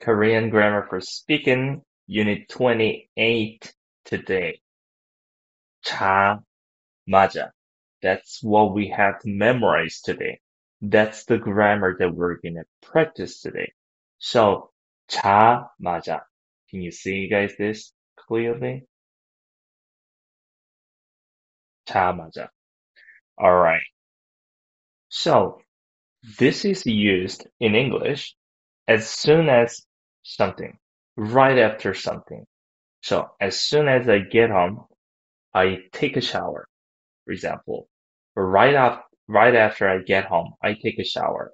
Korean 0.00 0.50
Grammar 0.50 0.86
for 0.88 1.00
Speaking, 1.00 1.82
Unit 2.06 2.48
28 2.48 3.72
today. 4.04 4.60
자, 5.84 6.42
맞아. 7.08 7.52
That's 8.02 8.42
what 8.42 8.74
we 8.74 8.88
have 8.88 9.20
to 9.20 9.28
memorize 9.28 10.00
today. 10.02 10.40
That's 10.82 11.24
the 11.24 11.38
grammar 11.38 11.96
that 11.98 12.14
we're 12.14 12.36
gonna 12.36 12.64
practice 12.82 13.40
today. 13.40 13.72
So, 14.18 14.70
자, 15.08 15.68
맞아. 15.80 16.22
Can 16.70 16.82
you 16.82 16.90
see 16.90 17.28
guys 17.28 17.56
this 17.56 17.92
clearly? 18.16 18.86
자, 21.86 22.12
맞아. 22.14 22.48
Alright. 23.40 23.86
So, 25.08 25.60
this 26.38 26.64
is 26.64 26.86
used 26.86 27.46
in 27.60 27.74
English 27.74 28.34
as 28.88 29.08
soon 29.08 29.48
as 29.48 29.86
something, 30.35 30.77
right 31.17 31.57
after 31.59 31.93
something. 31.93 32.45
So 33.01 33.29
as 33.41 33.59
soon 33.61 33.87
as 33.89 34.09
I 34.09 34.19
get 34.19 34.49
home, 34.51 34.85
I 35.53 35.79
take 35.93 36.17
a 36.17 36.21
shower, 36.21 36.67
for 37.25 37.31
example. 37.33 37.89
Right 38.35 38.75
up, 38.75 39.07
right 39.27 39.55
after 39.55 39.89
I 39.89 39.99
get 39.99 40.25
home, 40.25 40.53
I 40.63 40.73
take 40.75 40.99
a 40.99 41.05
shower. 41.05 41.53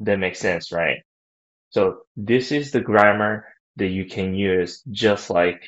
That 0.00 0.18
makes 0.18 0.40
sense, 0.40 0.72
right? 0.72 1.02
So 1.70 2.02
this 2.16 2.52
is 2.52 2.72
the 2.72 2.80
grammar 2.80 3.46
that 3.76 3.88
you 3.88 4.06
can 4.06 4.34
use 4.34 4.82
just 4.90 5.30
like 5.30 5.62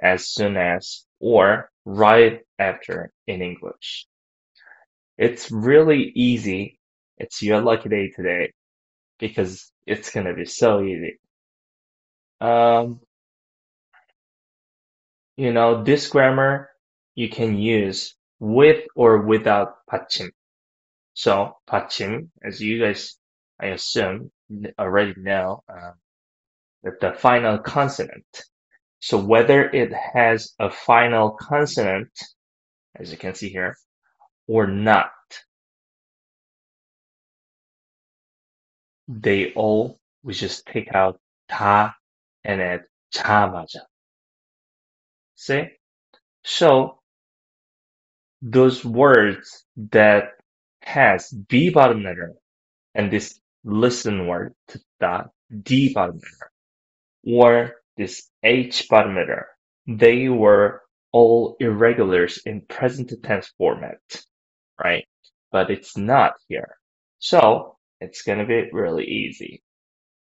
as 0.00 0.28
soon 0.28 0.56
as 0.56 1.06
or 1.20 1.70
right 1.84 2.40
after 2.58 3.12
in 3.26 3.42
English. 3.42 4.06
It's 5.18 5.50
really 5.50 6.12
easy. 6.14 6.78
It's 7.18 7.42
your 7.42 7.60
lucky 7.60 7.88
day 7.88 8.10
today 8.10 8.52
because 9.18 9.72
it's 9.86 10.10
gonna 10.10 10.34
be 10.34 10.46
so 10.46 10.82
easy 10.82 11.18
Um, 12.41 13.01
you 15.37 15.53
know, 15.53 15.83
this 15.83 16.09
grammar 16.09 16.69
you 17.15 17.29
can 17.29 17.57
use 17.57 18.15
with 18.39 18.83
or 18.95 19.21
without 19.21 19.75
받침. 19.89 20.29
So 21.13 21.57
받침, 21.69 22.29
as 22.43 22.61
you 22.61 22.79
guys, 22.81 23.17
I 23.59 23.67
assume, 23.67 24.31
already 24.77 25.13
know, 25.17 25.63
uh, 25.67 25.91
that 26.83 26.99
the 27.01 27.13
final 27.13 27.57
consonant. 27.57 28.25
So 28.99 29.17
whether 29.17 29.69
it 29.69 29.93
has 29.93 30.53
a 30.59 30.69
final 30.69 31.31
consonant, 31.31 32.11
as 32.95 33.11
you 33.11 33.17
can 33.17 33.35
see 33.35 33.49
here, 33.49 33.75
or 34.47 34.67
not, 34.67 35.11
they 39.07 39.53
all, 39.53 39.97
we 40.23 40.33
just 40.33 40.65
take 40.65 40.93
out 40.93 41.19
다 41.49 41.93
and 42.44 42.60
at 42.60 42.82
tamaja. 43.14 43.82
See? 45.36 45.64
So 46.44 47.00
those 48.42 48.84
words 48.84 49.64
that 49.92 50.24
has 50.82 51.30
B 51.30 51.70
bottom 51.70 52.02
letter 52.04 52.34
and 52.94 53.12
this 53.12 53.40
listen 53.64 54.26
word 54.28 54.54
to 54.68 54.80
that 55.00 55.28
D 55.62 55.92
bottom 55.94 56.16
letter 56.16 56.52
or 57.26 57.74
this 57.98 58.28
H 58.44 58.88
bottom 58.90 59.16
letter, 59.16 59.48
they 59.86 60.28
were 60.30 60.82
all 61.12 61.56
irregulars 61.60 62.40
in 62.46 62.62
present 62.62 63.12
tense 63.24 63.52
format, 63.58 63.98
right? 64.82 65.06
But 65.52 65.70
it's 65.70 65.96
not 65.96 66.34
here. 66.48 66.76
So 67.20 67.76
it's 68.00 68.22
going 68.22 68.38
to 68.40 68.46
be 68.46 68.70
really 68.72 69.06
easy. 69.06 69.62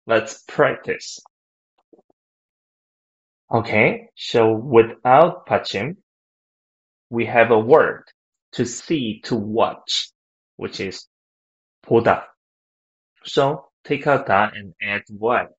Let's 0.08 0.44
practice. 0.48 1.20
Okay, 3.50 4.08
so 4.16 4.52
without 4.52 5.47
받침, 5.47 5.97
we 7.11 7.27
have 7.27 7.50
a 7.50 7.58
word 7.58 8.05
to 8.52 8.67
see, 8.67 9.20
to 9.24 9.36
watch, 9.36 10.11
which 10.57 10.80
is 10.80 11.08
보다. 11.84 12.24
So 13.24 13.68
take 13.84 14.07
out 14.07 14.27
that 14.27 14.57
and 14.57 14.74
add 14.83 15.02
what? 15.08 15.52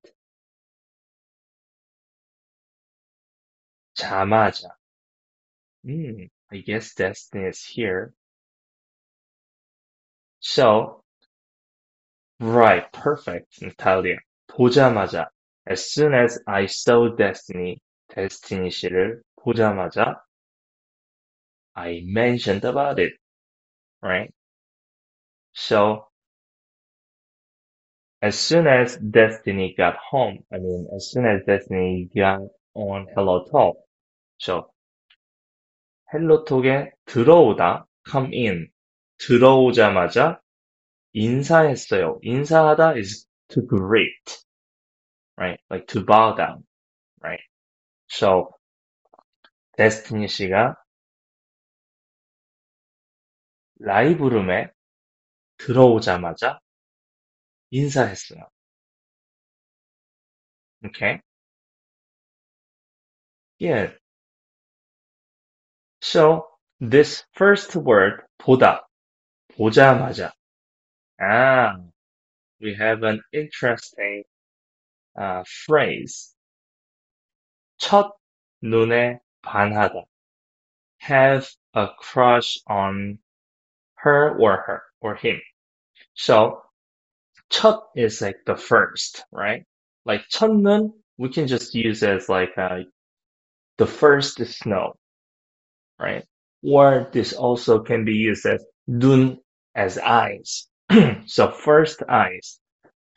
자마자. 3.98 4.70
Hmm, 5.84 6.26
I 6.52 6.58
guess 6.58 6.94
Destiny 6.94 7.46
is 7.46 7.64
here. 7.64 8.14
So, 10.40 11.04
right, 12.40 12.92
perfect, 12.94 13.62
Natalia. 13.62 14.18
보자마자. 14.50 15.28
As 15.66 15.92
soon 15.92 16.14
as 16.14 16.40
I 16.48 16.66
saw 16.68 17.16
Destiny, 17.16 17.80
Destiny 18.14 18.70
씨를 18.70 19.22
보자마자 19.36 20.16
I 21.76 22.02
mentioned 22.06 22.66
about 22.66 23.00
it, 23.00 23.14
right? 24.02 24.34
So, 25.54 26.08
as 28.22 28.38
soon 28.40 28.66
as 28.68 28.98
Destiny 28.98 29.76
got 29.78 29.96
home, 29.98 30.44
I 30.52 30.58
mean, 30.58 30.88
as 30.96 31.12
soon 31.12 31.26
as 31.26 31.46
Destiny 31.46 32.10
got 32.16 32.42
on 32.74 33.08
Hello 33.14 33.46
Talk, 33.46 33.78
so, 34.40 34.72
헬로톡에 36.14 36.92
들어오다, 37.06 37.86
come 38.10 38.34
in, 38.34 38.70
들어오자마자 39.20 40.40
인사했어요. 41.14 42.20
인사하다 42.24 42.98
is 42.98 43.28
to 43.50 43.62
greet, 43.68 44.44
right? 45.38 45.60
Like 45.70 45.88
to 45.88 46.04
bow 46.04 46.36
down, 46.36 46.64
right? 47.24 47.42
So, 48.10 48.56
데스티니 49.78 50.28
씨가 50.28 50.76
라이브룸에 53.80 54.72
들어오자마자 55.58 56.60
인사했어요. 57.72 58.48
Okay? 60.86 61.22
Yeah. 63.60 63.92
So, 66.02 66.48
this 66.80 67.24
first 67.34 67.76
word, 67.76 68.24
보다, 68.38 68.88
보자마자. 69.50 70.32
Ah, 71.20 71.76
we 72.62 72.76
have 72.76 73.04
an 73.04 73.22
interesting 73.34 74.24
uh, 75.18 75.44
phrase. 75.66 76.34
첫 77.80 78.12
눈에 78.64 79.20
반하다. 79.44 80.06
Have 81.00 81.48
a 81.74 81.88
crush 82.00 82.60
on 82.68 83.20
her 83.96 84.38
or 84.38 84.64
her 84.66 84.84
or 85.02 85.16
him. 85.16 85.40
So 86.16 86.62
첫 87.50 87.84
is 87.96 88.22
like 88.22 88.46
the 88.46 88.56
first, 88.56 89.24
right? 89.32 89.66
Like 90.06 90.28
첫눈, 90.30 90.94
we 91.18 91.30
can 91.30 91.48
just 91.48 91.76
use 91.76 92.04
as 92.04 92.30
like 92.30 92.58
uh, 92.58 92.84
the 93.78 93.88
first 93.88 94.44
snow, 94.46 94.94
right? 96.00 96.26
Or 96.64 97.10
this 97.12 97.34
also 97.34 97.84
can 97.84 98.06
be 98.06 98.14
used 98.14 98.46
as 98.46 98.66
눈 98.90 99.38
as 99.76 99.98
eyes. 99.98 100.68
so 101.26 101.52
first 101.52 102.04
eyes. 102.10 102.60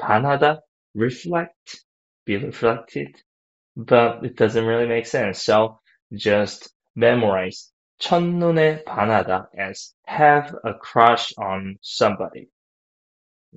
반하다, 0.01 0.61
reflect, 0.95 1.84
be 2.25 2.37
reflected, 2.37 3.17
but 3.77 4.25
it 4.25 4.37
doesn't 4.37 4.67
really 4.67 4.87
make 4.87 5.07
sense. 5.07 5.43
So 5.43 5.81
just 6.13 6.73
memorize 6.97 7.73
첫눈에 8.01 8.85
반하다 8.85 9.49
as 9.59 9.95
have 10.07 10.55
a 10.65 10.75
crush 10.75 11.33
on 11.37 11.79
somebody. 11.83 12.49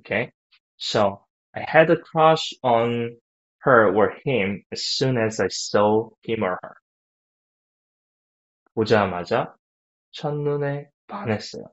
Okay? 0.00 0.32
So 0.76 1.24
I 1.54 1.64
had 1.66 1.90
a 1.90 1.96
crush 1.96 2.52
on 2.62 3.16
her 3.60 3.94
or 3.94 4.14
him 4.24 4.64
as 4.70 4.84
soon 4.84 5.16
as 5.16 5.40
I 5.40 5.48
saw 5.48 6.10
him 6.22 6.44
or 6.44 6.58
her. 6.62 6.76
보자마자 8.76 9.54
첫눈에 10.12 10.90
반했어요. 11.06 11.64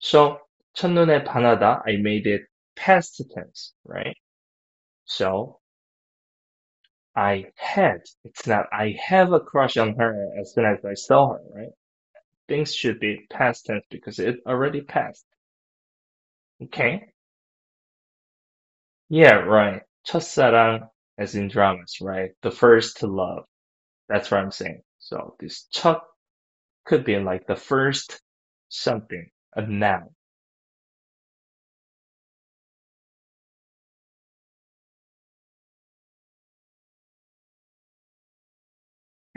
So 0.00 0.40
첫눈에 0.74 1.24
반하다, 1.24 1.82
I 1.86 1.94
made 1.94 2.26
it 2.26 2.42
past 2.74 3.22
tense, 3.34 3.72
right? 3.84 4.16
So 5.04 5.60
I 7.18 7.46
had, 7.56 8.02
it's 8.24 8.46
not 8.46 8.66
I 8.72 8.96
have 9.06 9.32
a 9.32 9.40
crush 9.40 9.76
on 9.76 9.96
her 9.96 10.32
as 10.40 10.54
soon 10.54 10.64
as 10.66 10.84
I 10.84 10.94
saw 10.94 11.34
her, 11.34 11.40
right? 11.54 11.72
Things 12.48 12.74
should 12.74 13.00
be 13.00 13.26
past 13.30 13.66
tense 13.66 13.84
because 13.90 14.18
it 14.18 14.40
already 14.46 14.82
passed. 14.82 15.26
Okay? 16.62 17.06
Yeah, 19.08 19.36
right. 19.36 19.82
첫사랑 20.06 20.88
as 21.18 21.34
in 21.34 21.48
dramas, 21.48 21.98
right? 22.02 22.32
The 22.42 22.50
first 22.50 22.98
to 22.98 23.06
love. 23.06 23.46
That's 24.08 24.30
what 24.30 24.40
I'm 24.40 24.52
saying. 24.52 24.82
So 24.98 25.36
this 25.40 25.66
첫 25.72 26.02
could 26.86 27.04
be 27.04 27.18
like 27.18 27.46
the 27.46 27.56
first 27.56 28.20
something, 28.68 29.30
a 29.54 29.66
noun. 29.66 30.10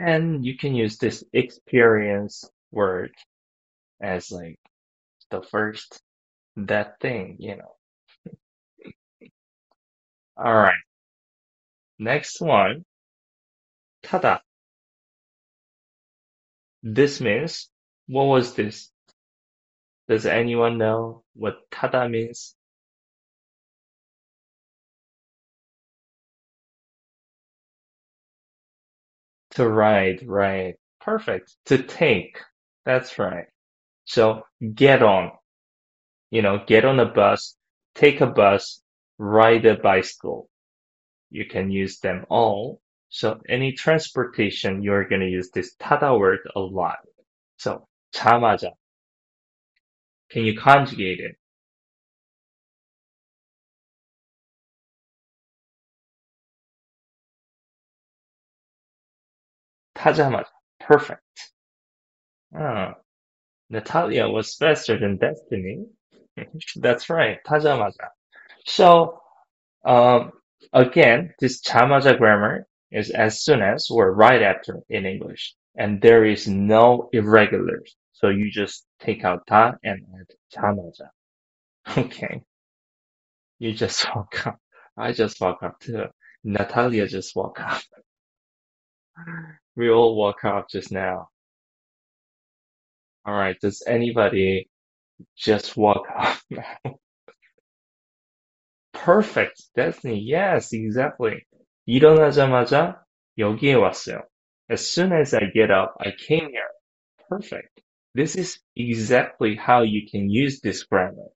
And 0.03 0.45
you 0.45 0.57
can 0.57 0.75
use 0.75 0.97
this 0.99 1.25
experience 1.33 2.45
word 2.71 3.13
as 4.01 4.31
like 4.31 4.59
the 5.31 5.41
first 5.43 6.01
that 6.57 6.99
thing, 7.01 7.37
you 7.39 7.57
know. 7.57 7.75
All 10.37 10.53
right. 10.55 10.75
Next 11.99 12.41
one. 12.41 12.85
Tada. 14.03 14.41
This 16.83 17.21
means, 17.21 17.69
what 18.07 18.25
was 18.25 18.55
this? 18.55 18.91
Does 20.09 20.25
anyone 20.27 20.77
know 20.79 21.23
what 21.35 21.69
tada 21.71 22.09
means? 22.09 22.55
To 29.52 29.68
ride, 29.68 30.26
right. 30.26 30.74
Perfect. 31.00 31.56
To 31.66 31.82
take. 31.82 32.38
That's 32.84 33.18
right. 33.18 33.46
So 34.04 34.42
get 34.74 35.02
on. 35.02 35.32
You 36.30 36.42
know, 36.42 36.62
get 36.66 36.84
on 36.84 37.00
a 37.00 37.06
bus, 37.06 37.56
take 37.94 38.20
a 38.20 38.26
bus, 38.26 38.82
ride 39.18 39.64
a 39.66 39.76
bicycle. 39.76 40.48
You 41.30 41.46
can 41.46 41.70
use 41.70 41.98
them 42.00 42.26
all. 42.28 42.80
So 43.08 43.40
any 43.48 43.72
transportation, 43.72 44.82
you're 44.82 45.08
going 45.08 45.22
to 45.22 45.28
use 45.28 45.50
this 45.50 45.74
타다 45.76 46.18
word 46.18 46.40
a 46.54 46.60
lot. 46.60 46.98
So 47.56 47.86
자마자. 48.14 48.72
Can 50.30 50.44
you 50.44 50.58
conjugate 50.58 51.20
it? 51.20 51.36
pajamas. 60.03 60.47
Perfect. 60.81 61.21
Oh. 62.57 62.93
Natalia 63.69 64.29
was 64.29 64.55
faster 64.55 64.99
than 64.99 65.17
Destiny. 65.17 65.85
That's 66.77 67.09
right, 67.09 67.39
pajamaza. 67.45 68.09
So, 68.65 69.21
um, 69.85 70.33
again, 70.73 71.33
this 71.39 71.61
chamaza 71.61 72.17
grammar 72.17 72.67
is 72.91 73.11
as 73.11 73.43
soon 73.43 73.61
as 73.61 73.89
or 73.91 74.13
right 74.13 74.41
after 74.43 74.81
in 74.89 75.05
English, 75.05 75.55
and 75.77 76.01
there 76.01 76.25
is 76.25 76.47
no 76.47 77.09
irregulars. 77.13 77.95
So 78.13 78.29
you 78.29 78.51
just 78.51 78.85
take 79.01 79.25
out 79.25 79.47
ta 79.47 79.73
and 79.83 80.01
add 80.19 80.35
chamaza. 80.55 81.09
Okay. 81.97 82.43
You 83.59 83.73
just 83.73 84.05
walk 84.15 84.47
up. 84.47 84.59
I 84.97 85.13
just 85.13 85.41
walk 85.41 85.63
up 85.63 85.79
too. 85.81 86.05
Natalia 86.43 87.07
just 87.07 87.35
walk 87.35 87.59
up. 87.61 87.81
We 89.76 89.90
all 89.90 90.16
woke 90.16 90.44
up 90.44 90.68
just 90.70 90.92
now. 90.92 91.28
All 93.24 93.34
right. 93.34 93.56
Does 93.60 93.82
anybody 93.86 94.68
just 95.36 95.76
woke 95.76 96.06
up 96.16 96.38
now? 96.50 96.98
Perfect. 98.92 99.62
Destiny. 99.76 100.20
Yes, 100.20 100.72
exactly. 100.72 101.44
일어나자마자 101.86 103.00
여기에 103.38 103.74
왔어요. 103.74 104.22
As 104.68 104.86
soon 104.86 105.12
as 105.12 105.34
I 105.34 105.46
get 105.54 105.70
up, 105.70 105.96
I 106.00 106.12
came 106.12 106.48
here. 106.50 106.70
Perfect. 107.28 107.80
This 108.14 108.36
is 108.36 108.58
exactly 108.76 109.56
how 109.56 109.82
you 109.82 110.06
can 110.10 110.28
use 110.28 110.60
this 110.60 110.82
grammar. 110.84 111.30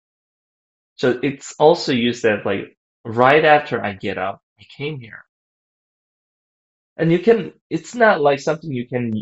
So 0.97 1.19
it's 1.23 1.55
also 1.59 1.93
used 1.93 2.25
as 2.25 2.45
like 2.45 2.77
right 3.05 3.45
after 3.45 3.83
I 3.83 3.95
get 3.95 4.19
up, 4.19 4.43
I 4.61 4.65
came 4.77 5.01
here. 5.01 5.25
And 6.97 7.13
you 7.13 7.19
can, 7.19 7.53
it's 7.71 7.95
not 7.95 8.21
like 8.21 8.41
something 8.41 8.73
you 8.73 8.87
can 8.89 9.13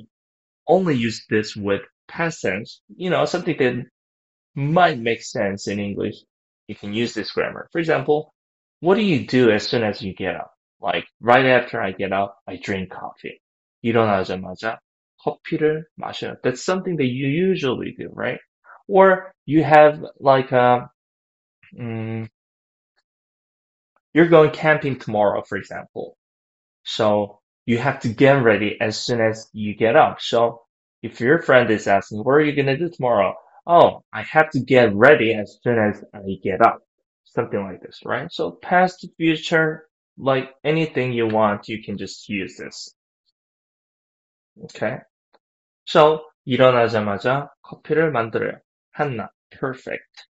only 0.67 0.97
use 0.97 1.25
this 1.31 1.57
with 1.57 1.83
past 2.09 2.43
tense. 2.43 2.81
You 2.97 3.11
know, 3.11 3.25
something 3.25 3.57
that 3.59 3.85
might 4.55 4.99
make 4.99 5.23
sense 5.23 5.69
in 5.69 5.79
English. 5.81 6.17
You 6.69 6.75
can 6.75 6.95
use 6.95 7.15
this 7.15 7.33
grammar. 7.33 7.69
For 7.73 7.79
example, 7.79 8.33
what 8.81 8.97
do 8.97 9.03
you 9.03 9.27
do 9.27 9.51
as 9.51 9.67
soon 9.67 9.83
as 9.85 10.03
you 10.03 10.15
get 10.15 10.37
up? 10.37 10.53
Like 10.81 11.07
right 11.21 11.47
after 11.47 11.81
I 11.81 11.93
get 11.93 12.13
up, 12.13 12.37
I 12.49 12.57
drink 12.63 12.91
coffee. 12.91 13.41
일어나자마자 13.85 14.79
커피를 15.25 15.85
마셔요. 15.99 16.37
That's 16.43 16.65
something 16.65 16.97
that 16.97 17.07
you 17.07 17.29
usually 17.29 17.95
do, 17.97 18.11
right? 18.13 18.41
Or 18.89 19.33
you 19.47 19.63
have 19.65 20.05
like 20.19 20.53
a, 20.53 20.91
um, 21.79 22.29
you're 24.15 24.29
going 24.29 24.51
camping 24.51 24.99
tomorrow, 24.99 25.43
for 25.43 25.57
example. 25.59 26.17
So 26.85 27.41
you 27.67 27.79
have 27.79 28.01
to 28.01 28.09
get 28.09 28.43
ready 28.43 28.77
as 28.81 28.99
soon 28.99 29.21
as 29.21 29.49
you 29.53 29.75
get 29.75 29.97
up. 29.97 30.21
So 30.21 30.63
if 31.03 31.21
your 31.21 31.41
friend 31.43 31.71
is 31.71 31.87
asking, 31.87 32.19
what 32.19 32.33
are 32.33 32.41
you 32.41 32.55
going 32.55 32.67
to 32.67 32.77
do 32.77 32.89
tomorrow? 32.89 33.35
Oh, 33.67 34.03
I 34.13 34.23
have 34.23 34.51
to 34.51 34.61
get 34.61 34.95
ready 34.95 35.35
as 35.35 35.59
soon 35.63 35.79
as 35.79 36.03
I 36.15 36.39
get 36.43 36.61
up. 36.61 36.81
Something 37.25 37.63
like 37.63 37.81
this, 37.81 38.01
right? 38.05 38.31
So 38.33 38.51
past, 38.51 39.07
future, 39.17 39.87
like 40.19 40.51
anything 40.65 41.13
you 41.13 41.29
want, 41.29 41.69
you 41.69 41.83
can 41.83 41.97
just 41.97 42.29
use 42.29 42.57
this. 42.57 42.93
Okay. 44.65 44.99
So 45.85 46.25
일어나자마자 46.47 47.49
커피를 47.63 48.11
만들어요. 48.11 48.59
한나, 48.97 49.29
perfect. 49.51 50.27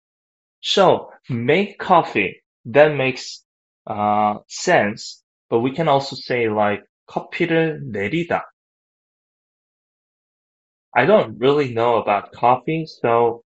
So 0.60 1.10
make 1.30 1.78
coffee. 1.78 2.42
That 2.66 2.94
makes 2.94 3.44
uh, 3.86 4.38
sense. 4.48 5.22
But 5.48 5.60
we 5.60 5.72
can 5.72 5.88
also 5.88 6.16
say 6.16 6.48
like 6.48 6.84
커피를 7.06 7.80
내리다. 7.92 8.50
I 10.92 11.06
don't 11.06 11.38
really 11.38 11.72
know 11.72 11.98
about 11.98 12.32
coffee, 12.32 12.86
so 12.86 13.42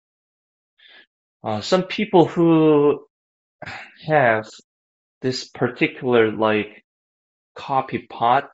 uh, 1.44 1.62
some 1.62 1.83
people 1.83 2.25
who 2.25 3.06
have 4.06 4.48
this 5.21 5.48
particular 5.50 6.31
like 6.31 6.83
coffee 7.56 8.07
pot, 8.07 8.50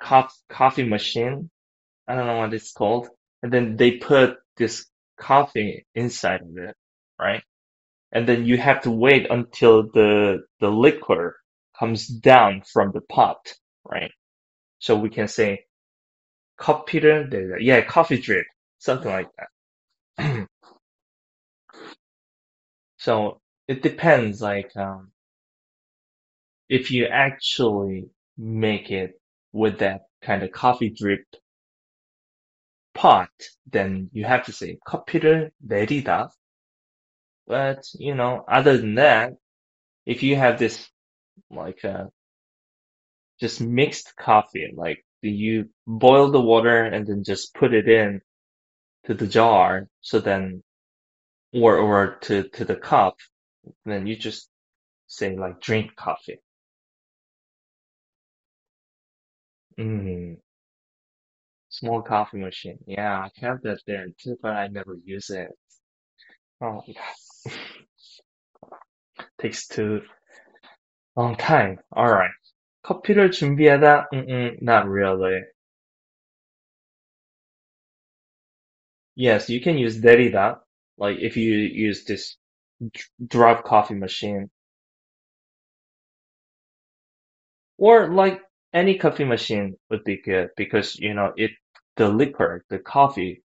coffee, 0.00 0.34
coffee 0.50 0.84
machine, 0.84 1.50
I 2.08 2.14
don't 2.14 2.26
know 2.26 2.38
what 2.38 2.54
it's 2.54 2.72
called, 2.72 3.08
and 3.42 3.52
then 3.52 3.76
they 3.76 3.92
put 3.92 4.36
this 4.56 4.86
coffee 5.18 5.86
inside 5.94 6.42
of 6.42 6.56
it, 6.58 6.74
right? 7.18 7.42
And 8.12 8.28
then 8.28 8.46
you 8.46 8.58
have 8.58 8.82
to 8.82 8.90
wait 8.90 9.26
until 9.30 9.84
the 9.84 10.44
the 10.60 10.70
liquor 10.70 11.36
comes 11.80 12.06
down 12.08 12.62
from 12.72 12.92
the 12.92 13.00
pot, 13.02 13.54
right? 13.84 14.10
So 14.78 14.96
we 14.96 15.10
can 15.10 15.28
say 15.28 15.64
커피를 16.58 17.28
내리다. 17.28 17.58
Yeah, 17.60 17.80
coffee 17.82 18.20
drip, 18.20 18.46
something 18.78 19.10
like 19.10 19.28
that. 20.18 20.48
so 22.98 23.40
it 23.68 23.82
depends, 23.82 24.40
like 24.40 24.70
um, 24.76 25.10
if 26.68 26.90
you 26.90 27.06
actually 27.06 28.08
make 28.36 28.90
it 28.90 29.20
with 29.52 29.78
that 29.78 30.02
kind 30.22 30.42
of 30.42 30.52
coffee 30.52 30.90
drip 30.90 31.24
pot, 32.94 33.30
then 33.70 34.10
you 34.12 34.24
have 34.24 34.46
to 34.46 34.52
say 34.52 34.78
커피를 34.86 35.50
내리다. 35.66 36.30
But 37.46 37.84
you 37.94 38.14
know, 38.14 38.44
other 38.48 38.76
than 38.76 38.96
that, 38.96 39.34
if 40.04 40.22
you 40.22 40.36
have 40.36 40.58
this 40.58 40.88
like 41.51 41.83
uh, 41.85 42.05
just 43.39 43.61
mixed 43.61 44.15
coffee, 44.17 44.71
like 44.75 45.05
you 45.21 45.69
boil 45.87 46.31
the 46.31 46.41
water 46.41 46.83
and 46.85 47.07
then 47.07 47.23
just 47.23 47.53
put 47.55 47.73
it 47.73 47.87
in 47.89 48.21
to 49.05 49.13
the 49.15 49.27
jar, 49.27 49.87
so 50.01 50.19
then 50.19 50.63
or 51.53 51.77
or 51.77 52.17
to 52.23 52.43
to 52.49 52.65
the 52.65 52.75
cup, 52.75 53.17
then 53.85 54.07
you 54.07 54.15
just 54.17 54.49
say 55.07 55.37
like 55.37 55.61
drink 55.61 55.95
coffee. 55.95 56.39
Mm, 59.77 60.37
small 61.69 62.01
coffee 62.03 62.37
machine. 62.39 62.79
Yeah, 62.87 63.19
I 63.19 63.29
have 63.45 63.61
that 63.63 63.79
there 63.87 64.07
too, 64.19 64.37
but 64.41 64.51
I 64.53 64.67
never 64.67 64.95
use 65.05 65.29
it. 65.31 65.49
Oh, 66.61 66.81
yeah. 66.87 67.53
Takes 69.41 69.67
too 69.67 70.01
long 71.16 71.36
time. 71.36 71.78
All 71.92 72.08
right. 72.10 72.30
커피를 72.82 73.30
준비하다. 73.32 74.08
Mm-mm, 74.12 74.62
not 74.62 74.86
really. 74.88 75.42
Yes, 79.16 79.48
you 79.50 79.60
can 79.60 79.78
use 79.78 80.00
내리다. 80.00 80.60
Like 80.98 81.18
if 81.20 81.36
you 81.36 81.52
use 81.54 82.04
this 82.04 82.36
drop 83.26 83.64
coffee 83.64 83.94
machine. 83.96 84.50
Or 87.78 88.08
like 88.08 88.42
any 88.74 88.98
coffee 88.98 89.24
machine 89.24 89.76
would 89.90 90.04
be 90.04 90.20
good 90.22 90.50
because, 90.56 90.96
you 90.98 91.14
know, 91.14 91.32
it, 91.36 91.52
the 91.96 92.08
liquor, 92.08 92.64
the 92.68 92.78
coffee 92.78 93.42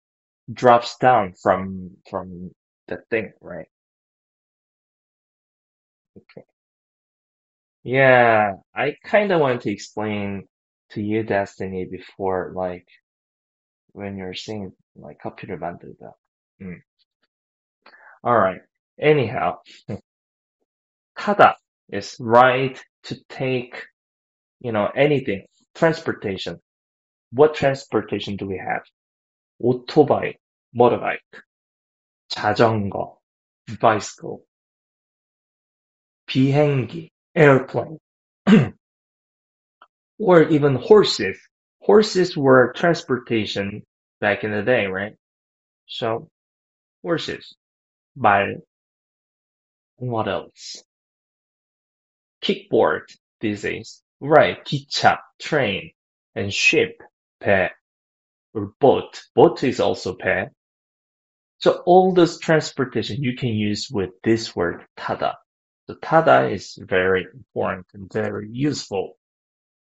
drops 0.53 0.97
down 0.97 1.33
from, 1.41 1.97
from 2.09 2.51
the 2.87 2.97
thing, 3.09 3.33
right? 3.41 3.67
Okay. 6.17 6.43
Yeah, 7.85 8.55
I 8.75 8.95
kind 9.03 9.31
of 9.31 9.41
want 9.41 9.61
to 9.61 9.71
explain 9.71 10.47
to 10.91 11.01
your 11.01 11.23
destiny 11.23 11.85
before 11.85 12.53
like 12.55 12.87
when 13.93 14.17
you're 14.17 14.33
saying 14.33 14.73
like 14.95 15.19
computer 15.19 15.57
만들다. 15.57 16.13
Mm. 16.61 16.81
All 18.23 18.37
right. 18.37 18.61
Anyhow, 18.99 19.59
타다 21.17 21.55
is 21.91 22.15
right 22.19 22.79
to 23.03 23.15
take, 23.29 23.87
you 24.59 24.71
know, 24.71 24.87
anything. 24.95 25.45
Transportation. 25.73 26.59
What 27.31 27.55
transportation 27.55 28.35
do 28.35 28.45
we 28.47 28.57
have? 28.57 28.83
오토바이, 29.61 30.33
motorbike, 30.75 31.41
자전거, 32.29 33.17
bicycle, 33.79 34.39
비행기, 36.25 37.11
airplane, 37.36 37.98
or 40.20 40.42
even 40.44 40.76
horses. 40.76 41.38
Horses 41.82 42.36
were 42.36 42.72
transportation 42.76 43.82
back 44.20 44.44
in 44.44 44.52
the 44.52 44.62
day, 44.62 44.86
right? 44.86 45.16
So, 45.86 46.28
horses. 47.02 47.54
By 48.16 48.54
what 49.98 50.28
else? 50.28 50.84
Kickboard 52.42 53.02
this 53.40 53.64
is 53.64 54.02
right? 54.20 54.64
Kicha, 54.64 55.18
train, 55.40 55.92
and 56.36 56.52
ship, 56.54 57.02
배, 57.40 57.70
or 58.54 58.72
boat. 58.80 59.22
Boat 59.34 59.64
is 59.64 59.80
also 59.80 60.14
배. 60.14 60.46
So 61.58 61.82
all 61.86 62.14
those 62.14 62.40
transportation 62.40 63.22
you 63.22 63.36
can 63.36 63.50
use 63.50 63.88
with 63.90 64.10
this 64.24 64.56
word 64.56 64.84
tada. 64.98 65.34
The 65.88 65.96
kata 65.96 66.50
is 66.50 66.78
very 66.80 67.26
important 67.32 67.86
and 67.94 68.12
very 68.12 68.48
useful. 68.50 69.16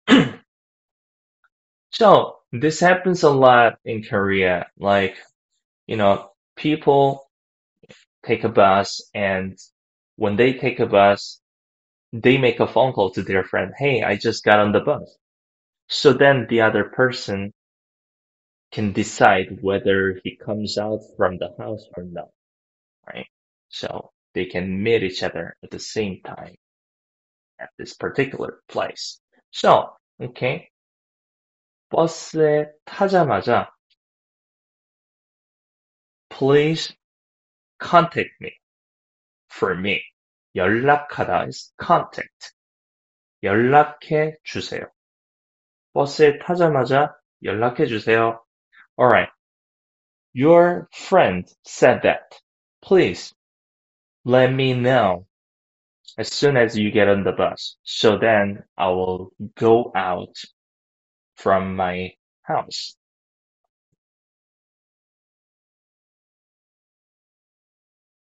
so 1.91 2.37
this 2.51 2.79
happens 2.79 3.23
a 3.23 3.29
lot 3.29 3.79
in 3.85 4.03
Korea. 4.03 4.67
Like, 4.77 5.17
you 5.87 5.97
know, 5.97 6.31
people 6.55 7.29
take 8.25 8.43
a 8.43 8.49
bus 8.49 9.01
and 9.13 9.57
when 10.15 10.35
they 10.35 10.53
take 10.53 10.79
a 10.79 10.85
bus, 10.85 11.41
they 12.11 12.37
make 12.37 12.59
a 12.59 12.67
phone 12.67 12.93
call 12.93 13.11
to 13.11 13.23
their 13.23 13.43
friend. 13.43 13.73
Hey, 13.77 14.03
I 14.03 14.15
just 14.17 14.43
got 14.43 14.59
on 14.59 14.71
the 14.71 14.81
bus. 14.81 15.17
So 15.87 16.13
then 16.13 16.47
the 16.49 16.61
other 16.61 16.85
person 16.85 17.53
can 18.71 18.93
decide 18.93 19.59
whether 19.61 20.19
he 20.23 20.35
comes 20.35 20.77
out 20.77 20.99
from 21.17 21.37
the 21.37 21.53
house 21.57 21.85
or 21.97 22.03
not. 22.03 22.29
Right. 23.07 23.27
So 23.69 24.11
they 24.34 24.46
can 24.46 24.82
meet 24.82 25.02
each 25.02 25.22
other 25.22 25.56
at 25.62 25.70
the 25.70 25.78
same 25.78 26.20
time 26.24 26.56
at 27.60 27.70
this 27.78 27.94
particular 27.94 28.60
place. 28.68 29.20
So, 29.50 29.90
okay. 30.20 30.70
버스에 31.90 32.72
타자마자 32.84 33.68
please 36.28 36.92
contact 37.78 38.34
me 38.40 38.50
for 39.48 39.76
me. 39.76 40.02
연락하다 40.56 41.48
is 41.48 41.72
contact. 41.80 42.52
연락해 43.44 44.36
주세요. 44.42 44.90
버스에 45.92 46.38
타자마자 46.38 47.14
연락해 47.44 47.86
주세요. 47.86 48.40
Alright. 48.98 49.30
Your 50.32 50.88
friend 50.92 51.46
said 51.64 52.02
that. 52.02 52.40
Please 52.82 53.32
let 54.28 54.52
me 54.52 54.74
know 54.74 55.26
as 56.18 56.32
soon 56.32 56.56
as 56.56 56.76
you 56.76 56.90
get 56.90 57.08
on 57.08 57.24
the 57.24 57.32
bus. 57.32 57.76
So 57.84 58.18
then 58.18 58.64
I 58.76 58.88
will 58.88 59.30
go 59.56 59.92
out 59.94 60.36
from 61.36 61.76
my 61.76 62.12
house. 62.42 62.96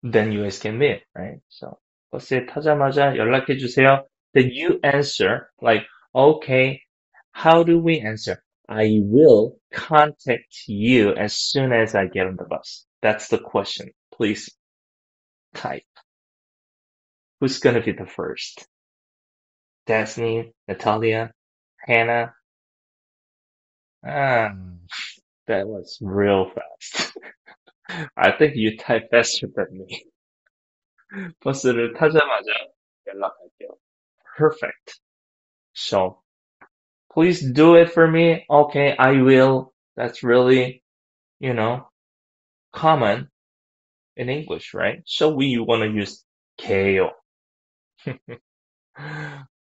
Then 0.03 0.33
you 0.33 0.45
guys 0.45 0.59
can 0.59 0.79
meet, 0.79 1.03
right? 1.15 1.41
So 1.49 1.79
버스에 2.13 2.47
타자마자 2.47 3.17
연락해 3.17 3.59
주세요. 3.59 4.07
Then 4.33 4.51
you 4.51 4.79
answer 4.83 5.51
like, 5.61 5.85
okay, 6.15 6.81
how 7.33 7.63
do 7.65 7.79
we 7.79 8.01
answer? 8.01 8.43
I 8.69 9.01
will 9.03 9.59
contact 9.73 10.69
you 10.69 11.15
as 11.15 11.37
soon 11.37 11.73
as 11.73 11.95
I 11.95 12.07
get 12.07 12.27
on 12.27 12.37
the 12.37 12.45
bus. 12.45 12.87
That's 13.03 13.29
the 13.29 13.39
question. 13.39 13.91
Please 14.13 14.51
type. 15.55 15.85
Who's 17.41 17.59
gonna 17.59 17.83
be 17.83 17.93
the 17.93 18.07
first? 18.07 18.67
Destiny, 19.87 20.53
Natalia, 20.69 21.33
Hannah? 21.79 22.35
Ah, 24.07 24.53
that 25.47 25.67
was 25.69 25.99
real 26.01 26.51
fast. 26.51 27.13
I 28.17 28.33
think 28.33 28.57
you 28.57 28.77
type 28.77 29.11
faster 29.11 29.49
than 29.55 29.67
me. 29.79 30.05
버스를 31.41 31.95
타자마자 31.95 32.51
연락할게요. 33.07 33.77
Perfect. 34.37 35.01
So, 35.73 36.23
please 37.13 37.41
do 37.53 37.77
it 37.77 37.91
for 37.93 38.07
me. 38.11 38.45
Okay, 38.51 38.95
I 38.99 39.23
will. 39.23 39.73
That's 39.97 40.23
really, 40.23 40.83
you 41.41 41.55
know, 41.55 41.89
common 42.73 43.31
in 44.17 44.29
English, 44.29 44.75
right? 44.75 45.03
So 45.07 45.35
we 45.35 45.59
want 45.59 45.83
to 45.83 45.91
use 45.91 46.25
개요. 46.59 47.11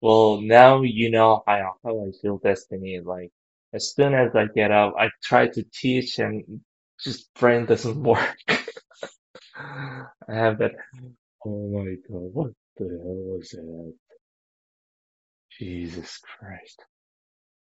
well, 0.01 0.41
now 0.41 0.81
you 0.83 1.11
know 1.11 1.43
how, 1.47 1.75
how 1.83 2.05
I 2.07 2.11
feel 2.21 2.37
destiny. 2.39 2.99
Like, 3.03 3.31
as 3.73 3.93
soon 3.95 4.13
as 4.13 4.35
I 4.35 4.45
get 4.47 4.71
up, 4.71 4.95
I 4.99 5.09
try 5.23 5.47
to 5.47 5.63
teach 5.73 6.19
and 6.19 6.61
just 7.03 7.33
brain 7.35 7.65
doesn't 7.65 8.01
work. 8.03 8.37
I 9.55 10.05
have 10.33 10.59
that. 10.59 10.73
Oh 11.45 11.69
my 11.69 11.95
god, 12.09 12.33
what 12.33 12.51
the 12.77 12.85
hell 12.85 13.37
was 13.37 13.49
that? 13.51 13.93
Jesus 15.59 16.19
Christ. 16.19 16.83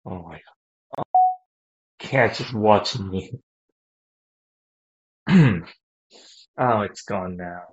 Oh 0.06 0.24
my 0.24 0.34
god. 0.34 0.41
Oh, 1.00 1.03
can't 2.00 2.34
just 2.36 2.53
watch 2.53 3.00
me. 3.00 3.34
oh, 5.30 5.62
it's 6.60 7.03
gone 7.03 7.38
now. 7.38 7.63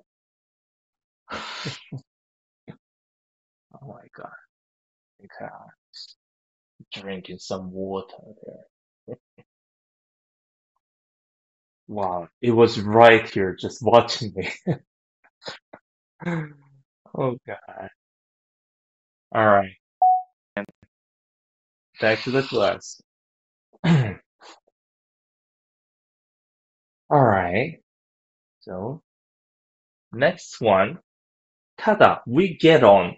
Oh 3.82 3.88
my 3.88 4.06
god. 4.16 4.30
Okay. 5.24 5.52
Drinking 6.94 7.38
some 7.38 7.72
water 7.72 8.16
there. 8.46 9.16
wow, 11.88 12.28
it 12.42 12.52
was 12.52 12.80
right 12.80 13.28
here 13.28 13.56
just 13.56 13.82
watching 13.82 14.32
me. 14.36 14.50
oh 17.16 17.36
god. 17.46 17.90
Alright. 19.34 19.72
Back 22.00 22.22
to 22.24 22.30
the 22.30 22.42
class. 22.42 23.00
Alright. 27.12 27.82
So, 28.60 29.02
next 30.12 30.60
one. 30.60 30.98
Tada, 31.80 32.20
We 32.26 32.56
get 32.56 32.84
on 32.84 33.16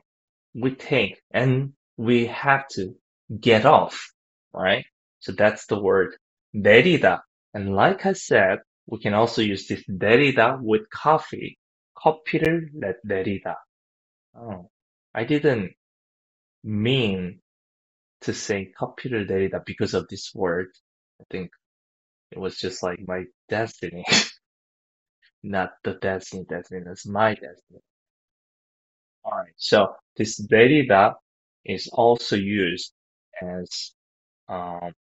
We 0.54 0.75
take. 0.75 1.22
And 1.32 1.74
we 1.98 2.27
have 2.27 2.68
to 2.75 2.96
get 3.39 3.65
off. 3.65 4.12
Right? 4.54 4.86
So 5.20 5.32
that's 5.34 5.65
the 5.68 5.80
word. 5.80 6.15
내리다. 6.56 7.22
And 7.54 7.75
like 7.75 8.06
I 8.06 8.13
said, 8.13 8.60
we 8.88 9.00
can 9.00 9.13
also 9.13 9.42
use 9.42 9.68
this 9.68 9.84
내리다 9.89 10.60
with 10.62 10.89
coffee. 10.89 11.58
커피를 11.96 12.70
내, 12.74 12.94
내리다. 13.06 13.56
Oh, 14.36 14.70
I 15.13 15.25
didn't 15.25 15.74
mean 16.63 17.42
to 18.22 18.34
say 18.34 18.72
커피를 18.77 19.27
내리다 19.27 19.65
because 19.65 19.94
of 19.94 20.08
this 20.10 20.34
word. 20.36 20.68
I 21.22 21.25
think 21.32 21.51
it 22.32 22.39
was 22.39 22.58
just 22.58 22.84
like 22.84 23.00
my 23.08 23.25
destiny. 23.50 24.04
Not 25.44 25.72
the 25.84 25.94
destiny, 25.94 26.46
destiny, 26.50 26.82
that's 26.86 27.08
my 27.08 27.36
destiny. 27.36 27.82
Alright, 29.25 29.54
so 29.58 29.96
this 30.18 30.39
내리다 30.48 31.15
is 31.65 31.89
also 31.92 32.36
used 32.36 32.94
as 33.42 33.94
um, 34.48 34.94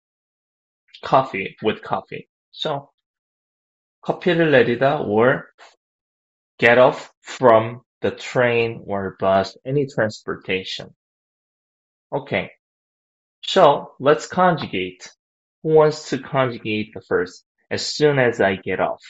coffee 1.03 1.55
with 1.61 1.81
coffee. 1.81 2.27
So 2.51 2.89
커피를 4.03 4.51
내리다 4.51 5.07
or 5.07 5.49
get 6.57 6.77
off 6.77 7.11
from 7.21 7.81
the 8.01 8.11
train 8.11 8.83
or 8.85 9.15
bus, 9.19 9.57
any 9.65 9.87
transportation. 9.87 10.93
Okay, 12.13 12.51
so 13.43 13.93
let's 13.99 14.27
conjugate. 14.27 15.09
Who 15.63 15.69
wants 15.69 16.09
to 16.09 16.19
conjugate 16.19 16.93
the 16.93 17.01
first? 17.01 17.43
As 17.71 17.85
soon 17.85 18.19
as 18.19 18.39
I 18.39 18.57
get 18.57 18.79
off. 18.79 19.01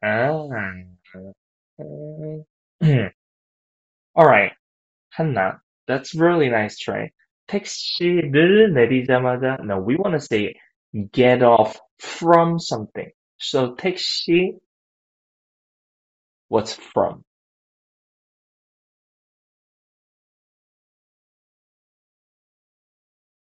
아, 0.00 0.30
alright. 4.16 4.52
Hannah, 5.10 5.60
that's 5.86 6.14
really 6.14 6.48
nice 6.48 6.78
try. 6.78 7.10
택시를 7.48 8.72
내리자마자, 8.74 9.58
no, 9.64 9.78
we 9.80 9.96
want 9.96 10.14
to 10.14 10.20
say 10.20 10.54
get 11.12 11.42
off 11.42 11.78
from 11.98 12.58
something. 12.58 13.10
So 13.38 13.74
택시, 13.76 14.58
what's 16.48 16.74
from? 16.74 17.24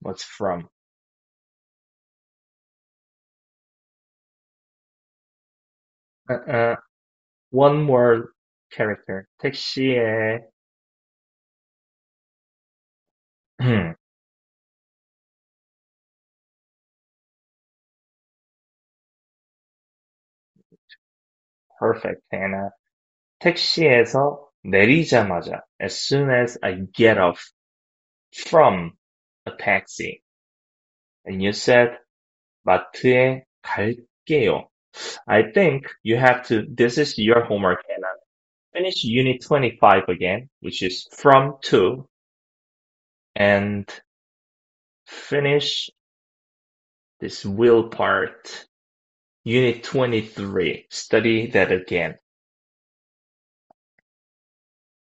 What's 0.02 0.24
from? 0.24 0.70
Uh, 6.30 6.34
uh, 6.52 6.76
one 7.52 7.84
more 7.84 8.32
character. 8.72 9.28
택시에 9.44 10.40
Perfect, 21.80 22.22
Hannah. 22.32 22.72
택시에서 23.40 24.50
내리자마자, 24.64 25.62
as 25.80 26.00
soon 26.02 26.30
as 26.30 26.58
I 26.64 26.86
get 26.94 27.18
off 27.18 27.52
from 28.34 28.98
a 29.46 29.52
taxi, 29.52 30.24
and 31.26 31.42
you 31.44 31.52
said 31.52 31.98
마트에 32.66 33.46
갈게요. 33.62 34.68
I 35.27 35.43
think 35.53 35.89
you 36.03 36.17
have 36.17 36.47
to, 36.49 36.67
this 36.69 36.99
is 36.99 37.19
your 37.19 37.45
homework, 37.45 37.85
Hannah. 37.89 38.07
Finish 38.73 39.05
unit 39.05 39.43
25 39.43 40.05
again, 40.09 40.49
which 40.61 40.83
is 40.83 41.09
from 41.13 41.57
to, 41.63 42.09
and 43.37 43.89
finish 45.07 45.91
this 47.21 47.45
will 47.45 47.89
part, 47.89 48.67
unit 49.45 49.85
23. 49.85 50.87
Study 50.91 51.49
that 51.53 51.73
again. 51.73 52.17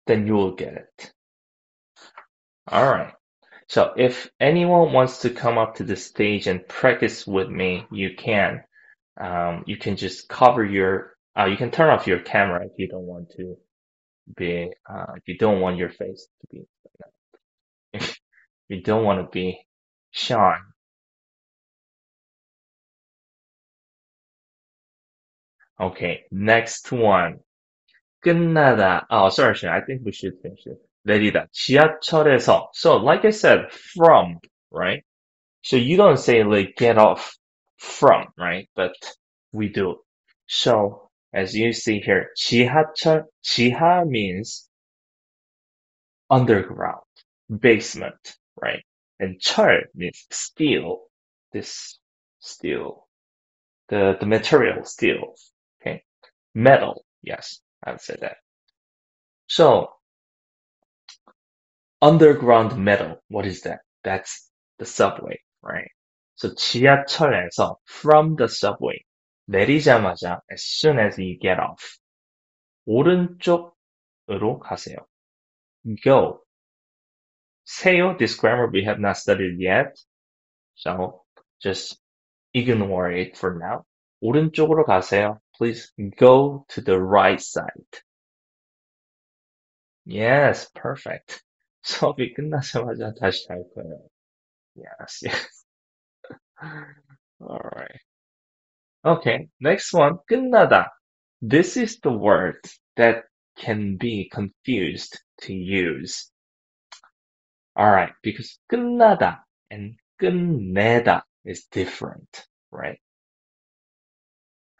Then 0.06 0.26
you 0.26 0.34
will 0.34 0.54
get 0.54 0.74
it. 0.74 1.12
Alright. 2.70 3.14
So 3.68 3.92
if 3.96 4.30
anyone 4.40 4.92
wants 4.92 5.20
to 5.22 5.30
come 5.30 5.58
up 5.58 5.76
to 5.76 5.84
the 5.84 5.96
stage 5.96 6.46
and 6.46 6.66
practice 6.68 7.26
with 7.26 7.48
me, 7.48 7.86
you 7.90 8.14
can 8.16 8.62
Um, 9.19 9.63
you 9.67 9.77
can 9.77 9.97
just 9.97 10.29
cover 10.29 10.63
your, 10.63 11.13
uh, 11.37 11.45
you 11.45 11.57
can 11.57 11.71
turn 11.71 11.89
off 11.89 12.07
your 12.07 12.19
camera 12.19 12.65
if 12.65 12.71
you 12.77 12.87
don't 12.87 13.05
want 13.05 13.31
to 13.37 13.57
be, 14.35 14.71
uh, 14.89 15.13
if 15.17 15.27
you 15.27 15.37
don't 15.37 15.59
want 15.61 15.77
your 15.77 15.89
face 15.89 16.27
to 16.41 16.47
be, 16.51 16.63
if 17.93 18.17
you 18.69 18.81
don't 18.81 19.03
want 19.03 19.19
to 19.19 19.29
be 19.31 19.59
shown. 20.11 20.57
Okay, 25.79 26.23
next 26.31 26.91
one. 26.91 27.39
끝나다. 28.21 29.05
Oh, 29.09 29.29
sorry, 29.29 29.55
I 29.69 29.81
think 29.81 30.01
we 30.03 30.11
should 30.11 30.33
finish 30.41 30.65
it. 30.65 30.77
내리다. 31.07 31.47
지하철에서. 31.53 32.67
So, 32.73 32.97
like 32.97 33.25
I 33.25 33.31
said, 33.31 33.71
from, 33.71 34.39
right? 34.71 35.03
So 35.61 35.75
you 35.77 35.97
don't 35.97 36.17
say 36.17 36.43
like 36.43 36.75
get 36.77 36.97
off 36.97 37.35
from, 37.77 38.27
right? 38.37 38.69
But 38.75 38.93
we 39.51 39.69
do. 39.69 39.97
So, 40.47 41.09
as 41.33 41.55
you 41.55 41.73
see 41.73 41.99
here, 41.99 42.29
지하철, 42.37 43.25
지하 43.45 44.05
means 44.07 44.69
underground, 46.29 47.03
basement, 47.49 48.37
right? 48.61 48.83
And 49.19 49.39
철 49.41 49.83
means 49.95 50.25
steel, 50.31 51.03
this 51.53 51.99
steel, 52.39 53.07
the, 53.89 54.17
the 54.19 54.25
material 54.27 54.83
steel, 54.85 55.35
okay? 55.81 56.03
Metal, 56.55 57.05
yes, 57.23 57.61
I 57.83 57.91
would 57.91 58.01
say 58.01 58.17
that. 58.21 58.37
So, 59.47 59.91
underground 62.01 62.77
metal, 62.83 63.21
what 63.29 63.45
is 63.45 63.61
that? 63.63 63.79
That's 64.03 64.49
the 64.79 64.85
subway, 64.85 65.39
right? 65.61 65.89
So 66.43 66.53
지하철에서 66.55 67.77
from 67.85 68.35
the 68.35 68.47
subway 68.47 69.03
내리자마자 69.49 70.41
as 70.51 70.63
soon 70.63 70.99
as 70.99 71.19
you 71.19 71.37
get 71.39 71.59
off 71.59 71.99
오른쪽으로 72.85 74.59
가세요. 74.59 74.97
Go. 76.03 76.41
세요, 77.65 78.17
this 78.17 78.35
grammar 78.35 78.69
we 78.71 78.83
have 78.83 78.99
not 78.99 79.17
studied 79.17 79.59
yet. 79.59 79.95
So 80.75 81.23
just 81.61 81.99
ignore 82.53 83.11
it 83.11 83.37
for 83.37 83.57
now. 83.59 83.85
오른쪽으로 84.21 84.85
가세요. 84.85 85.39
Please 85.57 85.91
go 86.17 86.65
to 86.69 86.81
the 86.81 86.99
right 86.99 87.39
side. 87.39 88.01
Yes, 90.05 90.71
perfect. 90.73 91.43
수업이 91.83 92.33
끝나자마자 92.33 93.13
다시 93.13 93.45
잘 93.47 93.63
거예요. 93.75 94.09
Yes, 94.75 95.25
yes. 95.25 95.52
Alright. 97.41 97.99
Okay, 99.05 99.47
next 99.59 99.93
one. 99.93 100.19
끝나다. 100.29 100.87
This 101.41 101.77
is 101.77 101.99
the 102.01 102.11
word 102.11 102.57
that 102.97 103.23
can 103.57 103.97
be 103.97 104.29
confused 104.29 105.19
to 105.41 105.53
use. 105.53 106.31
Alright, 107.77 108.13
because 108.21 108.59
끝나다 108.71 109.39
and 109.71 109.95
끝내다 110.21 111.23
is 111.45 111.65
different, 111.71 112.45
right? 112.71 112.99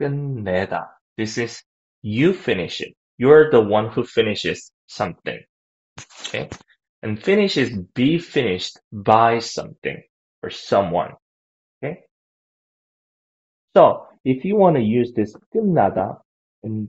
끝내다. 0.01 0.87
This 1.17 1.37
is 1.37 1.63
you 2.01 2.33
finish 2.33 2.81
it. 2.81 2.95
You're 3.17 3.51
the 3.51 3.61
one 3.61 3.89
who 3.89 4.03
finishes 4.03 4.71
something. 4.87 5.39
Okay? 6.27 6.49
And 7.01 7.21
finish 7.21 7.57
is 7.57 7.77
be 7.93 8.19
finished 8.19 8.79
by 8.91 9.39
something 9.39 10.01
or 10.43 10.49
someone. 10.49 11.13
So 13.76 14.06
if 14.24 14.44
you 14.44 14.56
want 14.56 14.76
to 14.76 14.82
use 14.82 15.12
this 15.12 15.34
Timnada 15.54 16.18
and 16.62 16.88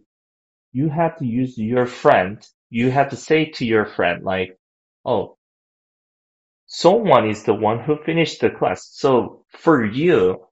you 0.71 0.89
have 0.89 1.17
to 1.17 1.25
use 1.25 1.57
your 1.57 1.85
friend, 1.85 2.45
you 2.69 2.91
have 2.91 3.09
to 3.09 3.15
say 3.15 3.45
to 3.45 3.65
your 3.65 3.85
friend 3.85 4.23
like, 4.23 4.57
oh, 5.03 5.37
someone 6.67 7.29
is 7.29 7.43
the 7.43 7.53
one 7.53 7.79
who 7.79 7.97
finished 8.05 8.41
the 8.41 8.49
class. 8.49 8.89
So 8.91 9.45
for 9.49 9.85
you, 9.85 10.45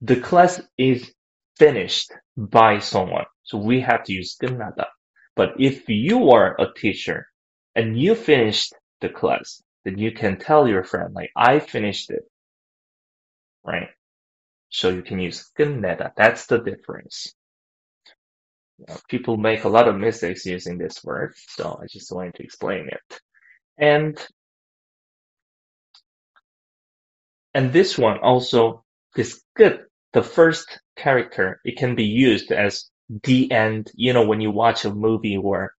the 0.00 0.16
class 0.16 0.60
is 0.76 1.12
finished 1.58 2.12
by 2.36 2.78
someone. 2.78 3.26
So 3.44 3.58
we 3.58 3.80
have 3.80 4.04
to 4.04 4.12
use 4.12 4.36
Timnada. 4.40 4.86
But 5.36 5.50
if 5.58 5.88
you 5.88 6.30
are 6.30 6.56
a 6.60 6.72
teacher 6.74 7.26
and 7.74 7.98
you 7.98 8.14
finished 8.14 8.74
the 9.00 9.08
class, 9.08 9.62
then 9.84 9.98
you 9.98 10.12
can 10.12 10.38
tell 10.38 10.68
your 10.68 10.84
friend 10.84 11.14
like, 11.14 11.30
I 11.36 11.58
finished 11.60 12.10
it. 12.10 12.22
Right? 13.64 13.88
So 14.70 14.90
you 14.90 15.02
can 15.02 15.20
use 15.20 15.50
thin. 15.56 15.82
That's 16.16 16.46
the 16.46 16.58
difference. 16.58 17.34
Now, 18.88 18.96
people 19.08 19.36
make 19.36 19.64
a 19.64 19.68
lot 19.68 19.88
of 19.88 19.96
mistakes 19.96 20.46
using 20.46 20.78
this 20.78 21.04
word, 21.04 21.34
so 21.48 21.78
I 21.82 21.86
just 21.86 22.12
wanted 22.12 22.34
to 22.36 22.44
explain 22.44 22.88
it. 22.88 23.20
And 23.78 24.18
and 27.54 27.72
this 27.72 27.98
one 27.98 28.18
also 28.18 28.84
is 29.16 29.42
good. 29.56 29.84
The 30.12 30.22
first 30.22 30.80
character 30.96 31.60
it 31.64 31.76
can 31.78 31.94
be 31.94 32.04
used 32.04 32.52
as 32.52 32.90
the 33.24 33.50
end. 33.52 33.90
You 33.94 34.12
know, 34.12 34.26
when 34.26 34.40
you 34.40 34.50
watch 34.50 34.84
a 34.84 34.94
movie 34.94 35.36
or 35.36 35.74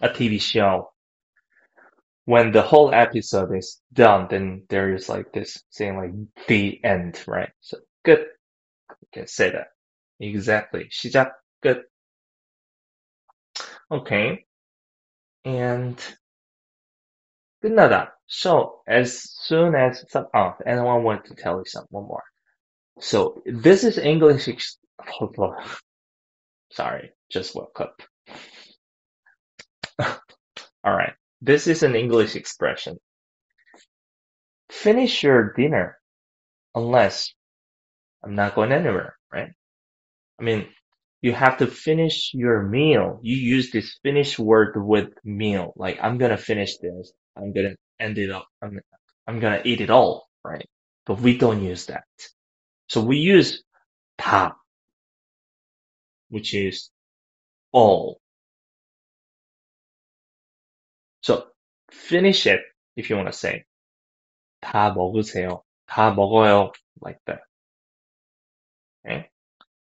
a 0.00 0.08
TV 0.10 0.38
show, 0.40 0.92
when 2.26 2.52
the 2.52 2.62
whole 2.62 2.94
episode 2.94 3.56
is 3.56 3.80
done, 3.92 4.28
then 4.30 4.64
there 4.68 4.94
is 4.94 5.08
like 5.08 5.32
this 5.32 5.62
saying 5.70 5.96
like 5.96 6.46
the 6.48 6.84
end, 6.84 7.22
right? 7.26 7.50
So 7.60 7.78
good. 8.05 8.27
Okay, 9.07 9.25
say 9.25 9.51
that. 9.51 9.67
Exactly. 10.19 10.89
시작, 10.91 11.31
끝. 11.61 11.83
Okay. 13.89 14.45
And 15.43 15.97
끝나다. 17.63 18.11
So 18.27 18.81
as 18.87 19.21
soon 19.43 19.75
as 19.75 20.05
some, 20.09 20.27
oh, 20.33 20.53
anyone 20.65 21.03
want 21.03 21.25
to 21.25 21.35
tell 21.35 21.57
you 21.57 21.65
something 21.65 21.89
one 21.91 22.07
more. 22.07 22.23
So 22.99 23.41
this 23.45 23.83
is 23.83 23.97
English. 23.97 24.47
Ex- 24.47 24.77
Sorry, 26.71 27.11
just 27.29 27.55
woke 27.55 27.81
up. 27.81 28.01
All 30.83 30.95
right. 30.95 31.13
This 31.41 31.67
is 31.67 31.83
an 31.83 31.95
English 31.95 32.35
expression. 32.35 32.97
Finish 34.69 35.23
your 35.23 35.53
dinner 35.53 35.97
unless 36.75 37.33
I'm 38.23 38.35
not 38.35 38.55
going 38.55 38.71
anywhere, 38.71 39.17
right? 39.33 39.51
I 40.39 40.43
mean, 40.43 40.67
you 41.21 41.33
have 41.33 41.57
to 41.59 41.67
finish 41.67 42.31
your 42.33 42.63
meal. 42.63 43.19
You 43.23 43.35
use 43.37 43.71
this 43.71 43.99
finish 44.03 44.39
word 44.39 44.75
with 44.77 45.09
meal. 45.23 45.73
Like, 45.75 45.99
I'm 46.01 46.17
gonna 46.17 46.37
finish 46.37 46.77
this. 46.77 47.13
I'm 47.37 47.53
gonna 47.53 47.75
end 47.99 48.17
it 48.17 48.31
up. 48.31 48.47
I'm, 48.61 48.79
I'm 49.27 49.39
gonna 49.39 49.61
eat 49.65 49.81
it 49.81 49.89
all, 49.89 50.27
right? 50.43 50.67
But 51.05 51.21
we 51.21 51.37
don't 51.37 51.63
use 51.63 51.87
that. 51.87 52.03
So 52.89 53.01
we 53.01 53.17
use 53.17 53.63
다, 54.19 54.53
which 56.29 56.53
is 56.55 56.89
all. 57.73 58.19
So 61.21 61.47
finish 61.91 62.47
it 62.47 62.61
if 62.95 63.09
you 63.09 63.17
want 63.17 63.29
to 63.29 63.33
say 63.33 63.55
다 64.61 64.91
먹으세요. 64.93 65.63
다 65.87 66.13
먹어요. 66.13 66.71
Like 67.01 67.19
that. 67.25 67.41
Okay? 69.05 69.29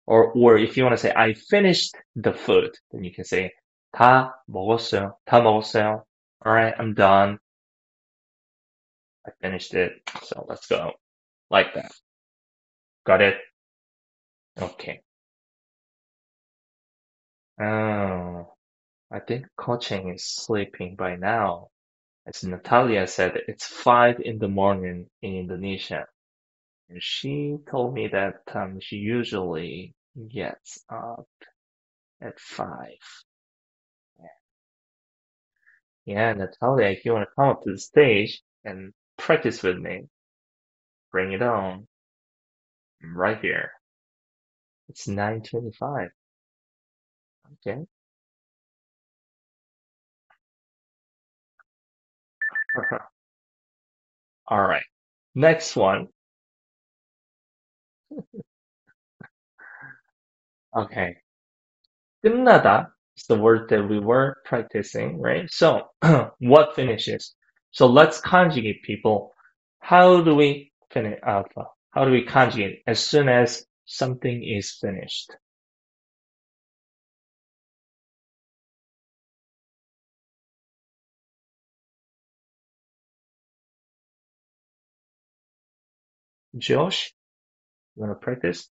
Or, 0.08 0.32
or 0.34 0.58
if 0.58 0.78
you 0.78 0.84
want 0.84 0.94
to 0.94 1.02
say 1.02 1.14
I 1.16 1.34
finished 1.34 1.96
the 2.16 2.34
food, 2.34 2.76
then 2.92 3.04
you 3.04 3.12
can 3.12 3.24
say 3.24 3.52
다 3.96 4.34
먹었어요. 4.50 5.16
다 5.26 5.42
먹었어요. 5.42 6.04
Alright, 6.46 6.76
I'm 6.78 6.94
done. 6.94 7.40
I 9.26 9.32
finished 9.42 9.74
it. 9.74 9.94
So 10.24 10.46
let's 10.48 10.68
go. 10.68 10.94
Like 11.50 11.74
that. 11.76 11.92
Got 13.06 13.22
it? 13.22 13.38
Okay. 14.60 15.02
Oh, 17.60 18.54
I 19.12 19.20
think 19.20 19.48
Kocheng 19.58 20.14
is 20.14 20.26
sleeping 20.26 20.96
by 20.96 21.16
now. 21.16 21.70
As 22.28 22.44
Natalia 22.44 23.08
said, 23.08 23.38
it's 23.48 23.66
five 23.66 24.20
in 24.20 24.40
the 24.40 24.48
morning 24.48 25.10
in 25.22 25.36
Indonesia. 25.36 26.08
She 26.99 27.57
told 27.71 27.95
me 27.95 28.09
that 28.09 28.43
um, 28.55 28.79
she 28.81 28.97
usually 28.97 29.95
gets 30.33 30.85
up 30.91 31.27
at 32.23 32.41
five. 32.41 32.99
Yeah, 36.07 36.35
Natalia, 36.35 36.89
if 36.89 37.05
you 37.07 37.15
want 37.15 37.29
to 37.29 37.35
come 37.37 37.51
up 37.51 37.63
to 37.65 37.73
the 37.73 37.79
stage 37.79 38.43
and 38.65 38.93
practice 39.19 39.63
with 39.63 39.79
me, 39.79 40.07
bring 41.13 41.33
it 41.33 41.43
on. 41.43 41.89
I'm 43.03 43.17
right 43.17 43.41
here. 43.41 43.73
It's 44.89 45.07
9.25. 45.09 46.09
Okay. 47.67 47.81
All 54.49 54.63
right. 54.63 54.85
Next 55.35 55.77
one. 55.77 56.09
Okay. 60.76 61.16
끝나다 62.24 62.92
is 63.16 63.28
the 63.28 63.36
word 63.38 63.70
that 63.70 63.88
we 63.88 64.00
were 64.00 64.36
practicing, 64.46 65.22
right? 65.22 65.50
So 65.52 65.88
what 66.40 66.76
finishes? 66.76 67.36
So 67.72 67.88
let's 67.88 68.20
conjugate 68.20 68.84
people. 68.84 69.32
How 69.80 70.22
do 70.22 70.36
we 70.36 70.74
finish 70.92 71.20
alpha? 71.24 71.68
How 71.92 72.06
do 72.06 72.12
we 72.12 72.24
conjugate 72.24 72.84
as 72.88 73.00
soon 73.00 73.30
as 73.30 73.66
something 73.86 74.44
is 74.44 74.78
finished? 74.82 75.32
Josh, 86.58 87.14
you 88.00 88.04
want 88.04 88.12
to 88.12 88.24
practice? 88.24 88.70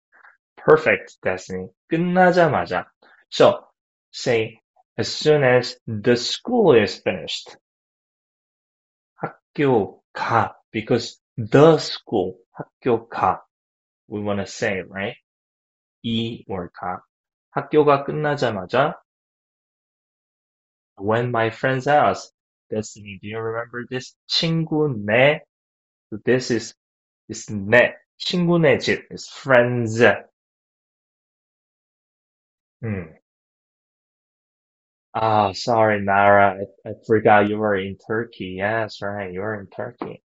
Perfect, 0.58 1.18
Destiny. 1.24 1.70
끝나자마자. 1.92 2.86
So 3.30 3.66
say 4.12 4.60
as 4.98 5.08
soon 5.08 5.44
as 5.44 5.78
the 5.88 6.16
school 6.16 6.74
is 6.76 7.02
finished. 7.02 7.58
학교 9.22 10.02
가 10.14 10.56
because 10.72 11.20
the 11.38 11.78
school 11.78 12.38
학교 12.52 13.08
가 13.10 13.42
we 14.08 14.20
want 14.22 14.40
to 14.40 14.46
say 14.48 14.82
right 14.82 15.16
이 16.04 16.44
or 16.48 16.70
가 16.74 17.02
학교가 17.52 18.04
끝나자마자 18.04 18.96
when 20.98 21.32
my 21.32 21.50
friends 21.50 21.88
ask 21.88 22.32
Destiny 22.70 23.20
do 23.22 23.28
you 23.28 23.40
remember 23.40 23.86
this 23.90 24.16
친구네 24.30 25.42
so 26.10 26.18
this 26.26 26.52
is 26.52 26.76
this 27.28 27.50
네 27.50 27.96
친구네 28.18 28.78
집 28.80 29.08
is 29.12 29.28
friends 29.30 30.02
hmm. 32.82 33.04
Ah, 35.14 35.52
sorry, 35.54 36.02
Nara. 36.02 36.60
I, 36.86 36.90
I 36.90 36.94
forgot 37.08 37.50
you 37.50 37.58
were 37.58 37.76
in 37.78 37.98
Turkey. 37.98 38.56
Yes, 38.58 39.02
right. 39.02 39.32
You 39.34 39.42
were 39.42 39.60
in 39.60 39.68
Turkey. 39.68 40.22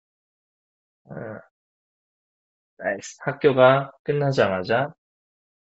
아, 1.10 1.40
nice. 2.80 3.16
학교가 3.24 3.92
끝나자마자 4.04 4.94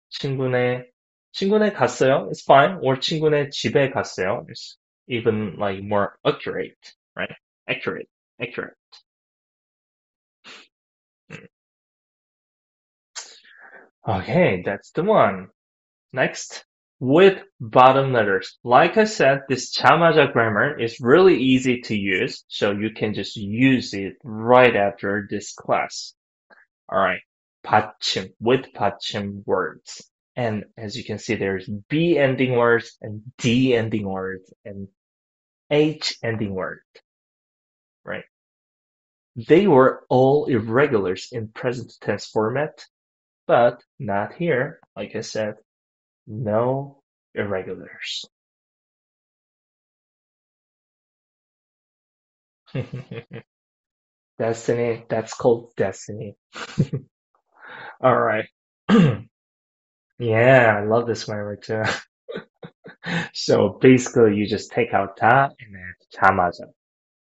친구네, 0.10 0.86
친구네 1.34 1.74
갔어요. 1.74 2.30
It's 2.32 2.44
fine. 2.44 2.80
or 2.84 3.00
친구네 3.00 3.50
집에 3.52 3.92
갔어요. 3.92 4.46
It's 4.50 4.78
even 5.08 5.58
like 5.58 5.84
more 5.84 6.18
accurate, 6.26 6.78
right? 7.16 7.36
Accurate, 7.68 8.10
accurate. 8.42 8.78
Okay, 14.08 14.64
that's 14.66 14.92
the 14.92 15.04
one. 15.04 15.50
Next, 16.12 16.66
with 17.00 17.42
bottom 17.60 18.14
letters. 18.14 18.58
Like 18.64 18.98
I 18.98 19.04
said, 19.04 19.42
this 19.50 19.76
자마자 19.76 20.32
grammar 20.32 20.80
is 20.80 21.02
really 21.02 21.38
easy 21.38 21.82
to 21.82 21.96
use, 21.98 22.46
so 22.48 22.72
you 22.72 22.92
can 22.92 23.14
just 23.14 23.36
use 23.36 23.94
it 23.94 24.14
right 24.24 24.76
after 24.76 25.28
this 25.30 25.54
class. 25.54 26.14
Alright, 26.92 27.22
받침, 27.66 28.34
with 28.40 28.74
받침 28.74 29.44
words. 29.46 30.10
And 30.36 30.66
as 30.78 30.96
you 30.96 31.04
can 31.04 31.20
see, 31.20 31.36
there's 31.36 31.70
B 31.90 32.18
ending 32.18 32.56
words 32.56 32.98
and 33.02 33.22
D 33.38 33.76
ending 33.76 34.08
words 34.08 34.54
and 34.64 34.88
H 35.70 36.18
ending 36.24 36.54
word, 36.54 36.82
right? 38.06 38.26
They 39.36 39.68
were 39.68 40.06
all 40.10 40.46
irregulars 40.46 41.30
in 41.32 41.50
present 41.50 41.94
tense 42.02 42.28
format, 42.28 42.86
but 43.49 43.83
not 43.99 44.35
here, 44.35 44.79
like 44.95 45.17
I 45.17 45.23
said. 45.23 45.57
No 46.27 47.03
irregulars. 47.35 48.25
Destiny, 54.39 55.05
that's 55.09 55.35
called 55.35 55.73
Destiny. 55.77 56.37
All 58.01 58.17
right. 58.19 58.47
yeah, 60.19 60.77
I 60.81 60.85
love 60.87 61.07
this 61.07 61.29
memory 61.29 61.59
too. 61.63 61.83
so 63.35 63.79
basically, 63.81 64.37
you 64.37 64.47
just 64.47 64.71
take 64.73 64.93
out 64.95 65.17
ta 65.17 65.51
and 65.61 65.77
add 65.77 66.21
tamaza. 66.35 66.67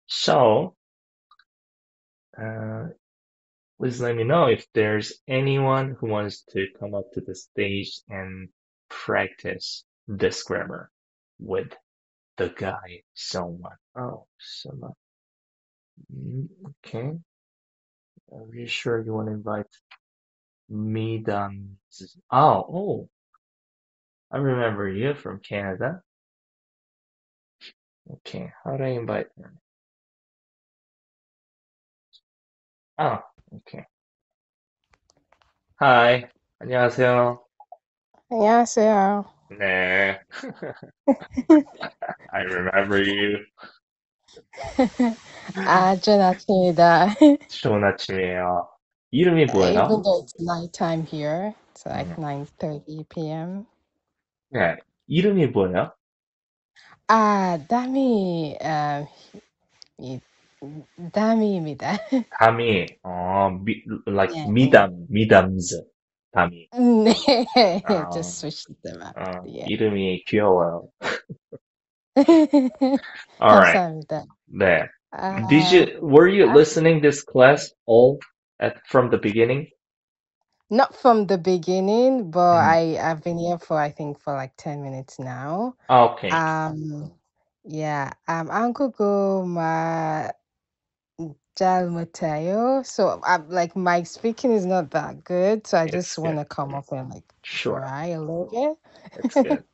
So 0.07 0.75
uh, 2.41 2.87
please 3.79 4.01
let 4.01 4.15
me 4.15 4.23
know 4.23 4.47
if 4.47 4.67
there's 4.73 5.13
anyone 5.27 5.95
who 5.99 6.07
wants 6.07 6.43
to 6.51 6.67
come 6.79 6.93
up 6.95 7.11
to 7.13 7.21
the 7.21 7.35
stage 7.35 8.01
and 8.09 8.49
practice 8.89 9.85
this 10.07 10.43
grammar 10.43 10.91
with 11.39 11.73
the 12.37 12.49
guy, 12.49 13.03
someone. 13.13 13.77
Oh, 13.97 14.27
someone. 14.39 14.93
Mm, 16.13 16.49
Okay. 16.85 17.19
Are 18.31 18.55
you 18.55 18.67
sure 18.67 19.01
you 19.01 19.13
want 19.13 19.29
to 19.29 19.33
invite 19.33 19.65
me 20.69 21.17
down? 21.19 21.77
Oh, 22.31 22.65
oh, 22.69 23.09
I 24.31 24.37
remember 24.37 24.87
you 24.87 25.15
from 25.15 25.39
Canada. 25.39 26.03
Okay, 28.11 28.51
how 28.63 28.77
do 28.77 28.83
I 28.83 28.87
invite 28.89 29.27
her? 29.37 29.53
Oh, 32.97 33.19
okay. 33.56 33.84
Hi, 35.80 36.28
안녕하세요. 36.60 37.40
안녕하세요. 38.30 39.24
네, 39.58 40.20
I 42.32 42.42
remember 42.44 42.98
you. 43.02 43.44
아, 45.66 45.96
좋은 45.96 46.20
아침이다. 46.20 47.08
좋은 47.48 47.82
아침이에요. 47.84 48.68
이름이 49.10 49.46
뭐예요? 49.46 49.88
Even 49.88 50.02
though 50.02 50.22
it's 50.22 50.34
nighttime 50.38 51.04
here, 51.04 51.54
it's 51.74 51.84
like 51.86 52.06
음, 52.18 52.22
9:30 52.22 53.08
p.m. 53.08 53.66
네, 54.50 54.76
이름이 55.08 55.48
뭐예요? 55.48 55.92
아, 57.08 57.58
담이, 57.68 58.56
아, 58.62 59.04
이, 59.98 60.20
담이입니다. 61.12 61.96
담이, 62.38 62.86
어, 63.02 63.50
미, 63.64 63.82
like 64.06 64.34
네, 64.34 64.44
네. 64.44 64.52
미담, 64.52 65.06
미담즈. 65.08 65.82
담이. 66.32 66.68
네. 66.72 67.82
아, 67.84 68.10
Just 68.10 68.38
switch 68.38 68.66
them 68.84 69.02
out. 69.02 69.14
어, 69.18 69.42
Yeah. 69.46 69.66
이름이 69.72 70.24
귀여워요. 70.26 70.88
Alright. 73.40 73.74
감사합니다. 73.74 74.24
네. 74.46 74.86
아, 75.12 75.46
Did 75.48 75.72
you, 75.72 75.98
were 76.02 76.28
you 76.28 76.46
아, 76.46 76.54
listening 76.54 77.00
this 77.00 77.22
class 77.24 77.72
all 77.86 78.18
at, 78.60 78.76
from 78.88 79.10
the 79.10 79.18
beginning? 79.18 79.66
not 80.70 80.94
from 80.94 81.26
the 81.26 81.36
beginning, 81.36 82.30
but 82.30 82.62
Mhm. 82.62 82.62
I 82.62 83.10
I've 83.10 83.24
been 83.24 83.38
here 83.38 83.58
for 83.58 83.76
I 83.76 83.90
think 83.90 84.20
for 84.20 84.34
like 84.34 84.54
10 84.56 84.82
minutes 84.84 85.18
now. 85.18 85.74
Okay. 85.90 86.30
Um, 86.30 87.10
yeah. 87.64 88.12
Um, 88.28 88.46
한국어 88.48 89.42
말 91.54 91.54
잘 91.56 91.88
못해요. 91.90 92.82
So 92.84 93.20
I'm 93.24 93.48
like 93.50 93.76
my 93.76 94.02
speaking 94.04 94.52
is 94.52 94.66
not 94.66 94.90
that 94.92 95.24
good, 95.24 95.66
so 95.66 95.78
I 95.78 95.86
It's 95.86 95.88
just 95.88 96.18
good. 96.22 96.36
want 96.36 96.38
to 96.38 96.44
come 96.46 96.74
up 96.74 96.92
and 96.92 97.10
like 97.10 97.24
Sure. 97.44 97.82
try 97.82 98.08
a 98.08 98.20
little 98.20 98.48
bit. 98.52 98.78
It's 99.24 99.36
good. 99.36 99.64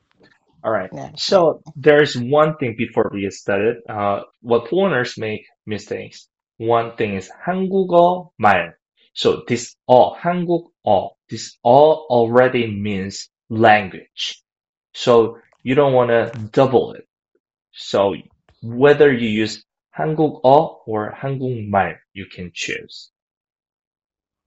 All 0.64 0.72
right. 0.72 0.90
Yeah. 0.92 1.12
So 1.16 1.62
there's 1.76 2.16
one 2.16 2.56
thing 2.58 2.74
before 2.76 3.10
we 3.12 3.22
get 3.22 3.32
started. 3.32 3.78
Uh, 3.88 4.22
what 4.42 4.68
foreigners 4.68 5.16
make 5.18 5.46
mistakes. 5.66 6.28
One 6.58 6.96
thing 6.96 7.14
is 7.16 7.30
한국어 7.46 8.30
말. 8.40 8.74
So 9.14 9.44
this 9.48 9.76
all 9.86 10.16
한국어. 10.16 11.10
This 11.30 11.58
all 11.62 12.06
already 12.10 12.66
means 12.66 13.30
language. 13.48 14.42
So 14.94 15.38
you 15.62 15.74
don't 15.74 15.94
want 15.94 16.10
to 16.10 16.32
double 16.52 16.92
it. 16.94 17.06
So 17.72 18.14
whether 18.62 19.12
you 19.12 19.28
use 19.28 19.64
한국어 19.96 20.82
or 20.86 21.12
한국말, 21.14 21.98
you 22.14 22.26
can 22.30 22.50
choose. 22.54 23.10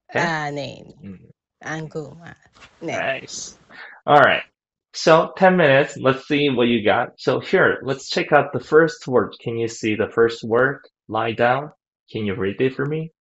Okay. 0.09 0.25
아, 0.25 0.51
네. 0.51 0.83
Mm. 1.03 1.31
한국 1.61 2.17
말. 2.17 2.35
네. 2.81 2.93
Nice. 2.97 3.57
All 4.05 4.19
right. 4.19 4.43
So 4.93 5.33
10 5.37 5.57
minutes. 5.57 5.97
Let's 5.97 6.27
see 6.27 6.49
what 6.49 6.67
you 6.67 6.83
got. 6.83 7.19
So 7.19 7.39
here, 7.39 7.79
let's 7.83 8.09
check 8.09 8.31
out 8.31 8.53
the 8.53 8.59
first 8.59 9.07
word. 9.07 9.35
Can 9.39 9.57
you 9.57 9.67
see 9.67 9.95
the 9.95 10.09
first 10.09 10.43
word? 10.43 10.81
Lie 11.07 11.33
down. 11.33 11.71
Can 12.11 12.25
you 12.25 12.35
read 12.35 12.59
it 12.59 12.75
for 12.75 12.85
me? 12.85 13.11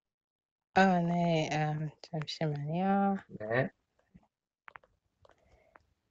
어, 0.74 1.00
네. 1.02 1.48
음, 1.52 1.90
잠시만요. 2.02 3.18
네. 3.40 3.70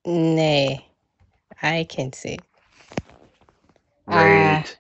네. 0.06 0.90
I 1.62 1.86
can 1.90 2.12
see. 2.14 2.38
아, 4.06 4.14
Read. 4.14 4.78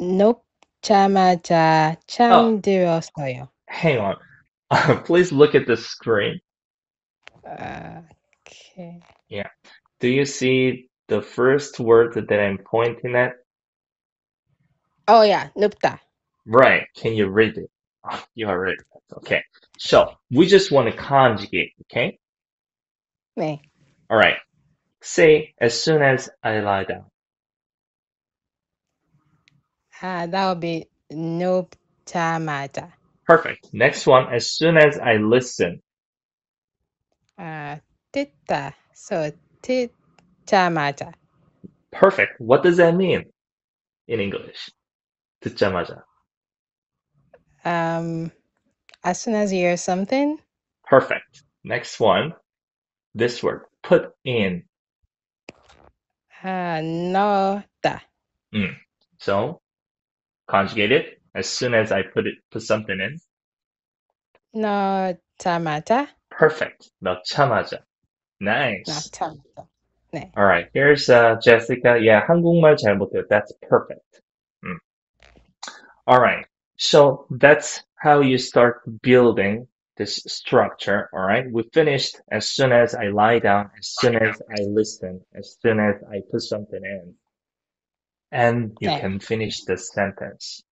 녹자마자 0.00 1.96
Oh, 2.28 2.56
잠들었어요. 2.58 3.48
hang 3.68 3.98
on. 3.98 4.16
Please 5.04 5.32
look 5.32 5.54
at 5.54 5.66
the 5.66 5.76
screen. 5.76 6.40
아, 7.44 8.04
오케이. 8.44 9.00
Yeah. 9.28 9.48
Do 10.00 10.08
you 10.08 10.24
see 10.24 10.88
the 11.08 11.22
first 11.22 11.78
word 11.80 12.14
that 12.14 12.40
I'm 12.40 12.58
pointing 12.58 13.14
at? 13.16 13.34
어, 15.06 15.28
야, 15.28 15.52
눕다. 15.56 16.00
Right. 16.46 16.86
Can 16.96 17.14
you 17.14 17.28
read 17.28 17.56
it? 17.58 17.70
Oh, 18.10 18.22
you 18.34 18.48
are 18.48 18.58
right. 18.58 18.78
Okay. 19.18 19.42
So 19.78 20.12
we 20.30 20.46
just 20.46 20.72
want 20.72 20.90
to 20.90 20.96
conjugate. 20.96 21.72
Okay. 21.82 22.18
네. 23.36 23.60
All 24.10 24.16
right. 24.16 24.36
Say 25.02 25.54
as 25.60 25.80
soon 25.80 26.02
as 26.02 26.30
I 26.42 26.60
lie 26.60 26.84
down. 26.84 27.04
Uh, 30.01 30.27
that 30.27 30.49
would 30.49 30.59
be 30.59 30.87
Nuptamata. 31.11 32.91
Perfect. 33.25 33.67
Next 33.73 34.05
one, 34.05 34.33
as 34.33 34.51
soon 34.51 34.77
as 34.77 34.97
I 34.99 35.17
listen. 35.17 35.81
Uh, 37.37 37.77
titta. 38.13 38.73
So 38.93 39.31
tittamata. 39.61 41.13
Perfect. 41.91 42.39
What 42.39 42.63
does 42.63 42.77
that 42.77 42.95
mean 42.95 43.25
in 44.07 44.19
English? 44.19 44.69
Tittamata. 45.43 46.01
Um, 47.65 48.31
as 49.03 49.21
soon 49.21 49.35
as 49.35 49.51
you 49.51 49.59
hear 49.59 49.77
something. 49.77 50.39
Perfect. 50.85 51.43
Next 51.63 51.99
one, 51.99 52.33
this 53.13 53.43
word, 53.43 53.63
put 53.83 54.11
in. 54.23 54.63
Uh, 56.43 56.81
nota. 56.83 58.01
Mm. 58.53 58.75
So 59.19 59.59
conjugate 60.48 60.92
it 60.92 61.20
as 61.34 61.48
soon 61.48 61.74
as 61.74 61.92
I 61.92 62.02
put 62.02 62.26
it 62.26 62.34
put 62.50 62.62
something 62.62 62.98
in. 63.00 63.18
넣자마자. 64.54 66.08
Perfect. 66.30 66.90
넣자마자. 67.02 67.80
Nice. 68.40 68.86
넣자마자. 68.86 69.68
네. 70.12 70.30
All 70.36 70.44
right. 70.44 70.68
Here's 70.74 71.08
uh, 71.08 71.36
Jessica. 71.42 71.98
Yeah, 72.00 72.26
한국말 72.26 72.76
잘 72.76 72.96
못해요. 72.98 73.24
That's 73.28 73.52
perfect. 73.68 74.20
Mm. 74.64 74.76
All 76.06 76.20
right. 76.20 76.46
So 76.76 77.26
that's 77.30 77.82
how 77.96 78.20
you 78.20 78.38
start 78.38 78.82
building 79.02 79.68
this 79.96 80.16
structure. 80.26 81.08
All 81.14 81.22
right. 81.22 81.50
We 81.50 81.62
finished 81.72 82.20
as 82.30 82.48
soon 82.48 82.72
as 82.72 82.94
I 82.94 83.08
lie 83.08 83.38
down, 83.38 83.70
as 83.78 83.88
soon 84.00 84.16
as 84.16 84.42
I 84.50 84.62
listen, 84.68 85.20
as 85.34 85.56
soon 85.62 85.80
as 85.80 85.96
I 86.10 86.20
put 86.30 86.42
something 86.42 86.82
in. 86.84 87.14
and 88.31 88.77
you 88.79 88.89
okay. 88.89 88.99
can 88.99 89.19
finish 89.19 89.63
the 89.63 89.77
sentence. 89.77 90.63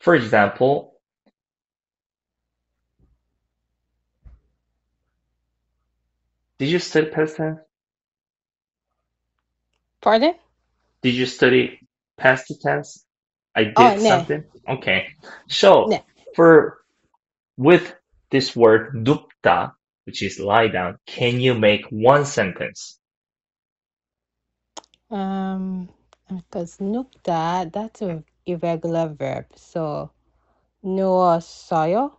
For 0.00 0.14
example, 0.14 0.94
Did 6.58 6.68
you 6.68 6.78
study 6.78 7.10
past 7.10 7.36
tense? 7.36 7.58
Pardon? 10.00 10.34
Did 11.02 11.14
you 11.14 11.26
study 11.26 11.80
past 12.16 12.52
tense? 12.62 13.04
I 13.54 13.72
oh, 13.76 13.90
did 13.90 13.98
oh, 13.98 14.02
no. 14.02 14.08
something. 14.08 14.44
Okay. 14.68 15.08
So 15.48 15.86
no. 15.88 16.04
for 16.34 16.78
with 17.56 17.94
this 18.30 18.54
word 18.54 19.04
dupta, 19.04 19.72
which 20.06 20.22
is 20.22 20.38
lie 20.38 20.68
down, 20.68 20.98
can 21.06 21.40
you 21.40 21.54
make 21.54 21.86
one 21.90 22.24
sentence? 22.24 22.98
Um 25.10 25.88
because 26.28 26.78
nukta, 26.78 27.70
that's 27.72 28.02
an 28.02 28.24
irregular 28.46 29.08
verb. 29.08 29.46
So, 29.56 30.10
no 30.82 31.38
soyo? 31.40 32.12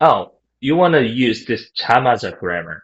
Oh, 0.00 0.32
you 0.60 0.76
want 0.76 0.94
to 0.94 1.02
use 1.06 1.46
this 1.46 1.70
chama's 1.72 2.24
a 2.24 2.32
grammar. 2.32 2.82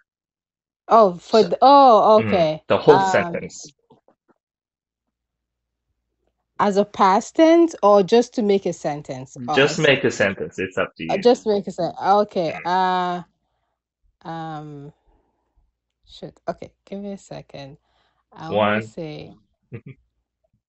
Oh, 0.89 1.15
for 1.15 1.43
the, 1.43 1.59
oh, 1.63 2.21
mm, 2.21 2.27
okay. 2.29 2.63
Mm, 2.63 2.67
the 2.69 2.79
whole 2.79 2.97
um, 2.97 3.13
sentence. 3.13 3.73
As 6.59 6.77
a 6.77 6.85
past 6.85 7.37
tense 7.37 7.75
or 7.83 8.03
just 8.03 8.35
to 8.35 8.43
make 8.43 8.67
a 8.67 8.73
sentence? 8.73 9.37
Oh, 9.49 9.55
just 9.55 9.79
make 9.79 10.05
a 10.05 10.11
sentence. 10.11 10.59
It's 10.59 10.77
up 10.77 10.95
to 10.97 11.05
uh, 11.09 11.17
you. 11.17 11.23
Just 11.23 11.47
make 11.47 11.67
a 11.67 11.71
sentence. 11.71 11.99
Okay. 12.03 12.55
Mm. 12.67 13.25
Uh, 14.25 14.29
um, 14.29 14.93
shit. 16.07 16.39
Okay. 16.47 16.73
Give 16.85 17.01
me 17.01 17.13
a 17.13 17.19
second. 17.19 17.79
I 18.33 18.51
want 18.51 18.83
to 18.83 18.89
say. 18.89 19.35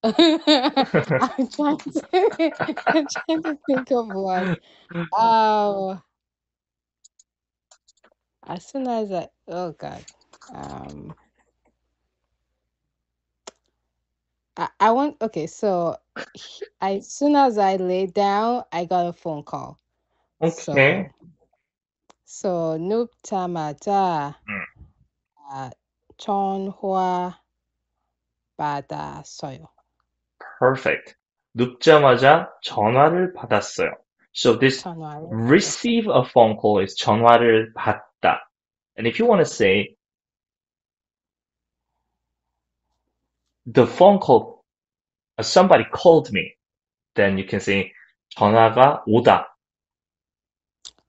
I'm 1.20 1.50
trying 1.50 1.78
to 1.80 2.04
I'm 2.94 3.08
trying 3.08 3.44
to 3.44 3.58
think 3.68 3.92
of 3.92 4.08
one. 4.10 4.52
oh, 5.14 6.02
as 8.48 8.66
soon 8.68 8.88
as 8.88 9.12
I 9.12 9.30
oh 9.50 9.74
God, 9.74 10.06
um, 10.54 11.16
I, 14.58 14.70
I 14.80 14.92
want 14.92 15.18
okay. 15.22 15.48
So 15.48 15.98
he- 16.34 16.68
as 16.82 17.10
soon 17.12 17.36
as 17.36 17.58
I 17.58 17.78
lay 17.78 18.08
down, 18.08 18.64
I 18.72 18.86
got 18.86 19.08
a 19.08 19.14
phone 19.14 19.44
call. 19.44 19.80
Okay. 20.42 21.12
so 22.26 22.78
Noop 22.80 23.10
Tamata 23.26 24.36
Mm. 24.50 24.64
uh, 25.52 25.72
Chonhua 26.20 27.36
Bada 28.60 29.24
Soyo. 29.26 29.68
Perfect. 30.61 31.15
눕자마자 31.55 32.51
전화를 32.63 33.33
받았어요. 33.33 33.93
So 34.35 34.59
this 34.59 34.83
전화를 34.83 35.29
receive 35.31 36.07
a 36.09 36.23
phone 36.29 36.57
call 36.61 36.83
is 36.83 36.95
전화를 36.97 37.73
받다. 37.75 38.41
And 38.99 39.07
if 39.07 39.19
you 39.19 39.27
want 39.27 39.41
to 39.41 39.47
say 39.47 39.97
the 43.67 43.87
phone 43.87 44.19
call, 44.19 44.65
uh, 45.39 45.43
somebody 45.43 45.85
called 45.93 46.31
me, 46.33 46.55
then 47.15 47.39
you 47.39 47.45
can 47.47 47.61
say 47.61 47.93
전화가 48.37 49.05
오다. 49.07 49.47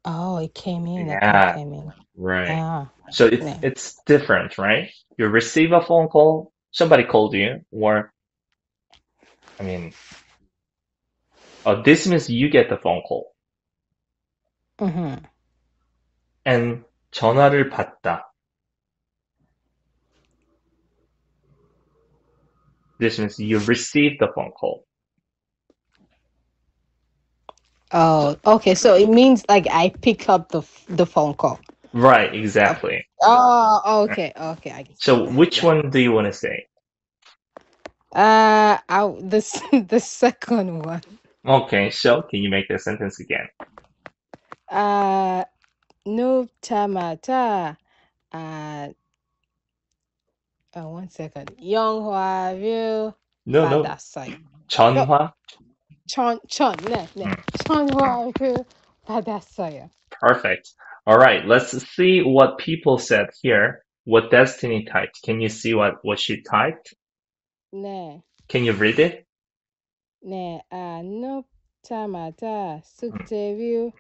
Oh, 0.06 0.38
it 0.38 0.54
came 0.54 0.88
in. 0.88 1.10
A 1.10 1.20
call 1.20 1.22
Yeah, 1.22 1.54
came 1.56 1.74
in. 1.74 1.94
right. 2.16 2.50
Ah, 2.50 2.90
So 3.10 3.26
it's 3.26 3.46
네. 3.46 3.64
it's 3.64 3.96
different, 4.06 4.58
right? 4.58 4.90
You 5.18 5.28
receive 5.28 5.74
a 5.74 5.82
phone 5.82 6.08
call, 6.08 6.54
somebody 6.72 7.04
called 7.04 7.34
you, 7.34 7.62
or 7.72 8.14
I 9.62 9.64
mean, 9.64 9.94
uh, 11.66 11.82
this 11.84 12.08
means 12.08 12.30
you 12.30 12.50
get 12.50 12.70
the 12.70 12.78
phone 12.78 13.02
call. 13.04 13.34
Mm-hmm. 14.80 15.16
And 16.46 16.86
전화를 17.12 17.70
받다. 17.70 18.24
This 23.00 23.20
means 23.20 23.40
you 23.40 23.60
received 23.60 24.18
the 24.20 24.30
phone 24.36 24.52
call. 24.52 24.86
Oh, 27.92 28.38
okay. 28.46 28.76
So 28.76 28.96
it 28.96 29.10
means 29.10 29.46
like 29.50 29.68
I 29.72 29.90
pick 29.90 30.30
up 30.30 30.50
the 30.52 30.60
f- 30.62 30.86
the 30.90 31.06
phone 31.08 31.36
call. 31.36 31.60
Right, 31.94 32.34
exactly. 32.36 33.06
Oh, 33.22 34.04
okay, 34.06 34.34
okay. 34.38 34.72
I 34.72 34.84
get 34.84 34.98
So 35.00 35.26
that, 35.26 35.30
which 35.30 35.64
yeah. 35.64 35.64
one 35.64 35.90
do 35.92 36.00
you 36.00 36.12
want 36.14 36.28
to 36.28 36.34
say? 36.34 36.68
Uh, 38.15 38.79
I, 38.89 39.07
the 39.21 39.85
the 39.89 40.01
second 40.01 40.85
one. 40.85 41.03
Okay, 41.47 41.91
so 41.91 42.23
can 42.23 42.41
you 42.43 42.51
make 42.51 42.69
the 42.69 42.79
sentence 42.79 43.21
again? 43.21 43.49
Uh, 44.69 45.45
no 46.07 46.49
tamata. 46.63 47.77
Uh, 48.33 48.89
oh, 50.77 50.89
one 50.89 51.09
second. 51.11 51.53
Yonghua 51.63 52.59
View. 52.59 53.15
No, 53.47 53.69
no. 53.69 53.83
Badasai. 53.85 54.37
Chonhua. 54.69 55.33
Chon 56.09 56.41
Chon. 56.49 56.77
ne, 56.89 57.09
ne. 57.17 57.25
Mm. 57.25 57.45
Chonhua 57.65 58.39
View 58.39 58.67
Badasai. 59.09 59.91
Perfect. 60.11 60.71
All 61.07 61.19
right, 61.19 61.45
let's 61.47 61.73
see 61.97 62.23
what 62.23 62.59
people 62.59 62.99
said 62.99 63.27
here. 63.43 63.83
What 64.05 64.31
Destiny 64.31 64.85
typed. 64.85 65.21
Can 65.25 65.41
you 65.41 65.49
see 65.49 65.75
what, 65.75 65.95
what 66.03 66.21
she 66.21 66.43
typed? 66.43 66.95
네, 67.72 68.22
Can 68.48 68.64
you 68.64 68.74
read 68.74 69.00
it? 69.00 69.26
네. 70.22 70.62
아, 70.70 71.02
눕자마자 71.04 72.82
숙제를 72.84 73.92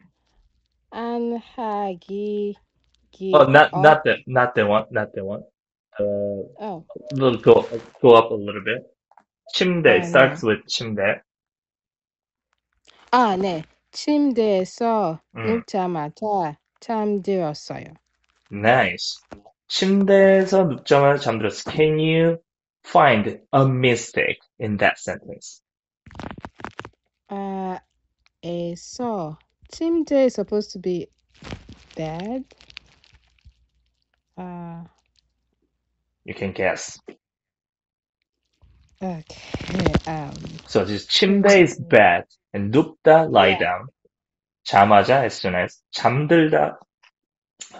안 0.90 1.38
하기 1.38 2.56
기. 3.12 3.34
Oh, 3.34 3.46
not 3.46 3.72
어, 3.74 3.82
not 3.82 4.04
the 4.04 4.24
not 4.28 4.56
the 4.56 4.66
one, 4.66 4.86
not 4.92 5.13
the 5.13 5.24
one. 5.24 5.44
Uh, 6.00 6.44
어, 6.60 6.84
little 7.12 7.38
go 7.42 7.63
go 8.02 8.16
up 8.16 8.32
a 8.32 8.36
little 8.36 8.63
bit. 8.63 8.84
침대 9.54 9.90
아, 9.90 9.94
it 9.96 10.02
네. 10.02 10.08
starts 10.08 10.44
with 10.44 10.66
침대. 10.68 11.22
아, 13.12 13.38
네. 13.38 13.63
침대에서 13.92 15.20
음. 15.36 15.46
눕자마자 15.46 16.58
잠들었어요. 16.80 17.86
Nice. 18.52 19.22
침대에서 19.68 20.66
눕자마자 20.66 21.20
잠들었어. 21.22 21.72
Can 21.72 22.00
you 22.00 22.38
find 22.86 23.40
a 23.54 23.68
mistake 23.68 24.40
in 24.60 24.78
that 24.78 25.00
sentence? 25.00 25.62
아, 27.30 27.80
에서 28.44 29.38
침대 29.70 30.26
is 30.26 30.36
supposed 30.36 30.72
to 30.74 30.80
be 30.80 31.08
bed. 31.96 32.46
아, 34.38 34.86
You 36.26 36.34
can 36.36 36.54
guess. 36.54 37.00
okay. 39.02 39.94
Um, 40.08 40.62
So 40.68 40.86
this 40.86 41.08
침대 41.08 41.63
is 41.63 41.80
bed 41.80 42.26
and 42.54 42.74
눕다 42.74 43.32
lie 43.32 43.56
Yeah. 43.56 43.58
down. 43.58 43.88
자마자 44.68 45.24
as 45.26 45.36
soon 45.40 45.56
as 45.56 45.82
잠들다 45.96 46.78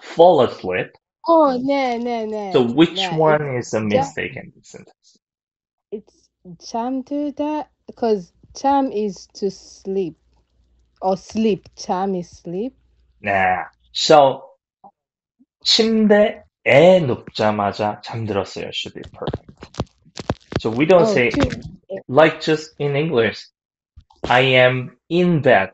fall 0.02 0.42
asleep. 0.42 0.92
oh, 1.28 1.58
네, 1.64 1.98
네, 2.00 2.26
네. 2.28 2.30
So 2.54 2.64
which 2.64 3.12
네, 3.12 3.12
one 3.12 3.58
is 3.58 3.74
a 3.74 3.82
ja- 3.92 4.14
mistake 4.14 4.38
in 4.38 4.54
this 4.56 4.70
sentence? 4.72 5.20
It's 5.92 6.30
잠들다 6.60 7.70
because 7.88 8.34
jam 8.56 8.92
is 8.92 9.28
to 9.34 9.50
sleep 9.52 10.18
or 11.02 11.18
sleep. 11.18 11.70
Jam 11.76 12.16
is 12.16 12.30
sleep. 12.30 12.76
Nah. 13.22 13.66
So 13.94 14.44
침대에 15.66 17.02
눕자마자 17.06 18.02
잠들었어요 18.04 18.72
should 18.74 18.96
be 18.96 19.04
perfect. 19.14 19.52
So 20.60 20.70
we 20.72 20.86
don't 20.86 21.08
Oh, 21.08 21.10
say 21.10 21.32
to, 21.32 21.52
like 22.08 22.42
just 22.42 22.72
in 22.80 22.96
English. 22.96 23.46
I 24.28 24.42
am 24.66 24.98
in 25.10 25.42
bed, 25.42 25.72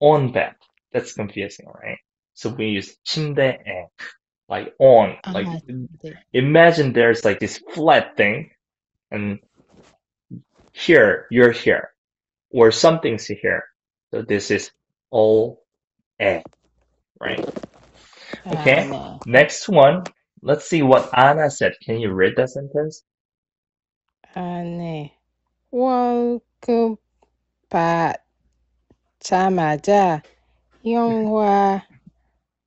on 0.00 0.32
bed. 0.32 0.54
That's 0.92 1.14
confusing, 1.14 1.66
right? 1.68 1.98
So 2.34 2.50
we 2.50 2.66
use 2.68 2.96
침대에, 3.06 3.88
like 4.49 4.73
on. 4.79 5.17
Like 5.31 5.47
imagine 6.33 6.93
there's 6.93 7.25
like 7.25 7.39
this 7.39 7.59
flat 7.73 8.17
thing 8.17 8.51
and 9.11 9.39
here 10.73 11.27
you're 11.31 11.51
here 11.51 11.91
or 12.51 12.71
something's 12.71 13.25
here. 13.25 13.63
So 14.11 14.21
this 14.21 14.51
is 14.51 14.71
all 15.11 15.63
A, 16.21 16.43
right? 17.19 17.45
Okay. 18.47 18.99
Next 19.25 19.69
one. 19.69 20.03
Let's 20.41 20.67
see 20.69 20.83
what 20.83 21.09
Anna 21.17 21.49
said. 21.49 21.73
Can 21.83 21.99
you 21.99 22.11
read 22.11 22.33
that 22.37 22.51
sentence? 22.51 23.03
Anne, 24.35 25.11
welcome 25.71 26.97
back. 27.69 28.21
Yongwa. 30.85 31.83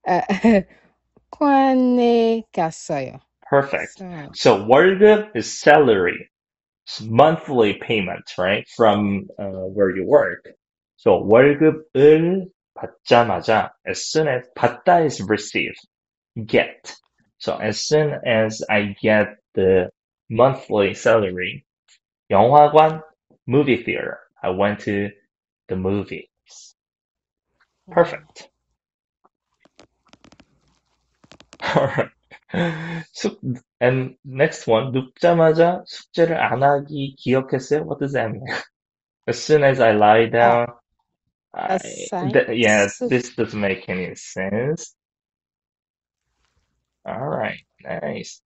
관에 1.31 2.43
갔어요. 2.51 3.19
Perfect. 3.49 3.97
So, 3.97 4.31
So 4.33 4.65
월급 4.65 5.35
is 5.35 5.59
salary, 5.59 6.29
it's 6.85 7.01
monthly 7.01 7.75
payment, 7.75 8.33
right? 8.37 8.67
From 8.75 9.27
uh, 9.39 9.67
where 9.73 9.95
you 9.95 10.05
work. 10.05 10.45
So 10.97 11.23
월급을 11.23 12.47
받자마자, 12.75 13.71
as 13.85 14.07
soon 14.07 14.27
as 14.27 14.47
받다 14.55 15.05
is 15.05 15.21
receive, 15.21 15.75
get. 16.45 16.95
So 17.37 17.57
as 17.57 17.79
soon 17.85 18.13
as 18.25 18.63
I 18.69 18.95
get 19.01 19.37
the 19.53 19.89
monthly 20.29 20.93
salary, 20.93 21.65
영화관, 22.29 23.01
movie 23.47 23.83
theater. 23.83 24.19
I 24.41 24.49
went 24.49 24.81
to 24.81 25.09
the 25.67 25.75
movies. 25.75 26.27
Perfect. 27.89 28.49
Alright. 31.63 32.09
숙, 33.13 33.39
and 33.79 34.15
next 34.23 34.67
one. 34.67 34.91
눕자마자 34.91 35.83
숙제를 35.87 36.37
안 36.37 36.61
하기 36.63 37.15
기억했어요? 37.17 37.83
What 37.85 37.99
does 37.99 38.13
that 38.13 38.29
mean? 38.31 38.45
As 39.27 39.41
soon 39.41 39.63
as 39.63 39.79
I 39.79 39.91
lie 39.93 40.25
down, 40.27 40.67
I, 41.53 41.75
assign- 41.75 42.31
th- 42.33 42.49
yes, 42.51 42.97
so- 42.97 43.07
this 43.07 43.35
doesn't 43.35 43.59
make 43.59 43.87
any 43.89 44.13
sense. 44.15 44.95
Alright, 47.07 47.59
nice. 47.81 48.41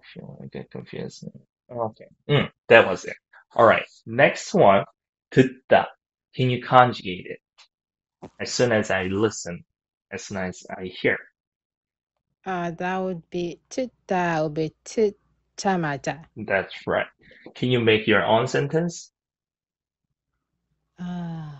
If 0.00 0.16
you 0.16 0.22
want 0.24 0.40
to 0.42 0.48
get 0.48 0.70
confused. 0.70 1.24
Okay, 1.70 2.06
mm, 2.28 2.50
that 2.68 2.86
was 2.88 3.04
it. 3.04 3.16
Alright, 3.54 3.86
next 4.06 4.54
one. 4.54 4.84
듣다. 5.30 5.86
Can 6.34 6.50
you 6.50 6.62
conjugate 6.62 7.26
it? 7.26 7.40
as 8.39 8.51
soon 8.53 8.71
as 8.71 8.91
I 8.91 9.03
listen, 9.03 9.63
as 10.11 10.25
soon 10.25 10.37
as 10.37 10.63
I 10.69 10.85
hear. 10.85 11.17
Uh, 12.45 12.71
that 12.71 12.97
would 12.97 13.29
be 13.29 13.59
tuta 13.69 14.43
would 14.43 14.53
be 14.53 14.73
tutamata. 14.83 16.25
That's 16.35 16.73
right. 16.85 17.07
Can 17.55 17.69
you 17.69 17.79
make 17.79 18.05
your 18.07 18.23
own 18.23 18.47
sentence? 18.47 19.11
Uh, 20.99 21.51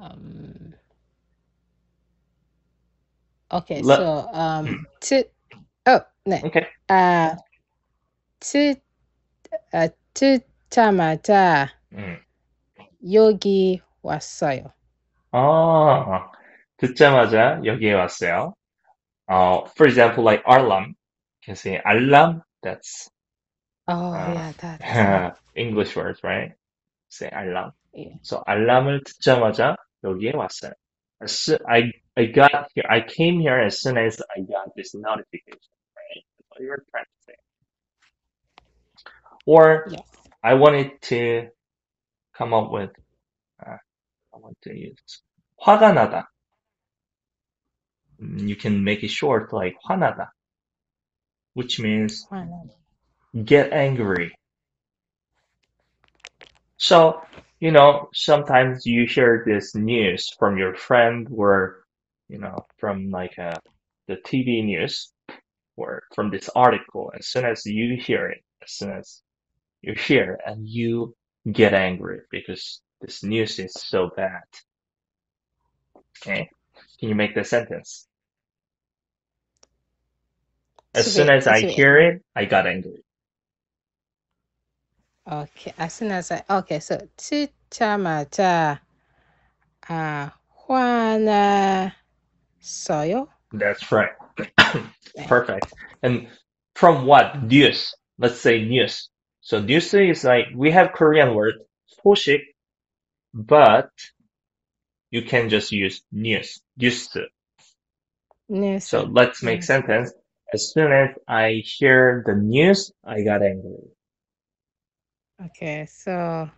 um, 0.00 0.74
okay, 3.52 3.82
Le 3.82 3.96
so 3.96 4.28
um, 4.32 4.86
tu, 5.00 5.22
oh, 5.86 6.00
no. 6.26 6.36
Okay. 6.44 6.66
Uh, 6.88 7.36
tu, 8.40 8.74
uh, 9.72 9.88
tutamata. 10.14 11.70
Mm. 11.92 12.18
Yogi 13.00 13.82
wasayo. 14.04 14.72
아, 15.31 16.31
듣자마자 16.77 17.61
여기에 17.65 17.93
왔어요. 17.93 18.53
Uh, 19.29 19.65
for 19.75 19.87
example, 19.87 20.23
like 20.23 20.43
alarm. 20.47 20.89
You 20.89 21.45
can 21.45 21.55
say 21.55 21.81
alarm. 21.85 22.43
That's 22.63 23.09
Oh, 23.87 24.13
Ah. 24.13 24.33
yeah, 24.33 24.53
that. 24.59 25.37
English 25.55 25.95
words, 25.95 26.23
right? 26.23 26.53
Say 27.09 27.29
alarm. 27.31 27.73
Yeah. 27.93 28.15
So 28.23 28.43
알람을 28.47 29.03
듣자마자 29.05 29.77
여기에 30.03 30.33
왔어요. 30.35 30.73
As 31.21 31.31
soon, 31.39 31.59
I 31.69 31.91
I 32.17 32.27
got 32.27 32.69
here. 32.75 32.85
I 32.89 33.01
came 33.01 33.39
here 33.41 33.59
as 33.59 33.81
soon 33.81 33.97
as 33.97 34.21
I 34.35 34.41
got 34.41 34.75
this 34.75 34.95
notification. 34.95 35.73
Right? 35.95 36.23
That's 36.37 36.49
what 36.51 36.61
you 36.61 36.69
were 36.69 36.85
trying 36.91 37.05
to 37.05 37.21
say. 37.27 37.35
Or 39.45 39.87
Yes. 39.87 40.01
I 40.43 40.55
wanted 40.55 41.01
to 41.13 41.49
come 42.37 42.53
up 42.53 42.71
with. 42.71 42.91
Uh, 44.39 44.39
I 44.39 44.39
want 44.39 44.57
to 44.63 44.75
use 44.75 45.21
화가 45.61 45.93
나다. 45.93 46.25
Mm, 48.21 48.47
You 48.49 48.55
can 48.55 48.83
make 48.83 49.03
it 49.03 49.09
short 49.09 49.53
like 49.53 49.77
화나다, 49.87 50.29
which 51.53 51.79
means 51.79 52.27
화나- 52.31 52.69
get 53.45 53.73
angry. 53.73 54.33
So 56.77 57.21
you 57.59 57.71
know, 57.71 58.09
sometimes 58.13 58.85
you 58.85 59.07
hear 59.07 59.43
this 59.47 59.75
news 59.75 60.29
from 60.37 60.57
your 60.57 60.75
friend 60.75 61.27
or, 61.31 61.85
you 62.29 62.37
know, 62.39 62.65
from 62.77 63.09
like 63.11 63.37
a, 63.37 63.59
the 64.07 64.17
TV 64.17 64.63
news 64.63 65.11
or 65.77 66.03
from 66.15 66.29
this 66.31 66.49
article. 66.55 67.11
As 67.17 67.27
soon 67.27 67.45
as 67.45 67.65
you 67.65 67.97
hear 67.97 68.27
it, 68.27 68.43
as 68.63 68.71
soon 68.73 68.91
as 68.93 69.21
you 69.81 69.93
hear 69.95 70.39
and 70.45 70.67
you 70.67 71.15
get 71.51 71.73
angry 71.73 72.21
because 72.31 72.81
this 73.00 73.22
news 73.22 73.58
is 73.58 73.72
so 73.74 74.10
bad. 74.14 74.42
Okay. 76.18 76.50
Can 76.98 77.08
you 77.08 77.14
make 77.14 77.34
the 77.34 77.44
sentence? 77.44 78.06
As 80.92 81.12
soon 81.12 81.30
as 81.30 81.46
I 81.46 81.60
hear 81.60 81.98
it, 81.98 82.22
I 82.34 82.44
got 82.44 82.66
angry. 82.66 83.04
okay 85.30 85.72
as 85.78 85.94
soon 85.94 86.10
as 86.10 86.32
I 86.32 86.42
okay 86.50 86.80
so 86.80 86.98
chichamata 87.16 88.80
ahwana 89.88 91.86
uh, 91.86 91.90
soyo 92.60 93.28
That's 93.52 93.90
right. 93.90 94.12
Perfect. 95.26 95.74
And 96.04 96.28
from 96.76 97.04
what? 97.04 97.42
News. 97.42 97.94
Let's 98.16 98.40
say 98.40 98.62
news. 98.62 99.10
So 99.40 99.60
news 99.60 99.92
is 99.92 100.22
like 100.22 100.46
we 100.54 100.70
have 100.70 100.92
Korean 100.92 101.34
word 101.34 101.54
소식 102.04 102.49
but 103.34 103.90
you 105.10 105.22
can 105.22 105.48
just 105.48 105.72
use 105.72 106.02
news, 106.12 106.60
used 106.76 107.12
to. 107.12 107.26
News. 108.48 108.84
So 108.84 109.04
let's 109.04 109.42
make 109.42 109.58
news. 109.58 109.66
sentence. 109.66 110.12
As 110.52 110.72
soon 110.72 110.92
as 110.92 111.10
I 111.28 111.62
hear 111.64 112.24
the 112.26 112.34
news, 112.34 112.92
I 113.04 113.22
got 113.22 113.42
angry. 113.42 113.78
Okay, 115.46 115.86
so 115.86 116.50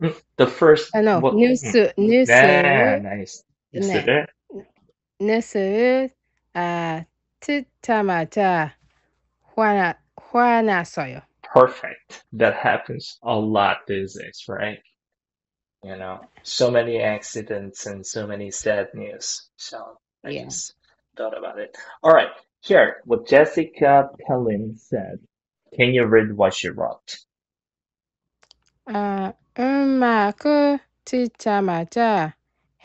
hmm, 0.00 0.08
The 0.36 0.46
first 0.46 0.94
uh, 0.94 1.00
no, 1.00 1.18
what, 1.20 1.34
news 1.34 1.62
hmm. 1.62 1.90
news 1.96 2.30
ah, 2.30 2.98
nice. 3.02 3.44
News 5.20 5.50
uh 6.54 7.02
Chichamata. 7.42 8.72
Juana 9.54 9.96
Juana 10.16 10.82
Soyo 10.84 11.22
아 11.51 11.59
듣자마자 11.59 11.63
화나 11.63 11.81
화났어요. 11.81 11.81
perfect. 11.81 12.23
That 12.33 12.55
happens 12.55 13.19
a 13.23 13.35
lot 13.35 13.79
these 13.87 14.15
days, 14.15 14.45
right? 14.47 14.79
You 15.83 15.97
know, 15.97 16.21
so 16.43 16.71
many 16.71 17.01
accidents 17.01 17.85
and 17.87 18.05
so 18.05 18.27
many 18.27 18.51
sad 18.51 18.89
news. 18.93 19.49
So 19.57 19.99
I 20.25 20.33
Yeah. 20.33 20.45
just 20.45 20.75
thought 21.17 21.37
about 21.37 21.59
it. 21.59 21.77
All 22.03 22.11
right, 22.11 22.29
here, 22.61 23.01
what 23.05 23.27
Jessica 23.27 24.09
Pellin 24.27 24.77
said. 24.77 25.19
Can 25.75 25.93
you 25.93 26.05
read 26.05 26.33
what 26.35 26.53
she 26.55 26.69
wrote? 26.69 27.17
아 28.87 29.33
음악을 29.57 30.79
듣자마자 31.05 32.35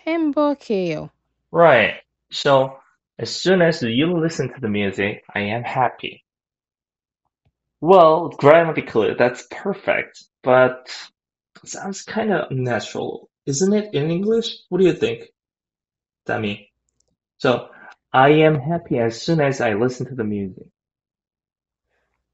행복해요. 0.07 1.11
Right. 1.53 2.01
So 2.31 2.79
as 3.19 3.31
soon 3.31 3.63
as 3.63 3.83
you 3.83 4.19
listen 4.19 4.49
to 4.55 4.61
the 4.61 4.69
music, 4.69 5.25
I 5.35 5.41
am 5.41 5.65
happy. 5.65 6.25
Well, 7.82 8.30
grammatically, 8.30 9.16
that's 9.18 9.48
perfect, 9.52 10.24
but 10.44 10.90
it 11.64 11.70
sounds 11.70 12.04
kind 12.04 12.34
of 12.34 12.52
unnatural, 12.52 13.30
isn't 13.46 13.74
it, 13.74 13.94
in 13.94 14.12
English? 14.12 14.58
What 14.70 14.80
do 14.80 14.86
you 14.86 14.94
think, 14.94 15.24
Dami? 16.28 16.70
So, 17.40 17.70
I 18.14 18.30
am 18.48 18.60
happy 18.60 19.00
as 19.00 19.22
soon 19.22 19.42
as 19.42 19.62
I 19.62 19.74
listen 19.76 20.08
to 20.08 20.16
the 20.16 20.24
music. 20.26 20.68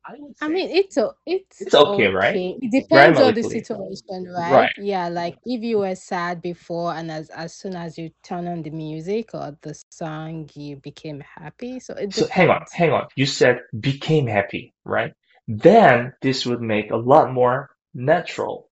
I 0.05 0.15
would 0.19 0.37
I 0.41 0.47
say 0.47 0.49
mean, 0.49 0.69
it's 0.69 0.97
o- 0.97 1.15
it's 1.25 1.59
It's 1.59 1.75
okay, 1.75 2.07
right? 2.07 2.41
It 2.61 2.71
depends 2.71 3.19
on 3.21 3.33
the 3.33 3.43
Grammatically. 3.43 3.43
situation, 3.43 4.27
right? 4.29 4.69
Right. 4.69 4.73
Yeah, 4.77 5.09
like 5.09 5.37
if 5.45 5.63
you 5.63 5.79
were 5.79 5.95
sad 5.95 6.41
before, 6.41 6.93
and 6.93 7.11
as 7.11 7.29
as 7.31 7.55
soon 7.55 7.75
as 7.75 7.97
you 7.97 8.11
turn 8.23 8.47
on 8.47 8.63
the 8.63 8.69
music 8.71 9.31
or 9.33 9.57
the 9.61 9.75
song, 9.91 10.49
you 10.55 10.77
became 10.77 11.21
happy. 11.21 11.79
So 11.79 11.95
it 11.95 12.11
So 12.11 12.27
hang 12.29 12.49
on, 12.49 12.65
depends. 12.65 12.71
hang 12.71 12.91
on. 12.91 13.07
You 13.15 13.25
said 13.27 13.61
became 13.79 14.27
happy, 14.27 14.73
right? 14.85 15.13
Then 15.48 16.14
this 16.22 16.46
would 16.46 16.60
make 16.60 16.90
a 16.90 16.96
lot 16.96 17.32
more 17.32 17.70
natural, 17.94 18.70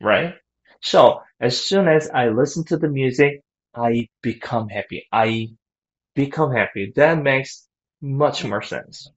right? 0.00 0.34
So 0.80 1.22
as 1.40 1.60
soon 1.60 1.88
as 1.88 2.08
I 2.10 2.28
listen 2.28 2.64
to 2.66 2.76
the 2.76 2.88
music, 2.88 3.42
I 3.74 4.08
become 4.22 4.68
happy. 4.68 5.06
I 5.12 5.48
become 6.14 6.52
happy. 6.52 6.92
That 6.96 7.22
makes 7.22 7.68
much 8.00 8.44
more 8.44 8.62
sense. 8.62 9.10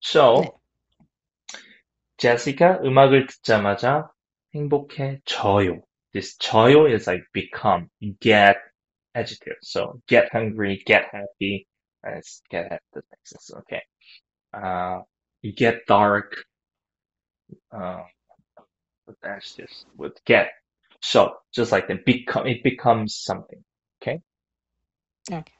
So 0.00 0.42
네. 0.42 0.50
Jessica 2.18 2.80
음악을 2.84 3.26
듣자마자 3.26 4.10
행복해져요. 4.54 5.82
This 6.12 6.36
져요 6.38 6.86
is 6.86 7.06
like 7.06 7.24
become, 7.32 7.90
get 8.20 8.56
adjective. 9.14 9.56
So 9.62 10.00
get 10.06 10.30
hungry, 10.32 10.82
get 10.86 11.06
happy, 11.12 11.66
and 12.02 12.18
it's 12.18 12.42
get 12.50 12.70
happy. 12.70 12.84
That 12.92 13.04
makes 13.10 13.30
sense. 13.30 13.50
Okay. 13.58 13.82
Uh, 14.52 15.00
you 15.00 15.17
get 15.56 15.86
dark. 15.86 16.44
Uh, 17.70 18.02
with 19.06 19.16
adjectives 19.24 19.86
with 19.96 20.24
get. 20.24 20.50
So 21.00 21.36
just 21.52 21.72
like 21.72 21.88
the 21.88 21.96
become, 21.96 22.46
it 22.46 22.62
becomes 22.62 23.14
something. 23.14 23.62
Okay. 24.02 24.20
Okay. 25.30 25.52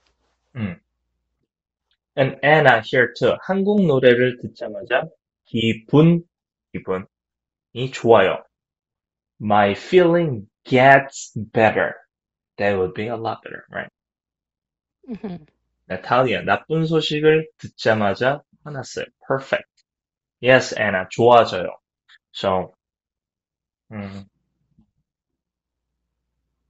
And 2.17 2.39
Anna 2.43 2.81
here 2.81 3.13
too. 3.13 3.37
한국 3.43 3.85
노래를 3.87 4.39
듣자마자 4.41 5.09
기분, 5.47 6.23
기분이 6.73 7.07
좋아요. 7.93 8.43
My 9.41 9.75
feeling 9.75 10.49
gets 10.65 11.33
better. 11.35 11.97
That 12.57 12.79
would 12.79 12.95
be 12.95 13.09
a 13.09 13.17
lot 13.17 13.43
better, 13.43 13.67
right? 13.69 13.91
hmm 15.07 15.45
나탈리아, 15.87 16.43
나쁜 16.43 16.87
소식을 16.87 17.49
듣자마자 17.59 18.43
화났어요. 18.65 19.05
Perfect. 19.27 19.68
Yes, 20.41 20.75
Anna, 20.79 21.07
좋아져요. 21.11 21.69
So, 22.33 22.75
음, 23.93 24.27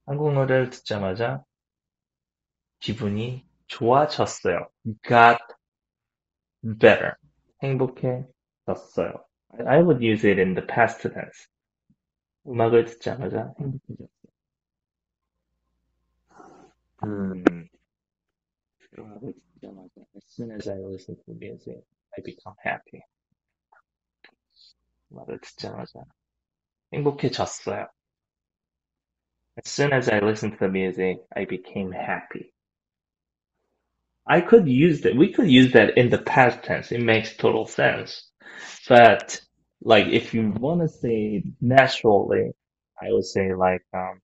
한국 0.05 0.33
노래를 0.33 0.69
듣자마자 0.69 1.43
기분이 2.79 3.45
좋아졌어요. 3.67 4.69
Got 5.03 5.39
better. 6.79 7.15
행복해졌어요. 7.63 9.25
I 9.65 9.81
would 9.81 10.01
use 10.01 10.25
it 10.25 10.39
in 10.39 10.53
the 10.55 10.65
past 10.67 11.01
tense. 11.01 11.47
음악을 12.47 12.85
듣자마자 12.85 13.53
행복해졌어요. 13.59 14.09
음, 17.03 17.43
음악을 18.97 19.33
듣자마자 19.33 20.01
as 20.15 20.23
soon 20.27 20.51
as 20.51 20.69
I 20.69 20.77
listen 20.79 21.17
to 21.25 21.33
music, 21.33 21.83
I 22.17 22.23
become 22.23 22.55
happy. 22.63 23.01
음악을 25.11 25.39
듣자마자 25.41 26.01
행복해졌어요. 26.93 27.87
As 29.57 29.69
soon 29.69 29.93
as 29.93 30.09
I 30.09 30.19
listened 30.19 30.57
to 30.57 30.59
the 30.59 30.69
music, 30.69 31.19
I 31.33 31.45
became 31.45 31.91
happy. 31.91 32.51
I 34.27 34.41
could 34.41 34.67
use 34.67 35.01
that. 35.01 35.15
We 35.15 35.31
could 35.31 35.49
use 35.49 35.71
that 35.73 35.97
in 35.97 36.09
the 36.09 36.17
past 36.17 36.63
tense. 36.63 36.91
It 36.91 37.01
makes 37.01 37.37
total 37.37 37.65
sense. 37.65 38.29
But 38.89 39.39
like, 39.81 40.07
if 40.07 40.33
you 40.33 40.51
want 40.51 40.81
to 40.81 40.89
say 40.89 41.43
naturally, 41.61 42.51
I 43.01 43.11
would 43.11 43.25
say 43.25 43.53
like, 43.53 43.85
um, 43.93 44.21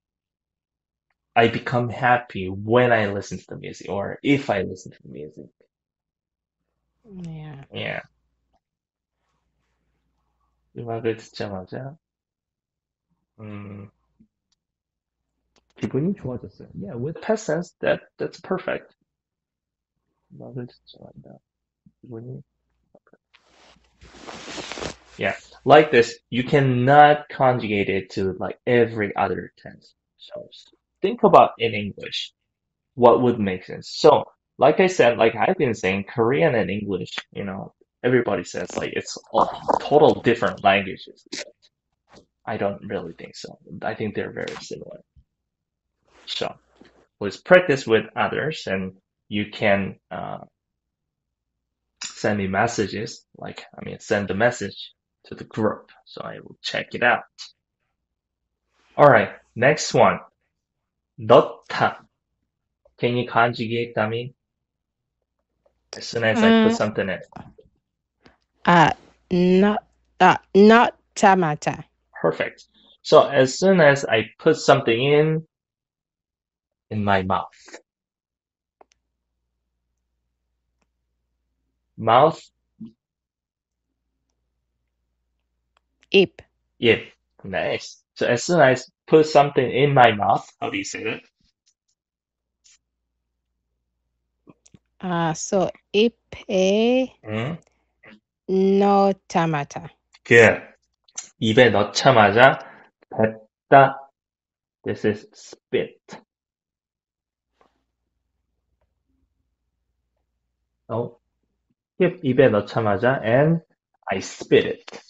I 1.36 1.48
become 1.48 1.90
happy 1.90 2.50
when 2.50 2.92
I 2.92 3.08
listen 3.08 3.38
to 3.38 3.46
the 3.48 3.58
music 3.58 3.90
or 3.90 4.20
if 4.22 4.50
I 4.50 4.64
listen 4.64 4.92
to 4.92 5.04
the 5.04 5.10
music. 5.10 5.46
Yeah. 7.06 7.64
Yeah. 7.74 8.02
음악을 10.78 11.18
듣자마자, 11.18 11.98
음, 13.40 13.90
기분이 15.78 16.14
좋아졌어요. 16.16 16.70
Yeah, 16.76 16.96
with 16.96 17.20
past 17.22 17.48
tense, 17.48 17.76
that, 17.82 18.02
that's 18.18 18.40
perfect. 18.42 18.96
음악을 20.34 20.68
듣자마자, 20.68 21.38
기분이 22.02 22.44
Yeah, 25.18 25.36
like 25.66 25.92
this, 25.92 26.18
you 26.30 26.44
cannot 26.44 27.30
conjugate 27.30 27.90
it 27.90 28.10
to 28.12 28.34
like 28.40 28.58
every 28.66 29.16
other 29.16 29.54
tense. 29.58 29.94
So 30.18 30.48
think 31.02 31.24
about 31.24 31.52
in 31.60 31.74
English, 31.74 32.34
what 32.96 33.22
would 33.22 33.40
make 33.40 33.66
sense. 33.66 33.90
So, 33.90 34.26
like 34.58 34.80
I 34.80 34.88
said, 34.88 35.18
like 35.18 35.36
I've 35.36 35.58
been 35.58 35.76
saying, 35.76 36.06
Korean 36.06 36.56
and 36.56 36.70
English, 36.70 37.12
you 37.34 37.44
know, 37.44 37.74
everybody 38.05 38.45
says 38.45 38.77
like 38.77 38.93
it's 38.95 39.19
all 39.33 39.51
total 39.81 40.23
different 40.23 40.65
languages. 40.65 41.27
I 42.47 42.57
don't 42.59 42.83
really 42.89 43.15
think 43.15 43.37
so. 43.37 43.59
I 43.83 43.95
think 43.95 44.15
they're 44.15 44.33
very 44.33 44.59
similar. 44.61 45.01
So, 46.27 46.55
let's 47.21 47.39
practice 47.39 47.87
with 47.87 48.05
others 48.17 48.65
and 48.67 48.95
you 49.29 49.47
can, 49.53 49.97
uh, 50.11 50.39
send 52.05 52.39
me 52.39 52.47
messages, 52.49 53.25
like, 53.37 53.65
I 53.79 53.85
mean, 53.85 54.01
send 54.01 54.29
the 54.29 54.35
message 54.35 54.93
to 55.27 55.35
the 55.37 55.45
group. 55.45 55.91
So 56.07 56.23
I 56.23 56.41
will 56.41 56.59
check 56.63 56.95
it 56.95 57.03
out. 57.03 57.23
All 58.97 59.09
right, 59.11 59.31
next 59.57 59.95
one. 59.95 60.21
넣다. 61.21 61.99
Can 62.99 63.17
you 63.17 63.29
conjugate 63.29 63.95
dummy? 63.95 64.35
As 65.97 66.07
soon 66.09 66.25
as 66.25 66.43
I 66.45 66.53
put 66.53 66.73
Mm. 66.73 66.77
something 66.77 67.09
in. 67.09 67.21
Uh, 68.67 68.93
not, 69.31 69.85
uh, 70.21 70.39
not 70.55 70.97
tomato. 71.15 71.85
Perfect. 72.21 72.67
So 73.03 73.27
as 73.29 73.59
soon 73.59 73.81
as 73.81 74.05
I 74.05 74.31
put 74.39 74.57
something 74.57 75.03
in, 75.03 75.47
in 76.91 77.05
my 77.05 77.23
mouth. 77.23 77.47
Mouth, 81.97 82.43
Ip. 86.13 86.43
yeah, 86.79 87.01
nice. 87.45 88.03
So 88.15 88.27
as 88.27 88.45
soon 88.45 88.61
as 88.61 88.83
I 88.83 89.11
put 89.11 89.27
something 89.27 89.71
in 89.71 89.95
my 89.95 90.13
mouth, 90.13 90.49
how 90.61 90.71
do 90.71 90.79
you 90.79 90.85
say 90.85 91.05
that? 91.05 91.21
Uh, 95.01 95.35
so 95.35 95.71
ip 95.93 96.35
에 98.50 98.54
음, 98.54 98.80
no 98.80 99.14
tomato. 99.28 99.88
good. 100.26 100.62
입에 101.40 101.70
넣자마자 101.72 102.60
뱉다. 103.12 103.98
This 104.86 105.08
is 105.08 105.30
spit. 105.34 106.00
Oh, 110.90 111.20
입, 112.00 112.20
입에 112.24 112.50
넣자마자 112.50 113.22
and 113.24 113.62
I 114.12 114.20
spit 114.20 114.66
it. 114.68 115.02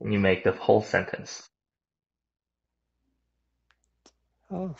And 0.00 0.12
you 0.12 0.20
make 0.20 0.44
the 0.44 0.52
whole 0.52 0.82
sentence. 0.82 1.48
Oh, 4.50 4.74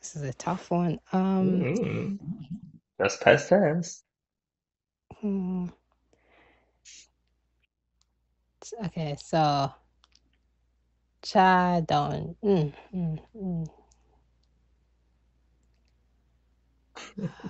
this 0.00 0.16
is 0.16 0.22
a 0.22 0.32
tough 0.34 0.70
one. 0.70 1.00
Um, 1.12 1.68
Mm, 1.74 2.18
that's 2.98 3.16
past 3.18 3.48
tense. 3.50 4.02
hmm. 5.21 5.67
Okay, 8.85 9.17
so 9.21 9.71
chadon. 11.23 12.35
Mm, 12.43 12.73
mm, 12.95 13.19
mm. 13.35 13.67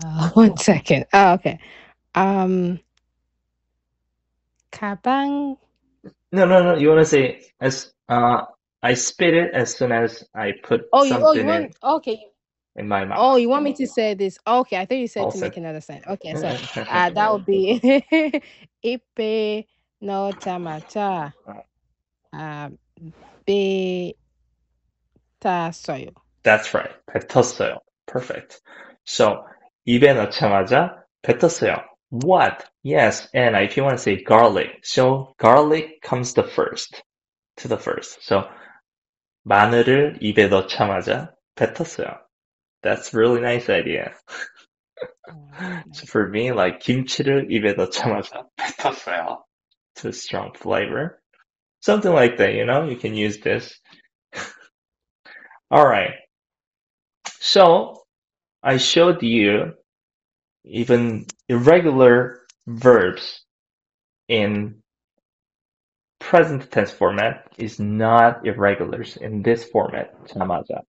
Uh, 0.04 0.30
one 0.36 0.58
second. 0.58 1.06
Oh, 1.14 1.34
okay. 1.34 1.60
Um, 2.16 2.80
kabang. 4.72 5.58
No, 6.32 6.46
no, 6.46 6.64
no. 6.64 6.78
You 6.78 6.90
want 6.90 7.02
to 7.02 7.06
say 7.06 7.42
as 7.62 7.94
uh, 8.10 8.44
I 8.84 8.96
spit 8.96 9.34
it 9.34 9.52
as 9.54 9.76
soon 9.76 9.92
as 9.92 10.24
I 10.36 10.54
put 10.64 10.84
Oh, 10.94 11.04
you. 11.04 11.22
Oh, 11.22 11.34
you 11.34 11.46
something 11.46 11.50
in 11.50 11.70
want. 11.70 11.76
Okay 11.84 12.29
in 12.79 12.89
my 12.89 13.05
mouth. 13.05 13.19
Oh, 13.21 13.37
you 13.37 13.49
want 13.49 13.65
me 13.65 13.73
to 13.75 13.87
say 13.87 14.15
this? 14.15 14.39
Okay, 14.47 14.77
I 14.79 14.85
thought 14.87 14.97
you 14.99 15.07
said 15.07 15.25
All 15.25 15.33
to 15.33 15.39
set. 15.39 15.51
make 15.51 15.57
another 15.57 15.81
sound. 15.81 16.05
Okay, 16.07 16.35
so 16.35 16.49
uh, 16.83 17.11
that 17.11 17.33
would 17.33 17.47
be 17.47 17.81
ipe 18.85 19.67
no 20.01 20.33
tamata. 20.33 21.33
Uh, 22.33 22.71
be 23.47 24.17
tasoyo. 25.41 26.13
That's 26.43 26.75
right. 26.75 26.91
뱉었어요. 27.09 27.79
Perfect. 28.07 28.61
So 29.05 29.45
입에 29.89 30.15
넣자마자 30.15 31.05
뱉었어요. 31.23 31.83
What? 32.11 32.65
Yes. 32.83 33.29
And 33.35 33.57
if 33.57 33.77
you 33.77 33.83
want 33.85 33.97
to 33.97 34.03
say 34.03 34.23
garlic, 34.23 34.81
so 34.83 35.35
garlic 35.39 36.01
comes 36.03 36.35
the 36.35 36.43
first 36.45 37.03
to 37.59 37.69
the 37.69 37.79
first. 37.79 38.19
So 38.23 38.45
마늘을 39.47 40.19
입에 40.23 40.49
넣자마자 40.49 41.33
뱉었어요. 41.57 42.19
That's 42.83 43.15
really 43.15 43.41
nice 43.41 43.69
idea. 43.69 44.15
So 45.93 46.07
for 46.07 46.29
me, 46.29 46.53
like 46.53 46.81
김치를 46.81 47.51
입에 47.51 47.75
넣자마자 47.75 48.47
뱉었어요. 48.57 49.43
Too 49.97 50.13
strong 50.13 50.53
flavor. 50.55 51.21
Something 51.81 52.13
like 52.13 52.39
that, 52.39 52.55
you 52.55 52.65
know, 52.67 52.85
you 52.89 52.97
can 52.97 53.15
use 53.15 53.39
this. 53.39 53.79
All 55.71 55.87
right. 55.87 56.15
So 57.41 58.05
I 58.63 58.77
showed 58.79 59.23
you 59.23 59.75
even 60.65 61.27
irregular 61.49 62.41
verbs 62.67 63.45
in 64.29 64.83
present 66.19 66.71
tense 66.71 66.91
format 66.91 67.53
is 67.59 67.79
not 67.79 68.47
irregulars 68.47 69.17
in 69.17 69.43
this 69.43 69.65
format. 69.65 70.15
자마자. 70.27 70.83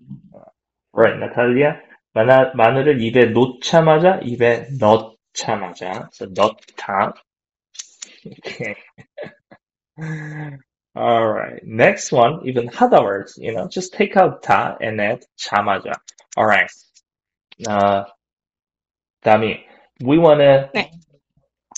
right, 0.93 1.17
Natalia. 1.19 1.81
마나, 2.13 2.51
마늘을 2.55 3.01
입에 3.01 3.27
놓자마자 3.27 4.19
입에 4.23 4.67
넣자마자. 4.79 6.09
So 6.13 6.27
넣다. 6.27 7.13
Okay. 8.25 8.75
All 10.95 11.27
right. 11.27 11.61
Next 11.65 12.11
one, 12.11 12.41
even 12.47 12.67
harder 12.67 13.01
words, 13.03 13.37
you 13.37 13.53
know, 13.53 13.67
just 13.69 13.93
take 13.93 14.17
out 14.17 14.43
다 14.43 14.77
and 14.81 15.01
add 15.01 15.23
자마자. 15.39 15.93
All 16.37 16.45
right. 16.45 16.69
Uh, 17.67 18.05
Dami, 19.25 19.61
we 20.01 20.17
want 20.19 20.41
to 20.41 20.71
네. 20.75 20.91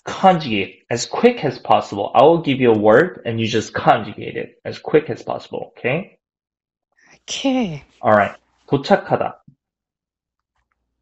conjugate 0.06 0.84
as 0.90 1.06
quick 1.08 1.46
as 1.46 1.60
possible. 1.60 2.12
I 2.16 2.24
will 2.24 2.42
give 2.42 2.62
you 2.62 2.72
a 2.72 2.78
word 2.78 3.22
and 3.26 3.40
you 3.40 3.48
just 3.48 3.74
conjugate 3.74 4.38
it 4.38 4.56
as 4.66 4.80
quick 4.80 5.10
as 5.10 5.24
possible. 5.24 5.74
Okay. 5.78 6.17
Okay. 7.28 7.84
All 8.02 8.14
right. 8.14 8.36
도착하다. 8.68 9.44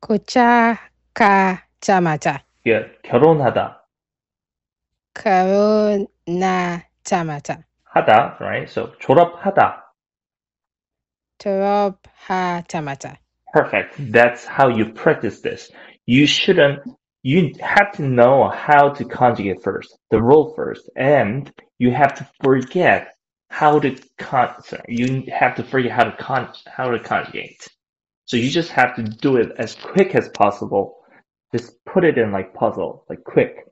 고착하자마자. 0.01 2.43
Good. 2.63 3.01
결혼하다. 3.03 3.81
결혼하자마자. 5.13 7.63
하다. 7.83 8.37
Right. 8.39 8.69
So 8.69 8.95
졸업하다. 8.99 9.93
졸업하자마자. 11.39 13.17
Perfect. 13.53 14.11
That's 14.11 14.45
how 14.45 14.69
you 14.69 14.93
practice 14.93 15.41
this. 15.41 15.71
You 16.05 16.25
shouldn't, 16.25 16.79
you 17.23 17.51
have 17.59 17.91
to 17.97 18.03
know 18.03 18.49
how 18.49 18.89
to 18.89 19.05
conjugate 19.05 19.61
first, 19.61 19.97
the 20.09 20.21
rule 20.21 20.53
first, 20.55 20.89
and 20.95 21.51
you 21.79 21.91
have 21.91 22.13
to 22.15 22.27
forget 22.43 23.13
how 23.48 23.78
to 23.78 23.96
con, 24.18 24.62
sorry, 24.62 24.84
you 24.88 25.24
have 25.32 25.54
to 25.56 25.62
figure 25.62 25.90
how 25.90 26.04
to 26.04 26.16
con, 26.16 26.52
how 26.66 26.90
to 26.90 26.98
conjugate. 26.98 27.66
So 28.24 28.36
you 28.36 28.50
just 28.50 28.70
have 28.70 28.96
to 28.96 29.02
do 29.02 29.36
it 29.36 29.52
as 29.58 29.74
quick 29.74 30.14
as 30.14 30.28
possible. 30.30 30.96
Just 31.54 31.84
put 31.84 32.04
it 32.04 32.18
in 32.18 32.32
like 32.32 32.54
puzzle, 32.54 33.04
like 33.08 33.22
quick. 33.24 33.66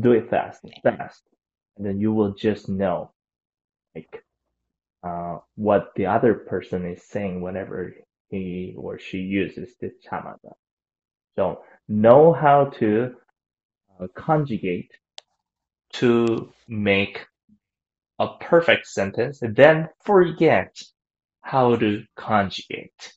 Do 0.00 0.12
it 0.12 0.30
fast, 0.30 0.64
fast. 0.82 1.22
And 1.76 1.86
then 1.86 2.00
you 2.00 2.12
will 2.12 2.34
just 2.34 2.68
know, 2.68 3.12
like, 3.94 4.24
uh, 5.02 5.38
what 5.54 5.92
the 5.94 6.06
other 6.06 6.34
person 6.34 6.84
is 6.86 7.02
saying 7.04 7.40
whenever 7.40 7.94
he 8.30 8.74
or 8.76 8.98
she 8.98 9.18
uses 9.18 9.76
this 9.80 9.92
chamada. 10.06 10.52
So 11.36 11.62
know 11.88 12.32
how 12.32 12.66
to 12.78 13.14
uh, 14.00 14.06
conjugate 14.14 14.90
to 15.94 16.52
make 16.66 17.27
a 18.18 18.28
perfect 18.40 18.86
sentence 18.88 19.42
and 19.42 19.56
then 19.56 19.88
forget 20.04 20.76
how 21.42 21.76
to 21.76 22.04
conjugate. 22.16 23.14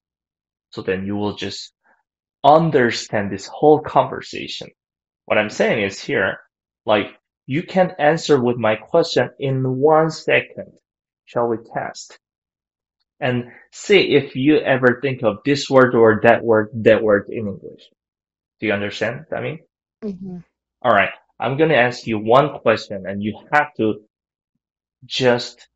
So 0.72 0.82
then 0.84 1.06
you 1.06 1.16
will 1.18 1.36
just 1.36 1.74
understand 2.44 3.32
this 3.32 3.48
whole 3.48 3.82
conversation. 3.82 4.70
What 5.26 5.40
I'm 5.40 5.52
saying 5.52 5.84
is 5.86 6.02
here, 6.02 6.40
like 6.86 7.08
you 7.48 7.64
can 7.64 7.94
answer 8.00 8.42
with 8.42 8.58
my 8.58 8.78
question 8.78 9.32
in 9.40 9.64
one 9.78 10.12
second. 10.12 10.74
Shall 11.26 11.48
we 11.48 11.58
test? 11.74 12.20
And 13.20 13.46
see 13.74 14.16
if 14.16 14.36
you 14.36 14.58
ever 14.60 15.00
think 15.02 15.24
of 15.24 15.40
this 15.46 15.70
word 15.70 15.96
or 15.96 16.22
that 16.24 16.44
word, 16.44 16.70
that 16.84 17.04
word 17.04 17.28
in 17.30 17.48
English. 17.48 17.84
Do 18.60 18.68
you 18.68 18.74
understand? 18.74 19.26
I 19.36 19.42
mean, 19.42 19.60
Mhm. 20.04 20.44
all 20.84 20.92
right. 20.94 21.12
I'm 21.40 21.58
going 21.58 21.70
to 21.72 21.78
ask 21.78 22.08
you 22.08 22.20
one 22.20 22.60
question 22.60 23.06
and 23.08 23.24
you 23.24 23.40
have 23.54 23.74
to 23.78 24.02
just 25.05 25.69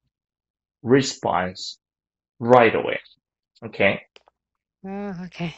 respond 0.83 1.57
right 2.39 2.75
away. 2.75 3.01
Okay. 3.65 4.03
Oh, 4.85 5.15
okay. 5.27 5.55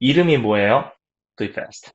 이름이 0.00 0.38
뭐예요? 0.38 0.92
Do 1.36 1.44
it 1.44 1.54
fast. 1.54 1.92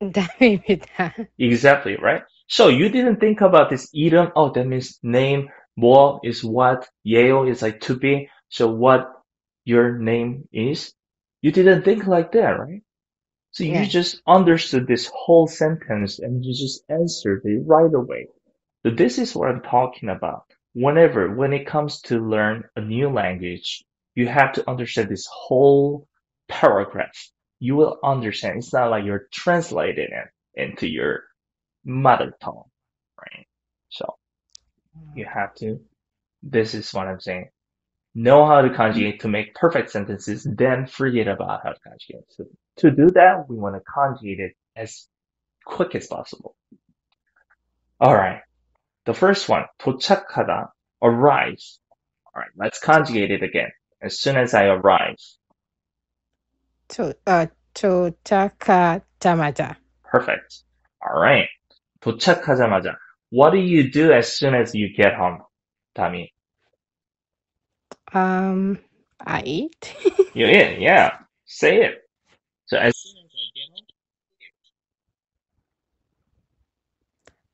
답입니다. 0.01 1.13
Exactly, 1.37 1.95
right? 1.97 2.23
So 2.47 2.67
you 2.69 2.89
didn't 2.89 3.19
think 3.19 3.41
about 3.41 3.69
this 3.69 3.89
이름. 3.93 4.31
Oh, 4.35 4.51
that 4.51 4.65
means 4.67 4.99
name. 5.03 5.49
뭐 5.79 6.19
is 6.23 6.43
what. 6.43 6.87
예요 7.05 7.47
is 7.49 7.61
like 7.61 7.79
to 7.81 7.95
be. 7.97 8.29
So 8.49 8.67
what 8.73 9.07
your 9.65 9.97
name 9.99 10.47
is. 10.51 10.93
You 11.41 11.51
didn't 11.51 11.83
think 11.83 12.07
like 12.07 12.31
that, 12.33 12.59
right? 12.59 12.81
So 13.51 13.63
you 13.63 13.73
Yeah. 13.73 13.85
just 13.85 14.21
understood 14.27 14.87
this 14.87 15.09
whole 15.13 15.47
sentence 15.47 16.19
and 16.19 16.43
you 16.43 16.53
just 16.53 16.83
answered 16.89 17.41
it 17.45 17.63
right 17.65 17.93
away. 17.93 18.27
So 18.86 18.92
this 18.92 19.18
is 19.18 19.34
what 19.34 19.48
I'm 19.48 19.62
talking 19.62 20.10
about. 20.10 20.44
Whenever, 20.72 21.34
when 21.34 21.52
it 21.52 21.66
comes 21.66 22.02
to 22.02 22.20
learn 22.20 22.62
a 22.76 22.80
new 22.80 23.08
language, 23.08 23.82
you 24.14 24.28
have 24.28 24.52
to 24.52 24.70
understand 24.70 25.08
this 25.08 25.26
whole 25.28 26.06
paragraph. 26.48 27.16
You 27.58 27.74
will 27.74 27.98
understand. 28.04 28.58
It's 28.58 28.72
not 28.72 28.90
like 28.90 29.04
you're 29.04 29.26
translating 29.32 30.10
it 30.12 30.28
into 30.54 30.86
your 30.86 31.24
mother 31.84 32.32
tongue, 32.40 32.62
right? 33.18 33.48
So 33.88 34.14
you 35.16 35.24
have 35.24 35.52
to, 35.56 35.80
this 36.44 36.74
is 36.74 36.94
what 36.94 37.08
I'm 37.08 37.18
saying. 37.18 37.48
Know 38.14 38.46
how 38.46 38.62
to 38.62 38.72
conjugate 38.72 39.22
to 39.22 39.28
make 39.28 39.56
perfect 39.56 39.90
sentences, 39.90 40.46
then 40.48 40.86
forget 40.86 41.26
about 41.26 41.62
how 41.64 41.70
to 41.70 41.80
conjugate. 41.80 42.26
So 42.28 42.44
to 42.76 42.92
do 42.92 43.10
that, 43.10 43.48
we 43.48 43.56
want 43.56 43.74
to 43.74 43.80
conjugate 43.80 44.38
it 44.38 44.52
as 44.76 45.08
quick 45.64 45.96
as 45.96 46.06
possible. 46.06 46.54
Alright. 48.00 48.42
The 49.05 49.13
first 49.13 49.49
one, 49.49 49.65
도착하다, 49.79 50.69
arrive. 51.01 51.57
Alright, 52.35 52.51
let's 52.55 52.79
conjugate 52.79 53.31
it 53.31 53.43
again. 53.43 53.69
As 54.01 54.19
soon 54.19 54.37
as 54.37 54.53
I 54.53 54.65
arrive. 54.65 55.15
To 56.89 57.13
uh 57.25 57.47
도착하자마자. 57.73 59.77
Perfect. 60.03 60.63
Alright. 61.05 61.49
도착하자마자. 62.01 62.95
What 63.29 63.51
do 63.51 63.59
you 63.59 63.91
do 63.91 64.11
as 64.11 64.37
soon 64.37 64.55
as 64.55 64.75
you 64.75 64.89
get 64.95 65.13
home, 65.13 65.39
Tommy? 65.95 66.33
Um 68.13 68.79
I 69.19 69.41
eat. 69.45 69.95
You 70.33 70.47
in, 70.47 70.81
yeah. 70.81 71.17
Say 71.45 71.83
it. 71.83 71.99
So 72.65 72.77
as 72.77 72.97
soon 72.97 73.23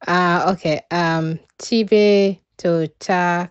Ah, 0.06 0.50
okay. 0.52 0.80
Um, 0.90 1.38
Chibe 1.58 2.38
to 2.58 2.88
cha, 3.00 3.48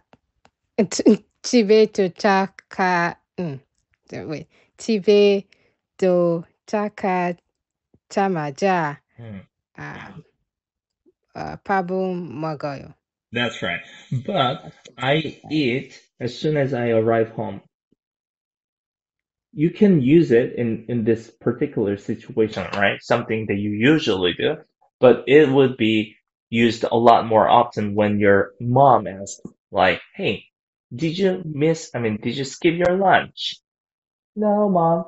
Chibe 0.80 1.94
to 1.94 2.10
chaka. 2.10 3.18
Mm, 3.38 3.60
no, 4.12 4.28
wait, 4.28 4.48
Chibe 4.78 5.46
to 5.98 6.46
chaka 6.68 7.38
chamaja. 8.10 8.98
Mm. 9.20 9.46
Um, 9.78 10.26
uh, 11.36 11.58
pabu 11.58 12.14
magoyo. 12.16 12.94
That's 13.32 13.62
right. 13.62 13.82
But 14.26 14.74
I 14.98 15.40
eat 15.50 16.00
as 16.20 16.38
soon 16.38 16.58
as 16.58 16.74
I 16.74 16.90
arrive 16.90 17.30
home. 17.30 17.62
You 19.54 19.70
can 19.70 20.02
use 20.02 20.32
it 20.32 20.54
in, 20.56 20.86
in 20.88 21.04
this 21.04 21.30
particular 21.30 21.98
situation, 21.98 22.68
right? 22.74 23.02
Something 23.02 23.48
that 23.48 23.56
you 23.56 23.72
usually 23.72 24.34
do, 24.34 24.58
but 25.00 25.24
it 25.28 25.50
would 25.50 25.76
be 25.78 26.16
used 26.51 26.85
a 26.85 26.95
lot 26.97 27.27
more 27.27 27.49
often 27.49 27.95
when 27.95 28.19
your 28.21 28.53
mom 28.61 29.07
asks, 29.07 29.41
like, 29.71 30.01
hey, 30.15 30.45
did 30.95 31.19
you 31.19 31.43
miss, 31.45 31.91
I 31.95 31.99
mean, 31.99 32.19
did 32.23 32.37
you 32.37 32.45
skip 32.45 32.75
your 32.75 32.97
lunch? 32.97 33.57
No, 34.37 34.69
mom, 34.69 35.07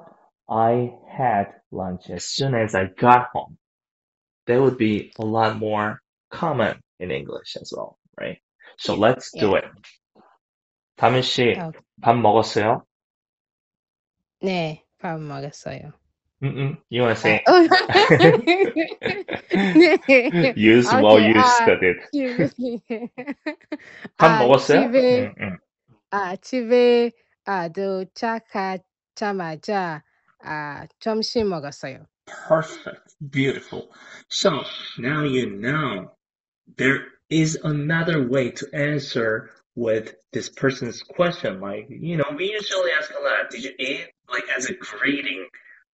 I 0.48 0.94
had 1.08 1.54
lunch 1.70 2.10
as 2.10 2.24
soon 2.24 2.54
as 2.54 2.74
I 2.74 2.86
got 2.86 3.28
home. 3.32 3.58
That 4.46 4.60
would 4.60 4.78
be 4.78 5.12
a 5.18 5.24
lot 5.24 5.58
more 5.58 6.00
common 6.30 6.80
in 6.98 7.10
English 7.10 7.56
as 7.60 7.72
well, 7.76 7.98
right? 8.18 8.38
So 8.78 8.94
let's 8.94 9.32
do 9.32 9.56
it. 9.56 9.64
다민 10.96 11.22
씨, 11.22 11.54
어, 11.54 11.72
밥 12.00 12.16
먹었어요? 12.16 12.84
네, 14.40 14.84
밥 14.98 15.20
먹었어요. 15.20 15.92
Mm-mm. 16.42 16.78
You 16.90 17.02
want 17.02 17.16
to 17.16 17.22
say 17.22 17.46
어, 17.46 17.52
네. 19.74 20.56
use 20.56 20.94
while 20.94 21.20
Okay, 21.20 21.20
you 21.20 21.42
아, 21.42 21.42
studied. 21.42 21.96
집에 22.12 22.50
밥 24.18 24.32
아, 24.32 24.38
먹었어요? 24.38 24.90
집에 24.90 25.10
응, 25.10 25.34
응. 25.40 25.58
아, 26.10 26.36
집에 26.36 27.12
아, 27.44 27.68
도착하자마자 27.70 28.82
아, 30.40 30.86
점심 31.00 31.48
먹었어요. 31.50 32.06
Perfect. 32.26 33.14
Beautiful. 33.30 33.90
So 34.28 34.64
now 34.98 35.24
you 35.24 35.50
know 35.50 36.12
there 36.78 37.06
is 37.30 37.58
another 37.64 38.28
way 38.28 38.50
to 38.52 38.68
answer 38.74 39.50
with 39.76 40.14
this 40.32 40.48
person's 40.50 41.02
question. 41.02 41.60
Like, 41.60 41.86
you 41.90 42.16
know, 42.18 42.24
we 42.36 42.50
usually 42.52 42.92
ask 42.92 43.10
a 43.12 43.22
lot, 43.22 43.50
did 43.50 43.64
you 43.64 43.72
eat? 43.78 44.06
Like 44.32 44.44
as 44.56 44.66
a 44.66 44.74
greeting. 44.74 45.46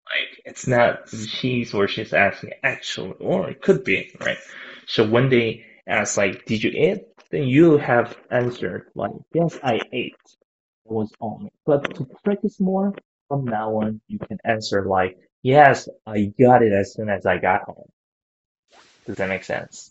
Like 0.08 0.42
it's 0.44 0.66
not 0.66 1.08
she's 1.08 1.74
or 1.74 1.88
she's 1.88 2.12
asking 2.12 2.52
actually, 2.62 3.14
or 3.20 3.48
it 3.50 3.62
could 3.62 3.84
be, 3.84 4.14
right? 4.20 4.38
So 4.86 5.08
when 5.08 5.28
they 5.30 5.64
ask 5.86 6.16
like, 6.16 6.44
did 6.44 6.62
you 6.62 6.70
eat? 6.70 7.04
Then 7.30 7.44
you 7.44 7.78
have 7.78 8.16
answered 8.30 8.90
like, 8.94 9.12
yes, 9.32 9.58
I 9.62 9.80
ate. 9.92 10.14
It 10.84 10.92
was 10.92 11.10
on. 11.20 11.48
But 11.64 11.94
to 11.94 12.06
practice 12.22 12.60
more, 12.60 12.94
from 13.28 13.44
now 13.44 13.76
on, 13.76 14.00
you 14.06 14.18
can 14.18 14.38
answer 14.44 14.84
like, 14.84 15.18
yes, 15.42 15.88
I 16.06 16.32
got 16.38 16.62
it 16.62 16.72
as 16.72 16.94
soon 16.94 17.08
as 17.08 17.24
I 17.26 17.38
got 17.38 17.62
home. 17.62 17.90
Does 19.06 19.16
that 19.16 19.28
make 19.28 19.44
sense? 19.44 19.90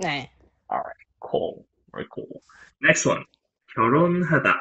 네. 0.00 0.28
Alright, 0.70 0.96
cool. 1.20 1.66
Very 1.92 2.06
cool. 2.10 2.42
Next 2.80 3.06
one. 3.06 3.24
결혼하다. 3.76 4.60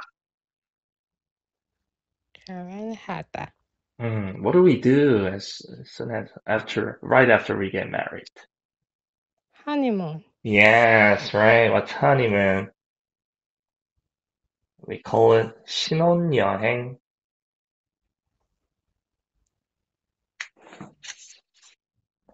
결혼하다. 2.48 3.54
Hmm, 4.00 4.44
what 4.44 4.54
do 4.54 4.62
we 4.62 4.80
do 4.82 5.28
as 5.28 5.62
soon 5.86 6.12
as 6.12 6.30
after, 6.48 7.00
right 7.02 7.30
after 7.30 7.58
we 7.58 7.72
get 7.72 7.90
married? 7.90 8.30
honeymoon. 9.66 10.24
Yes, 10.44 11.34
right. 11.34 11.72
What's 11.72 11.92
honeymoon? 11.92 12.70
We 14.86 15.00
call 15.00 15.34
it 15.34 15.58
신혼여행. 15.68 16.98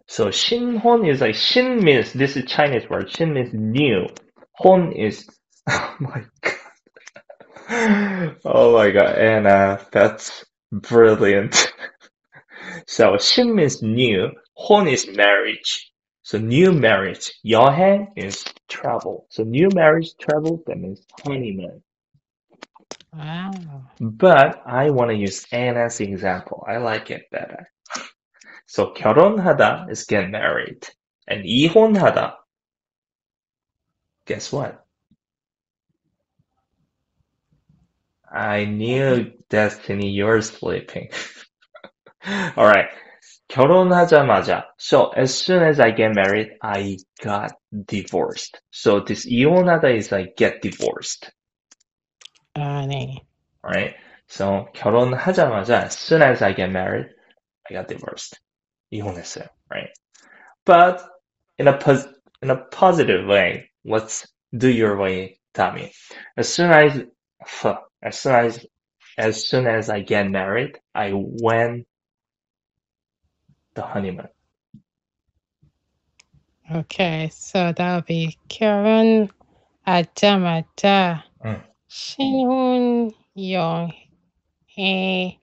So 0.08 0.28
신혼 0.28 1.08
is 1.10 1.22
like 1.22 1.36
신 1.36 1.82
means 1.82 2.12
this 2.12 2.36
is 2.36 2.46
Chinese 2.52 2.90
word. 2.90 3.10
신 3.10 3.34
means 3.34 3.54
new. 3.54 4.08
혼 4.60 4.92
is 4.92 5.26
oh 5.70 5.96
my 6.02 6.24
god. 6.42 6.54
Oh 8.44 8.74
my 8.74 8.92
god, 8.92 9.18
Anna, 9.18 9.88
that's 9.94 10.44
brilliant. 10.72 11.72
So 12.88 13.18
신 13.18 13.54
means 13.54 13.82
new. 13.82 14.32
혼 14.56 14.88
is 14.88 15.08
marriage. 15.08 15.92
So 16.24 16.38
new 16.38 16.72
marriage. 16.72 17.32
여행 17.46 18.08
is 18.16 18.46
travel. 18.68 19.28
So 19.30 19.44
new 19.44 19.70
marriage 19.74 20.16
travel 20.20 20.64
that 20.68 20.78
means 20.78 21.06
honeymoon. 21.24 21.84
Wow. 23.14 23.52
But 24.00 24.62
I 24.66 24.90
want 24.92 25.12
to 25.12 25.18
use 25.18 25.46
Anna's 25.52 26.00
example. 26.00 26.64
I 26.68 26.78
like 26.78 27.12
it 27.12 27.24
better. 27.32 27.70
So 28.68 28.94
결혼하다 28.94 29.92
is 29.92 30.06
get 30.06 30.30
married. 30.30 30.88
And 31.28 31.44
이혼하다, 31.46 32.36
guess 34.26 34.52
what? 34.52 34.85
I 38.36 38.66
knew 38.66 39.32
Destiny, 39.50 40.10
you're 40.10 40.42
sleeping. 40.42 41.10
Alright. 42.58 42.90
결혼하자마자. 43.50 44.64
So 44.78 45.10
as 45.10 45.38
soon 45.38 45.62
as 45.64 45.80
I 45.80 45.92
get 45.92 46.16
married, 46.16 46.52
I 46.62 46.98
got 47.22 47.52
divorced. 47.86 48.62
So 48.72 49.02
this 49.02 49.26
이혼하다 49.26 49.96
is 49.96 50.12
like 50.12 50.36
get 50.38 50.62
divorced. 50.62 51.32
아, 52.56 52.86
네. 52.88 53.18
Alright. 53.64 53.96
So 54.28 54.68
결혼하자마자 54.74 55.84
as 55.84 55.98
soon 55.98 56.22
as 56.22 56.42
I 56.42 56.54
get 56.54 56.72
married, 56.72 57.08
I 57.70 57.74
got 57.74 57.88
divorced. 57.88 58.40
이혼했어요. 58.94 59.48
Right. 59.70 59.90
But 60.66 61.02
in 61.58 61.68
a 61.68 61.78
pos- 61.78 62.08
in 62.42 62.50
a 62.50 62.56
positive 62.72 63.28
way, 63.28 63.72
let's 63.84 64.28
do 64.56 64.70
your 64.70 64.98
way, 64.98 65.40
Tommy. 65.54 65.92
As 66.38 66.54
soon 66.54 66.72
as 66.72 67.04
as 68.03 68.19
soon 68.21 68.35
as 68.35 68.67
as 69.19 69.49
soon 69.49 69.67
as 69.67 69.91
I 69.91 70.01
get 70.01 70.31
married, 70.31 70.79
I 70.95 71.13
went 71.15 71.87
the 73.75 73.83
honeymoon. 73.83 74.29
Okay, 76.71 77.31
so 77.33 77.73
that'll 77.73 78.03
be 78.03 78.37
Karen 78.49 79.31
Adamada 79.87 81.23
Mm. 81.45 81.63
Shinhun 81.89 83.15
Yong 83.35 83.93
He 84.67 85.39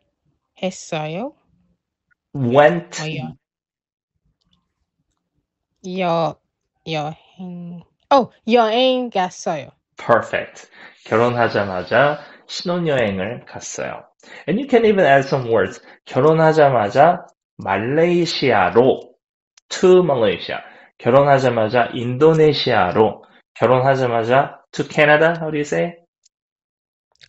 Hesoyo 0.62 1.36
Went 2.34 3.00
Oh 3.00 3.06
Yo 3.06 3.36
Yo 5.84 6.40
your 6.86 7.18
Oh 8.12 8.32
Yo 8.46 8.68
perfect. 9.98 10.70
결혼하자마자 11.06 12.20
신혼여행을 12.48 13.46
갔어요. 13.46 14.06
And 14.48 14.60
you 14.60 14.68
can 14.68 14.86
even 14.86 15.06
add 15.06 15.26
some 15.26 15.50
words. 15.50 15.82
결혼하자마자 16.06 17.26
말레이시아로 17.58 19.14
to 19.70 20.04
Malaysia. 20.04 20.60
결혼하자마자 20.98 21.90
인도네시아로 21.94 23.24
결혼하자마자 23.56 24.62
to 24.72 24.86
Canada. 24.86 25.34
How 25.38 25.52
do 25.52 25.58
you 25.58 25.62
say? 25.62 25.96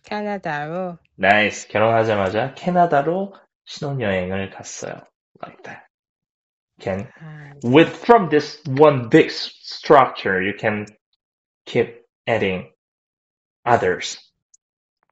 캐나다로. 0.03 0.97
Nice. 1.17 1.67
결혼하자마자 1.69 2.53
캐나다로 2.53 3.33
신혼여행을 3.65 4.51
갔어요. 4.51 5.01
Like 5.41 5.63
that. 5.63 5.85
Can 6.79 7.07
아, 7.21 7.53
with 7.63 7.95
from 8.03 8.29
this 8.29 8.61
one 8.67 9.09
big 9.09 9.31
structure, 9.31 10.41
you 10.41 10.53
can 10.59 10.85
keep 11.65 12.04
adding 12.26 12.70
others, 13.64 14.18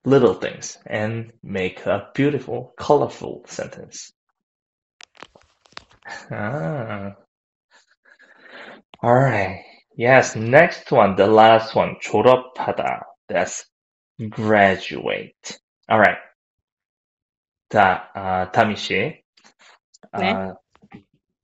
little 0.05 0.35
things, 0.35 0.79
and 0.87 1.33
make 1.43 1.87
a 1.87 2.09
beautiful, 2.14 2.73
colorful 2.79 3.45
sentence. 3.47 4.12
Ah. 6.31 7.14
All 9.03 9.14
right. 9.14 9.64
Yes. 9.97 10.37
Next 10.37 10.91
one, 10.91 11.16
the 11.16 11.27
last 11.27 11.75
one, 11.75 11.97
졸업하다. 12.03 13.03
That's 13.29 13.64
graduate. 14.31 15.61
All 15.89 15.99
right. 15.99 16.19
자, 17.69 18.11
아, 18.14 18.51
다미 18.51 18.77
씨. 18.77 19.23
네. 20.19 20.33
아, 20.33 20.57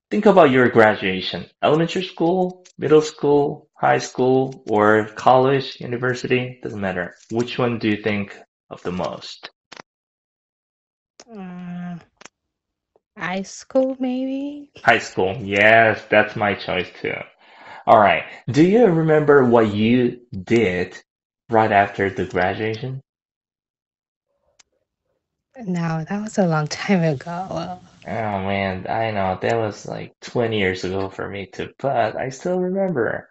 think 0.09 0.27
about 0.27 0.51
your 0.51 0.70
graduation. 0.70 1.47
Elementary 1.62 2.05
school, 2.05 2.64
middle 2.79 3.03
school, 3.03 3.68
high 3.80 4.00
school, 4.00 4.64
or 4.68 5.08
college, 5.16 5.80
university, 5.82 6.60
doesn't 6.64 6.82
matter. 6.82 7.16
Which 7.32 7.58
one 7.58 7.80
do 7.80 7.90
you 7.90 7.98
think 8.04 8.38
of 8.70 8.84
the 8.84 8.92
most? 8.92 9.52
음, 11.28 12.00
high 13.18 13.44
school 13.44 13.96
maybe? 14.00 14.72
High 14.84 15.00
school. 15.00 15.38
Yes, 15.42 16.04
that's 16.10 16.36
my 16.36 16.54
choice 16.56 16.90
too. 17.02 17.14
All 17.88 18.00
right. 18.00 18.24
Do 18.50 18.64
you 18.64 18.86
remember 18.88 19.46
what 19.46 19.74
you 19.74 20.22
did 20.44 20.98
right 21.50 21.72
after 21.72 22.10
the 22.10 22.26
graduation? 22.26 23.02
No, 25.66 26.04
that 26.10 26.22
was 26.24 26.38
a 26.40 26.48
long 26.48 26.68
time 26.68 27.04
ago. 27.04 27.48
Well, 27.52 27.84
Oh 28.06 28.12
man, 28.44 28.88
I 28.90 29.12
know 29.12 29.40
that 29.42 29.58
was 29.58 29.86
like 29.86 30.14
20 30.22 30.60
years 30.60 30.84
ago 30.84 31.10
for 31.10 31.30
me 31.30 31.46
too, 31.48 31.74
but 31.80 32.18
I 32.18 32.30
still 32.30 32.60
remember. 32.60 33.30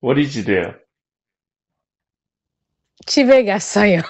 What 0.00 0.14
did 0.14 0.34
you 0.34 0.42
do? 0.42 0.74
집에 3.06 3.44
갔어요. 3.44 4.00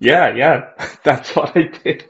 Yeah, 0.00 0.34
yeah, 0.34 0.70
that's 1.04 1.36
what 1.36 1.56
I 1.56 1.64
did. 1.64 2.04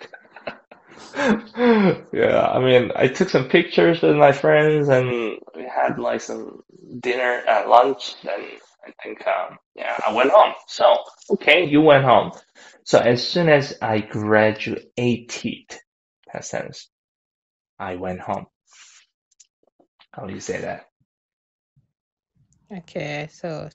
Yeah, 2.12 2.48
I 2.48 2.58
mean, 2.60 2.92
I 2.94 3.08
took 3.08 3.28
some 3.28 3.48
pictures 3.48 4.00
with 4.00 4.16
my 4.16 4.32
friends 4.32 4.88
and 4.88 5.38
we 5.56 5.64
had 5.64 5.98
like 5.98 6.20
some 6.20 6.62
dinner 7.00 7.42
at 7.48 7.68
lunch. 7.68 8.14
Then 8.22 8.40
I 8.86 8.92
think, 9.02 9.26
um, 9.26 9.58
yeah, 9.74 9.98
I 10.06 10.12
went 10.12 10.30
home. 10.30 10.54
So, 10.68 11.04
okay, 11.30 11.66
you 11.66 11.82
went 11.82 12.04
home. 12.04 12.32
So 12.84 12.98
as 12.98 13.26
soon 13.26 13.48
as 13.48 13.76
I 13.82 14.00
graduated, 14.00 15.66
past 16.28 16.52
tense, 16.52 16.88
I 17.78 17.96
went 17.96 18.20
home. 18.20 18.46
How 20.14 20.26
do 20.26 20.34
you 20.34 20.40
say 20.40 20.60
that? 20.60 20.86
Okay, 22.72 23.28
so 23.30 23.68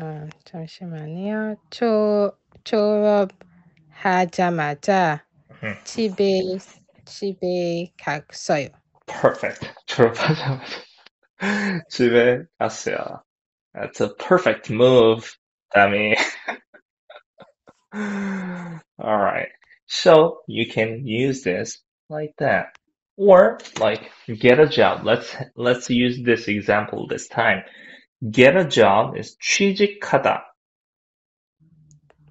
어, 0.00 0.28
잠시만요. 0.44 1.56
초 1.70 2.32
졸업하자마자 2.64 5.24
음. 5.62 5.74
집에 5.84 6.40
집에 7.04 7.92
갔어요. 7.96 8.68
Perfect. 9.06 9.70
졸업하자마자 9.86 10.64
집에 11.88 12.44
갔어요. 12.58 13.22
That's 13.74 14.00
a 14.00 14.14
perfect 14.14 14.70
move, 14.70 15.36
Tammy. 15.72 16.16
All 17.92 18.80
right. 18.98 19.48
So 19.86 20.40
you 20.46 20.66
can 20.66 21.06
use 21.06 21.42
this 21.42 21.78
like 22.08 22.34
that. 22.38 22.76
Or 23.16 23.58
like 23.80 24.10
get 24.26 24.60
a 24.60 24.68
job. 24.68 25.04
Let's 25.04 25.34
let's 25.56 25.90
use 25.90 26.22
this 26.22 26.46
example 26.46 27.08
this 27.08 27.26
time. 27.28 27.64
Get 28.30 28.56
a 28.56 28.64
job 28.64 29.16
is 29.16 29.36
취직하다. 29.42 30.42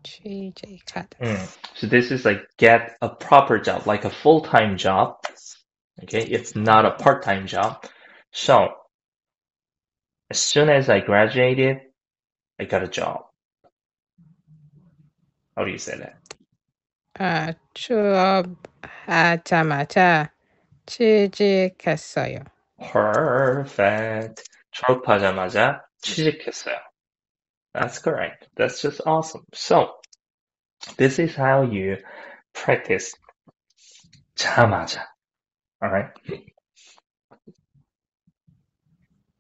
취직하다. 0.04 1.20
Mm. 1.20 1.48
So 1.76 1.88
this 1.88 2.12
is 2.12 2.24
like 2.26 2.48
get 2.58 2.98
a 3.02 3.10
proper 3.10 3.60
job, 3.60 3.86
like 3.86 4.06
a 4.06 4.10
full-time 4.10 4.78
job. 4.78 5.18
Okay, 6.04 6.24
it's 6.24 6.56
not 6.56 6.86
a 6.86 6.92
part-time 6.92 7.48
job. 7.48 7.84
So 8.32 8.70
as 10.30 10.40
soon 10.40 10.70
as 10.70 10.90
I 10.90 11.00
graduated, 11.00 11.82
I 12.60 12.66
got 12.66 12.84
a 12.84 12.88
job. 12.88 13.26
How 15.56 15.64
do 15.66 15.72
you 15.72 15.80
say 15.80 15.98
that? 15.98 16.18
아, 17.20 17.52
졸업하자마자 19.08 20.30
취직했어요. 20.86 22.40
Perfect. 22.80 24.44
졸업하자마자 24.72 25.82
취직했어요. 26.02 26.78
That's 27.74 28.00
correct. 28.00 28.48
That's 28.56 28.82
just 28.82 29.02
awesome. 29.06 29.44
So 29.54 29.96
this 30.98 31.20
is 31.20 31.36
how 31.36 31.64
you 31.64 31.98
practice 32.54 33.14
자마자. 34.36 35.06
All 35.82 35.92
right. 35.92 36.12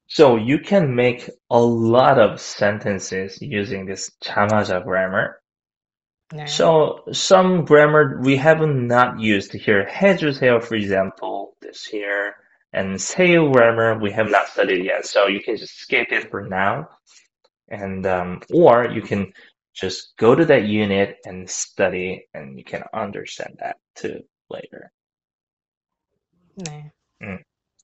So 0.07 0.35
you 0.35 0.59
can 0.59 0.95
make 0.95 1.29
a 1.49 1.59
lot 1.59 2.17
of 2.19 2.39
sentences 2.39 3.37
using 3.41 3.85
this 3.85 4.11
자마자 4.23 4.83
grammar. 4.83 5.40
네. 6.33 6.47
So 6.47 7.03
some 7.13 7.63
grammar 7.63 8.19
we 8.21 8.35
haven't 8.35 8.87
not 8.87 9.19
used 9.19 9.53
here. 9.53 9.87
해주세요, 9.89 10.61
for 10.61 10.75
example, 10.75 11.55
this 11.61 11.85
here, 11.85 12.35
and 12.73 12.95
세요 12.95 13.51
grammar 13.51 13.97
we 13.99 14.11
have 14.11 14.29
not 14.29 14.47
studied 14.47 14.83
yet. 14.83 15.05
So 15.05 15.27
you 15.27 15.39
can 15.39 15.55
just 15.55 15.79
skip 15.79 16.11
it 16.11 16.29
for 16.29 16.43
now, 16.43 16.89
and 17.69 18.05
um, 18.05 18.41
or 18.53 18.89
you 18.89 19.01
can 19.01 19.31
just 19.73 20.17
go 20.17 20.35
to 20.35 20.43
that 20.45 20.65
unit 20.65 21.17
and 21.25 21.49
study, 21.49 22.27
and 22.33 22.57
you 22.57 22.65
can 22.65 22.83
understand 22.93 23.57
that 23.59 23.77
too 23.95 24.21
later. 24.49 24.91
네. 26.59 26.91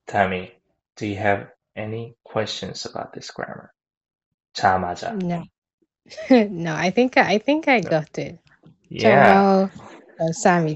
Tammy, 0.06 0.52
do 0.98 1.08
you 1.08 1.16
have 1.16 1.50
any 1.76 2.16
questions 2.26 2.86
about 2.86 3.14
this 3.14 3.32
grammar? 3.32 3.72
자마자. 4.54 5.14
No. 5.24 5.44
no, 6.31 6.75
I 6.75 6.91
think 6.91 7.17
I 7.17 7.39
think 7.39 7.69
I 7.69 7.81
got 7.81 8.19
it. 8.19 8.39
Yeah. 8.89 9.45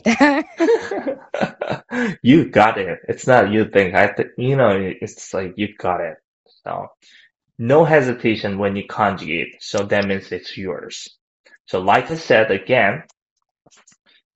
you 2.22 2.51
got 2.51 2.78
it. 2.78 2.99
It's 3.09 3.26
not 3.26 3.51
you 3.51 3.68
think. 3.68 3.95
I 3.95 4.09
think 4.09 4.28
you 4.39 4.57
know. 4.57 4.70
It's 5.01 5.33
like 5.35 5.55
you 5.57 5.74
got 5.76 6.01
it. 6.01 6.16
So 6.64 6.89
no 7.59 7.85
hesitation 7.85 8.59
when 8.59 8.76
you 8.76 8.85
conjugate. 8.89 9.57
So 9.61 9.85
that 9.85 10.07
means 10.07 10.30
it's 10.33 10.57
yours. 10.57 11.09
So 11.66 11.80
like 11.80 12.11
I 12.11 12.16
said 12.16 12.51
again, 12.51 13.05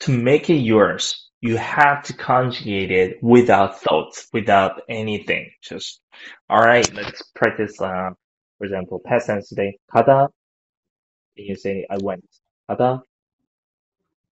to 0.01 0.13
make 0.13 0.51
it 0.51 0.55
yours, 0.55 1.31
you 1.41 1.57
have 1.57 2.03
to 2.05 2.15
conjugate 2.15 2.91
it 2.91 3.23
without 3.23 3.81
thoughts, 3.81 4.27
without 4.33 4.83
anything. 4.89 5.51
Just 5.63 6.01
all 6.49 6.61
right. 6.61 6.91
Let's 6.95 7.23
practice. 7.35 7.81
Uh, 7.81 8.11
for 8.59 8.65
example, 8.65 9.01
past 9.05 9.27
tense 9.27 9.49
today. 9.49 9.77
가다 9.93 10.29
You 11.36 11.54
say 11.54 11.86
I 11.90 11.98
went. 12.04 12.28
가다. 12.68 13.04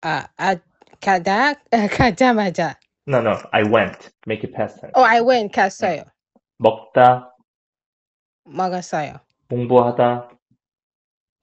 아, 0.03 0.29
아, 0.37 0.57
가다, 1.01 1.55
가자마자. 1.97 2.79
No, 3.09 3.19
no. 3.19 3.37
I 3.53 3.63
went. 3.63 4.11
Make 4.27 4.45
it 4.45 4.53
past 4.57 4.81
tense. 4.81 4.93
Oh, 4.97 5.05
I 5.05 5.21
went 5.21 5.53
갔어요. 5.55 6.05
먹다. 6.59 7.33
먹었어요. 8.45 9.21
공부하다, 9.49 10.29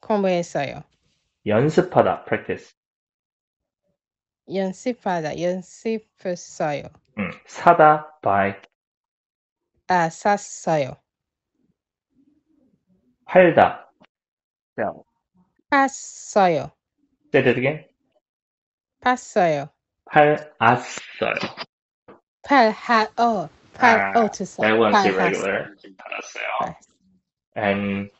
공부했어요. 0.01 0.83
연습하다, 1.45 2.25
practice. 2.25 2.73
연습하다, 4.53 5.39
연습했어요. 5.41 6.83
음, 7.17 7.31
사다, 7.45 8.19
buy. 8.21 8.53
아, 9.87 10.09
샀어요. 10.09 10.95
팔다, 13.25 13.91
sell. 14.77 15.03
Passoil. 15.70 16.74
Say 17.32 17.42
that 17.42 17.58
again. 17.58 17.84
Passoil. 19.02 19.72
Passoil. 20.10 21.38
Oh, 23.18 23.50
ah, 23.80 24.12
oh, 24.14 24.28
that 24.28 24.78
one's 24.78 25.06
irregular. 25.06 25.76
Passoil. 25.98 26.76
And 27.54 28.10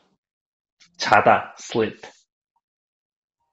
chada, 0.99 1.51
sleep. 1.57 2.05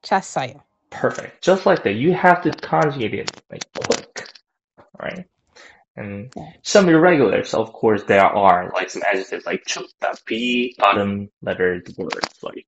Chasayo. 0.04 0.62
Perfect. 0.90 1.44
Just 1.44 1.66
like 1.66 1.84
that. 1.84 1.94
You 1.94 2.14
have 2.14 2.44
to 2.44 2.52
conjugate 2.52 3.14
it 3.14 3.42
like 3.50 3.66
quick. 3.74 4.30
Right? 5.02 5.26
And 5.96 6.32
yeah. 6.36 6.52
some 6.62 6.90
irregulars, 6.90 7.54
of 7.54 7.72
course, 7.74 8.04
there 8.04 8.24
are 8.24 8.72
like 8.74 8.90
some 8.90 9.04
adjectives 9.04 9.46
like 9.46 9.64
chup, 9.66 9.86
p, 10.26 10.76
bottom 10.78 11.30
letter 11.42 11.82
words 11.98 12.44
like 12.44 12.68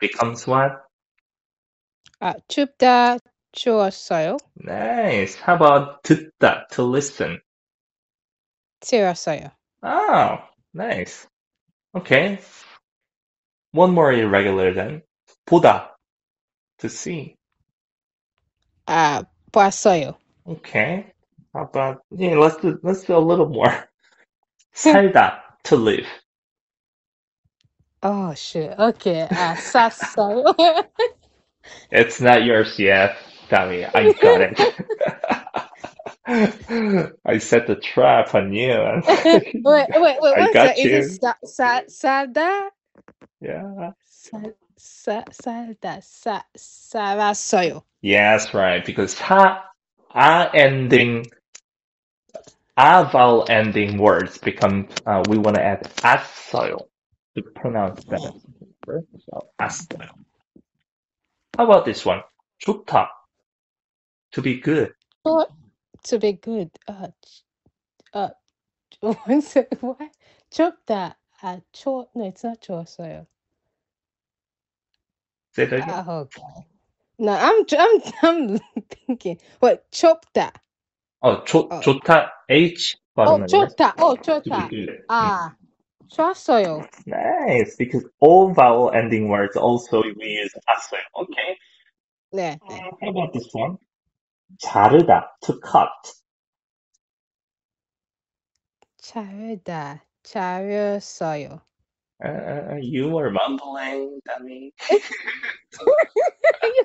becomes 0.00 0.46
what? 0.46 0.72
아, 2.20 2.34
춥다, 2.48 3.18
추웠어요. 3.52 4.36
Nice. 4.56 5.34
How 5.36 5.54
about 5.56 6.02
듣다, 6.02 6.68
to 6.70 6.84
listen? 6.84 7.40
들었어요. 8.80 9.52
Oh, 9.82 10.38
nice. 10.74 11.26
Okay. 11.94 12.38
One 13.72 13.92
more 13.92 14.12
irregular 14.12 14.72
then. 14.74 15.02
보다, 15.46 15.90
to 16.78 16.88
see. 16.88 17.36
아, 18.86 19.24
봤어요. 19.52 20.16
Okay. 20.46 21.12
How 21.54 21.62
about, 21.64 22.02
yeah, 22.10 22.36
let's 22.36 22.56
do, 22.56 22.78
let's 22.82 23.04
do 23.04 23.16
a 23.16 23.18
little 23.18 23.48
more. 23.48 23.88
살다, 24.74 25.42
to 25.64 25.76
live. 25.76 26.06
Oh 28.03 28.33
shit. 28.35 28.77
Okay. 28.79 29.29
Uh. 29.35 29.55
It's 31.91 32.21
not 32.21 32.43
your 32.45 32.65
CF, 32.65 33.15
Tommy. 33.49 33.85
I 33.85 34.09
got 34.09 34.41
it. 34.41 34.59
I 37.25 37.37
set 37.39 37.67
the 37.67 37.75
trap 37.77 38.35
on 38.35 38.53
you. 38.53 39.03
wait, 39.63 39.89
wait, 39.95 40.17
wait. 40.21 40.37
What 40.37 40.51
is 40.51 40.61
that? 40.61 40.77
you. 40.77 40.85
Is 40.85 40.93
it 40.93 41.03
sa- 41.05 41.35
sa- 41.45 41.83
Sada? 41.87 42.69
Yeah. 43.41 43.91
Sa- 44.05 44.53
sa- 44.77 45.25
Sada. 45.31 46.01
Sa- 46.03 46.41
Yes, 48.01 48.53
right. 48.53 48.85
Because 48.85 49.19
ha, 49.19 49.65
a 50.15 50.49
ending, 50.55 51.27
a 52.77 53.05
vowel 53.11 53.45
ending 53.49 53.97
words 53.97 54.37
become, 54.39 54.89
uh, 55.05 55.23
we 55.29 55.37
want 55.37 55.57
to 55.57 55.63
add 55.63 55.91
as 56.03 56.27
soil 56.29 56.89
to 57.36 57.42
pronounce 57.42 58.04
that. 58.06 58.20
So, 59.30 59.48
as어요. 59.60 60.10
How 61.56 61.64
about 61.64 61.84
this 61.84 62.04
one? 62.06 62.22
좋다. 62.66 63.08
To 64.32 64.42
be 64.42 64.60
good. 64.60 64.92
Oh, 65.24 65.46
to 66.04 66.18
be 66.18 66.32
good. 66.34 66.70
Uh, 66.88 67.08
ch- 67.24 67.44
uh, 68.14 68.30
what's 69.00 69.56
it? 69.56 69.68
What? 69.82 69.98
좁다. 70.50 71.16
아, 71.42 71.60
초, 71.72 72.08
no, 72.14 72.26
it's 72.26 72.44
not 72.44 72.60
좋았어요. 72.60 73.26
Say 75.54 75.66
that 75.66 75.78
again. 75.80 75.94
Oh, 76.06 76.24
God. 76.34 76.64
No, 77.18 77.32
I'm, 77.32 77.64
I'm, 77.72 78.02
I'm 78.22 78.60
thinking. 79.06 79.40
What? 79.60 79.90
좁다. 79.92 80.52
Oh, 81.22 81.44
좋, 81.44 81.70
어. 81.70 81.80
좋다. 81.80 82.30
H 82.48 82.96
Oh, 83.24 83.40
bottom 83.40 83.44
좋다. 83.46 83.94
Oh, 83.98 84.16
To 84.44 84.50
좋다. 84.50 84.50
be 84.50 84.68
good. 84.68 85.02
아, 85.08 85.54
좋았어요. 86.10 86.86
Nice, 87.06 87.76
because 87.76 88.04
all 88.20 88.52
vowel 88.52 88.90
ending 88.92 89.28
words 89.28 89.56
also 89.56 90.02
we 90.02 90.26
use 90.42 90.52
as어요. 90.68 91.00
Okay. 91.22 91.56
네, 92.34 92.58
Uh, 92.62 92.74
네. 92.74 92.80
how 93.00 93.08
about 93.10 93.32
this 93.32 93.48
one? 93.52 93.76
자르다, 94.62 95.28
to 95.42 95.58
cut. 95.60 95.88
잘다. 99.02 100.02
잘했어요. 100.22 101.60
Uh, 102.24 102.76
you 102.80 103.08
were 103.10 103.30
mumbling, 103.32 104.20
dummy. 104.24 104.72
you 104.90 105.00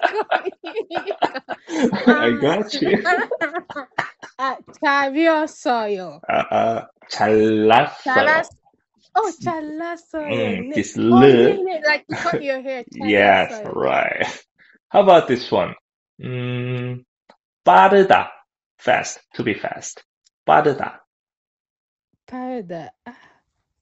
got 0.02 0.43
me. 0.43 0.52
You 0.89 1.14
got 1.22 1.43
I 2.08 2.32
got 2.41 2.74
you. 2.82 3.04
아, 4.39 4.58
잘했어요. 4.84 6.22
Uh, 6.28 6.43
uh, 6.52 6.82
잘났어요. 7.12 8.04
잘했, 8.04 8.45
oh, 8.45 8.50
잘 8.50 8.61
났어요. 9.78 10.28
Mm, 10.28 10.70
네. 10.70 10.76
this 10.76 10.98
Oh, 10.98 11.02
l. 11.02 11.20
네, 11.22 11.64
네, 11.64 11.82
like 11.86 12.06
you 12.10 12.18
cut 12.18 12.41
your 12.43 12.62
hair. 12.62 12.84
Yes, 12.91 13.52
잘했어요. 13.62 13.76
right. 13.76 14.45
How 14.89 15.02
about 15.02 15.28
this 15.28 15.52
one? 15.52 15.76
Mm, 16.22 17.06
빠르다, 17.66 18.30
fast, 18.80 19.22
to 19.34 19.43
be 19.43 19.54
fast. 19.54 20.04
빠르다. 20.45 21.06
빠르다. 22.26 22.91
아, 23.06 23.14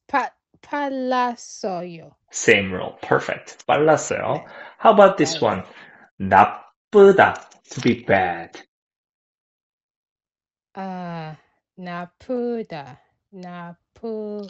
파, 0.07 0.31
빨랐어요. 0.61 2.15
Same 2.31 2.73
rule. 2.73 2.97
Perfect. 3.01 3.65
빨랐어요. 3.65 4.33
네. 4.33 4.45
How 4.83 4.93
about 4.93 5.17
this 5.17 5.39
네. 5.39 5.45
one? 5.45 5.63
나쁘다, 6.19 7.49
to 7.69 7.81
be 7.81 8.05
bad. 8.05 8.61
아, 10.73 11.37
나쁘다. 11.75 12.99
나쁘, 13.31 14.47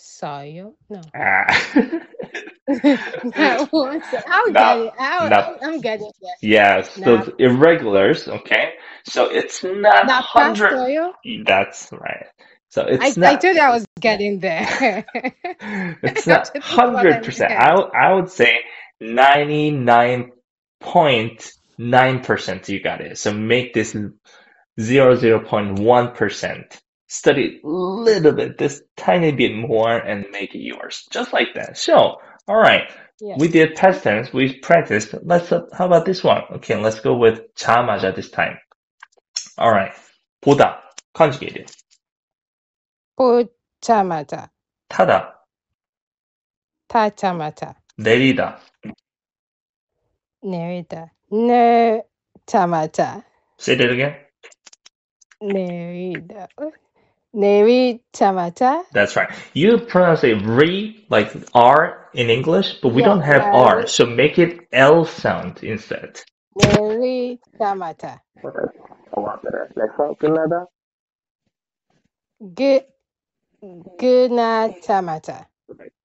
soil. 0.00 0.76
No. 0.88 1.00
Ah. 2.72 3.66
I'll 4.28 4.52
not, 4.52 4.52
get 4.52 4.78
it. 4.78 4.92
I'll, 4.98 5.28
not, 5.28 5.58
I'm 5.64 5.80
getting 5.80 6.06
it. 6.06 6.36
Yes. 6.40 6.96
Yeah. 6.96 7.22
So 7.24 7.34
irregulars. 7.38 8.28
Okay. 8.28 8.74
So 9.04 9.28
it's 9.30 9.64
not, 9.64 10.06
not 10.06 10.24
hundred. 10.24 11.12
That's 11.44 11.90
right. 11.90 12.26
So 12.68 12.86
it's 12.86 13.18
I, 13.18 13.20
not. 13.20 13.32
I 13.32 13.36
thought 13.38 13.60
I 13.60 13.70
was 13.70 13.86
getting 13.98 14.38
there. 14.38 15.04
it's 16.02 16.26
not 16.28 16.56
hundred 16.58 17.24
percent. 17.24 17.52
I 17.52 17.74
I 17.74 18.12
would 18.14 18.30
say 18.30 18.60
ninety 19.00 19.72
nine 19.72 20.32
point 20.78 21.50
nine 21.76 22.22
percent. 22.22 22.68
You 22.68 22.80
got 22.80 23.00
it. 23.00 23.18
So 23.18 23.32
make 23.32 23.74
this 23.74 23.96
zero 24.80 25.16
zero 25.16 25.40
point 25.40 25.80
one 25.80 26.14
percent 26.14 26.80
Study 27.09 27.61
a 27.63 27.67
little 27.67 28.31
bit, 28.31 28.57
this 28.57 28.81
tiny 28.97 29.31
bit 29.31 29.55
more, 29.55 29.95
and 29.95 30.25
make 30.31 30.55
it 30.55 30.59
yours, 30.61 31.05
just 31.11 31.33
like 31.33 31.53
that. 31.55 31.77
So, 31.77 32.17
all 32.47 32.57
right, 32.57 32.89
Yes. 33.21 33.39
we 33.39 33.47
did 33.47 33.75
past 33.75 34.03
tense. 34.03 34.33
We 34.33 34.57
practiced. 34.59 35.13
Let's. 35.23 35.51
Uh, 35.51 35.67
how 35.71 35.85
about 35.85 36.05
this 36.05 36.23
one? 36.23 36.41
Okay, 36.55 36.75
let's 36.75 36.99
go 36.99 37.15
with 37.15 37.53
자마자 37.55 38.13
this 38.15 38.29
time. 38.31 38.57
All 39.57 39.69
right, 39.71 39.93
보다 40.43 40.79
conjugated. 41.13 41.71
보자마자, 43.17 44.49
타다 44.89 45.35
타자마자, 46.89 47.75
내리다 47.97 48.59
내리다, 50.43 51.11
내자마자, 52.45 53.23
Say 53.59 53.75
that 53.77 53.91
again. 53.91 54.15
내리다, 55.41 56.47
Neri 57.32 58.02
Tamata. 58.12 58.84
That's 58.92 59.16
right. 59.16 59.30
You 59.54 59.78
pronounce 59.78 60.24
it 60.24 60.42
re 60.44 61.04
like 61.08 61.32
R 61.54 62.08
in 62.14 62.30
English, 62.30 62.80
but 62.82 62.92
we 62.92 63.02
yeah, 63.02 63.08
don't 63.08 63.22
have 63.22 63.42
R, 63.54 63.86
so 63.86 64.06
make 64.06 64.38
it 64.38 64.68
L 64.72 65.04
sound 65.04 65.62
instead. 65.62 66.20
Neri 66.56 67.40
Tamata. 67.60 68.20
Okay. 68.44 68.78
A 69.14 69.20
lot 69.20 69.42
better. 69.42 69.70
Next 69.76 69.98
one, 69.98 70.14
Gunada. 70.16 70.66
G 72.54 72.80
Gunatamata. 73.62 75.46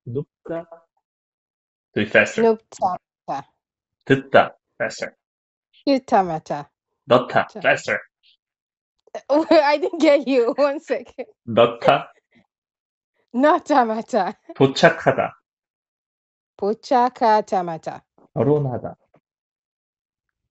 Nupta. 0.05 0.67
Do 1.95 2.05
faster. 2.05 2.43
Nuptamata. 2.43 3.45
Tutta. 4.05 4.51
Faster. 4.77 5.15
Utamata. 5.87 6.67
Dotta. 7.09 7.47
Faster. 7.61 7.99
Oh, 9.29 9.45
I 9.49 9.77
didn't 9.79 9.99
get 9.99 10.27
you. 10.27 10.53
One 10.57 10.79
second. 10.79 11.25
넣다. 11.47 12.11
나자마자, 13.33 14.33
도착하다. 14.55 15.33
도착하자마자, 16.57 18.01
결혼하다. 18.33 18.95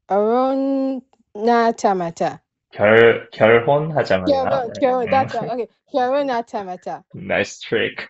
결혼하자마자, 0.06 2.40
결 2.72 3.30
결혼하자마자. 3.32 4.26
결혼, 4.26 4.72
결혼, 4.74 5.06
음. 5.06 5.10
that's 5.10 5.34
right. 5.34 5.52
Okay, 5.54 5.66
결혼하자마자, 5.92 7.02
Nice 7.14 7.58
trick. 7.60 8.06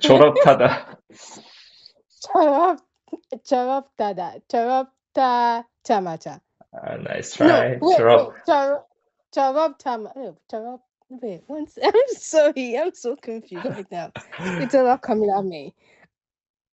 졸업하다. 0.00 0.96
졸업, 2.32 2.78
졸업하다, 3.44 4.34
졸업하자마자. 4.48 6.40
Uh, 6.74 6.96
nice 7.02 7.38
No, 7.40 7.46
try. 7.48 7.78
wait, 7.82 7.96
졸업. 7.98 8.28
wait, 8.32 8.44
졸업, 8.46 8.86
졸업하자, 9.31 10.11
oh, 10.15 10.37
졸업, 10.49 10.81
wait, 11.09 11.43
one 11.47 11.67
sec. 11.67 11.83
I'm 11.85 12.15
sorry, 12.15 12.77
I'm 12.77 12.93
so 12.93 13.15
confused 13.15 13.65
right 13.65 13.91
now. 13.91 14.11
It's 14.39 14.73
a 14.73 14.83
lot 14.83 15.01
coming 15.01 15.29
at 15.29 15.43
me. 15.43 15.73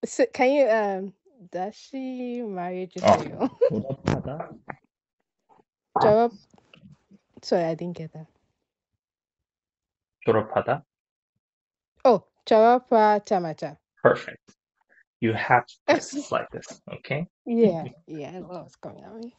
So, 0.04 0.26
can 0.26 0.52
you, 0.52 0.68
um, 0.68 1.12
다시 1.50 2.42
말해주세요. 2.42 3.48
졸업하다. 3.70 4.50
졸업, 6.00 6.32
sorry, 7.42 7.64
I 7.64 7.74
didn't 7.74 7.96
get 7.96 8.12
that. 8.12 8.26
졸업하다. 10.26 10.84
Oh, 12.04 12.24
졸업하자마자. 12.46 13.76
Perfect. 14.02 14.56
You 15.20 15.32
have 15.32 15.66
to 15.66 15.74
practice 15.86 16.30
like 16.30 16.50
this, 16.50 16.82
okay? 16.92 17.26
yeah, 17.46 17.84
yeah, 18.06 18.32
I 18.34 18.38
love 18.40 18.64
what's 18.64 18.76
coming 18.76 19.04
at 19.04 19.14
me. 19.14 19.34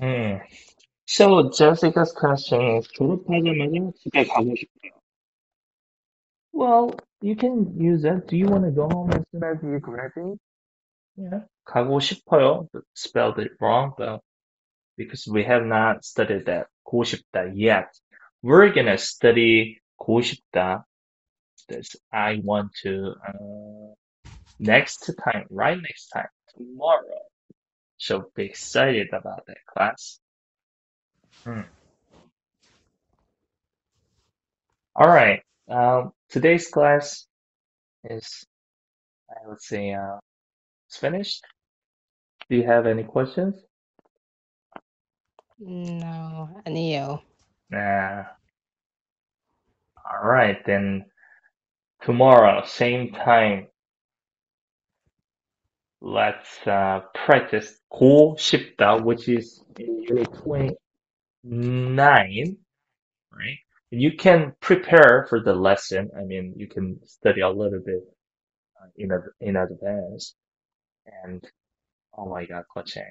Hmm. 0.00 0.38
So 1.12 1.48
Jessica's 1.50 2.12
question 2.12 2.76
is 2.76 2.88
졸업하자마자 2.92 3.92
집에 3.98 4.26
가고 4.26 4.54
싶어요. 4.54 4.92
Well, 6.52 6.98
you 7.20 7.34
can 7.34 7.78
use 7.80 8.04
it. 8.04 8.26
Do 8.26 8.36
you 8.36 8.46
want 8.46 8.64
to 8.64 8.70
go 8.70 8.88
home 8.90 9.10
as 9.12 9.24
soon 9.32 9.42
as 9.44 9.62
you 9.62 9.80
graduate? 9.80 10.38
Yeah. 11.16 11.46
가고 11.64 12.00
싶어요. 12.00 12.68
but 12.72 12.82
Spelled 12.94 13.38
it 13.38 13.52
wrong, 13.60 13.94
but 13.96 14.20
because 14.96 15.26
we 15.26 15.44
have 15.44 15.64
not 15.64 16.04
studied 16.04 16.46
that 16.46 16.66
고고 16.84 17.04
싶다 17.04 17.52
yet. 17.54 17.88
We're 18.42 18.72
gonna 18.72 18.98
study 18.98 19.80
고고 19.98 20.22
싶다. 20.22 20.84
This 21.68 21.96
I 22.12 22.40
want 22.44 22.72
to 22.82 23.14
uh, 23.26 23.94
next 24.58 25.10
time, 25.22 25.46
right 25.50 25.78
next 25.80 26.08
time, 26.08 26.28
tomorrow. 26.56 27.22
So 27.98 28.30
be 28.34 28.44
excited 28.44 29.08
about 29.12 29.44
that 29.46 29.58
class. 29.66 30.20
Hmm. 31.43 31.61
All 34.95 35.07
right. 35.09 35.41
Um, 35.69 36.11
today's 36.29 36.67
class 36.67 37.25
is, 38.03 38.45
I 39.29 39.47
would 39.47 39.61
say, 39.61 39.93
uh, 39.93 40.19
it's 40.87 40.97
finished. 40.97 41.43
Do 42.49 42.55
you 42.57 42.63
have 42.63 42.85
any 42.85 43.03
questions? 43.03 43.55
No, 45.59 46.49
Neo. 46.67 47.23
Nah. 47.69 48.23
All 50.05 50.29
right, 50.29 50.57
then 50.65 51.05
tomorrow, 52.03 52.63
same 52.65 53.11
time, 53.13 53.67
let's 56.01 56.67
uh, 56.67 57.01
practice 57.25 57.79
9 57.99 58.35
which 59.03 59.29
is 59.29 59.63
in 59.79 60.03
Unit 60.03 60.33
20. 60.43 60.75
29, 61.47 62.57
right? 63.33 63.57
You 63.91 64.17
can 64.17 64.53
prepare 64.61 65.27
for 65.29 65.41
the 65.41 65.53
lesson. 65.53 66.11
I 66.17 66.23
mean, 66.25 66.53
you 66.57 66.67
can 66.67 66.99
study 67.05 67.41
a 67.41 67.49
little 67.49 67.81
bit 67.85 68.03
uh, 68.81 68.87
in 68.97 69.11
in 69.41 69.57
advance. 69.57 70.35
And 71.23 71.43
oh 72.17 72.27
my 72.29 72.45
God, 72.45 72.65
Koche, 72.75 73.03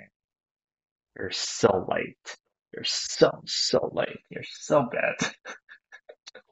you're 1.18 1.32
so 1.32 1.86
late. 1.92 2.36
You're 2.74 2.84
so 2.84 3.42
so 3.46 3.90
late. 3.94 4.20
You're 4.30 4.44
so 4.44 4.88
bad. 4.92 5.32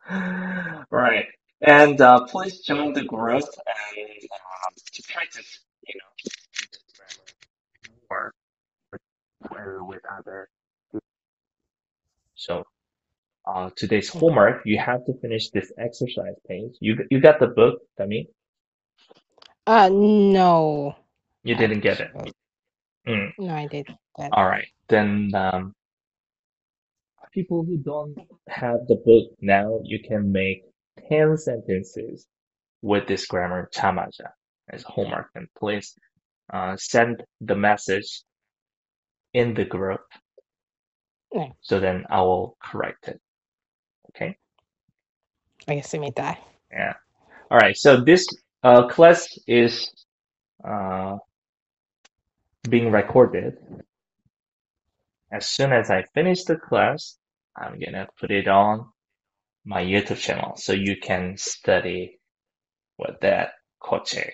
Right. 0.90 1.26
And 1.62 2.00
uh, 2.00 2.26
please 2.26 2.60
join 2.60 2.92
the 2.94 3.04
group 3.04 3.42
and 3.42 4.22
um, 4.22 4.74
to 4.94 5.02
practice, 5.12 5.60
you 5.86 5.94
know, 5.96 6.20
more 8.10 9.84
with 9.86 10.02
other. 10.18 10.48
So 12.40 12.64
uh, 13.46 13.70
today's 13.76 14.08
homework, 14.08 14.62
you 14.64 14.78
have 14.78 15.04
to 15.04 15.12
finish 15.20 15.50
this 15.50 15.70
exercise 15.78 16.36
page. 16.48 16.72
You 16.80 17.06
you 17.10 17.20
got 17.20 17.38
the 17.38 17.48
book, 17.48 17.80
Dami? 18.00 18.28
Uh, 19.66 19.90
no, 19.92 20.96
You 21.44 21.54
didn't 21.54 21.80
get 21.80 22.00
it. 22.00 22.10
Mm. 23.06 23.32
No, 23.38 23.54
I 23.54 23.66
didn't. 23.66 23.98
All 24.32 24.46
right. 24.46 24.68
Then 24.88 25.30
um, 25.34 25.74
people 27.32 27.64
who 27.64 27.78
don't 27.78 28.16
have 28.48 28.86
the 28.88 28.96
book 28.96 29.32
now, 29.40 29.80
you 29.84 30.00
can 30.00 30.32
make 30.32 30.64
10 31.10 31.36
sentences 31.38 32.26
with 32.82 33.06
this 33.06 33.26
grammar 33.26 33.70
chamaja 33.74 34.30
as 34.70 34.82
homework. 34.82 35.28
And 35.34 35.48
please 35.58 35.94
uh, 36.52 36.76
send 36.76 37.22
the 37.40 37.56
message 37.56 38.22
in 39.34 39.54
the 39.54 39.64
group 39.66 40.00
no. 41.32 41.52
So 41.60 41.80
then 41.80 42.04
I 42.10 42.22
will 42.22 42.56
correct 42.62 43.08
it. 43.08 43.20
Okay. 44.10 44.36
I 45.68 45.74
guess 45.76 45.94
I 45.94 45.98
made 45.98 46.16
that. 46.16 46.38
Yeah. 46.72 46.94
All 47.50 47.58
right. 47.58 47.76
So 47.76 48.00
this 48.00 48.26
uh, 48.62 48.88
class 48.88 49.28
is 49.46 49.90
uh, 50.64 51.18
being 52.68 52.90
recorded. 52.90 53.58
As 55.32 55.46
soon 55.46 55.72
as 55.72 55.90
I 55.90 56.04
finish 56.14 56.44
the 56.44 56.56
class, 56.56 57.16
I'm 57.56 57.78
going 57.78 57.92
to 57.92 58.08
put 58.18 58.30
it 58.30 58.48
on 58.48 58.88
my 59.64 59.82
YouTube 59.82 60.18
channel 60.18 60.56
so 60.56 60.72
you 60.72 60.96
can 60.96 61.36
study 61.36 62.18
with 62.98 63.20
that 63.20 63.52
koche. 63.80 64.30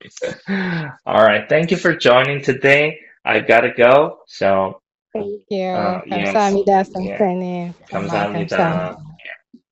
All 1.06 1.24
right. 1.24 1.48
Thank 1.48 1.70
you 1.70 1.76
for 1.76 1.94
joining 1.94 2.42
today. 2.42 3.00
I 3.24 3.40
got 3.40 3.60
to 3.62 3.72
go. 3.72 4.20
So 4.26 4.80
Thank 5.17 5.43
you. 5.49 5.69
uh, 5.69 6.01
yes. 6.07 6.33
감사합니다, 6.33 6.71
Yeah. 6.71 6.83
선생님. 6.83 7.73
정말 7.89 8.07
감사합니다. 8.09 8.57
감사합니다. 8.57 8.97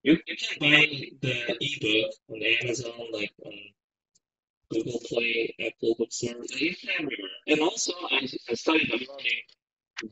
You, 0.03 0.17
you 0.25 0.35
can 0.35 0.57
buy 0.59 0.87
the 1.21 1.57
ebook 1.61 2.11
on 2.29 2.41
Amazon, 2.41 2.93
like 3.13 3.31
on 3.45 3.53
Google 4.71 4.99
Play, 5.07 5.53
Apple 5.59 5.95
Bookstore, 5.97 6.41
it's 6.41 6.85
everywhere. 6.97 7.37
And 7.47 7.59
also, 7.61 7.93
I, 8.09 8.27
I 8.49 8.53
started 8.55 8.89
downloading 8.89 9.45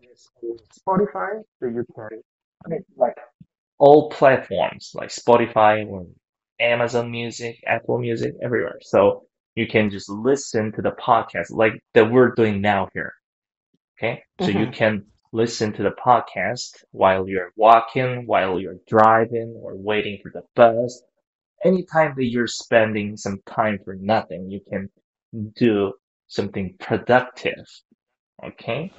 this 0.02 0.30
on 0.44 0.58
Spotify, 0.78 1.42
so 1.60 1.66
you 1.68 1.86
can, 1.96 2.22
I 2.66 2.70
mean, 2.70 2.86
like 2.98 3.16
all 3.80 4.10
platforms, 4.10 4.92
like 4.94 5.10
Spotify 5.10 5.88
or 5.88 6.06
Amazon 6.60 7.10
Music, 7.10 7.58
Apple 7.66 7.98
Music, 7.98 8.34
everywhere. 8.44 8.78
So 8.82 9.26
you 9.56 9.66
can 9.66 9.90
just 9.90 10.10
listen 10.10 10.72
to 10.74 10.82
the 10.84 10.92
podcast 10.92 11.50
like 11.50 11.82
that 11.96 12.12
we're 12.12 12.32
doing 12.36 12.62
now 12.62 12.90
here. 12.94 13.14
Okay, 13.98 14.24
so 14.40 14.48
you 14.48 14.68
Mhm. 14.68 14.74
can 14.74 15.06
listen 15.34 15.74
to 15.74 15.84
the 15.84 15.92
podcast 15.92 16.84
while 16.92 17.28
you're 17.28 17.52
walking, 17.56 18.26
while 18.26 18.60
you're 18.60 18.80
driving, 18.88 19.54
or 19.62 19.76
waiting 19.76 20.20
for 20.22 20.32
the 20.32 20.44
bus. 20.56 21.02
Anytime 21.64 22.14
that 22.16 22.26
you're 22.26 22.48
spending 22.48 23.18
some 23.18 23.40
time 23.46 23.80
for 23.84 23.96
nothing, 23.96 24.50
you 24.50 24.62
can 24.70 24.90
do 25.56 25.94
something 26.28 26.76
productive. 26.80 27.66
Okay? 28.44 28.92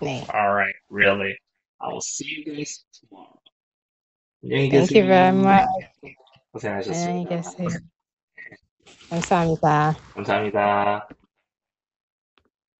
네. 0.00 0.26
All 0.34 0.52
right, 0.52 0.74
really. 0.90 1.36
I 1.80 1.88
will 1.88 2.00
see 2.00 2.44
you 2.44 2.54
guys 2.54 2.84
tomorrow. 3.00 3.38
안녕히 4.44 4.70
Thank 4.70 4.90
you 4.90 5.06
very 5.06 5.32
계세요. 5.32 5.42
much. 5.42 5.68
고생하셨습니다. 6.52 7.08
안녕히 7.08 7.28
계세요. 7.28 7.68
감사합니다. 9.08 9.94
감사합니다. 10.14 11.08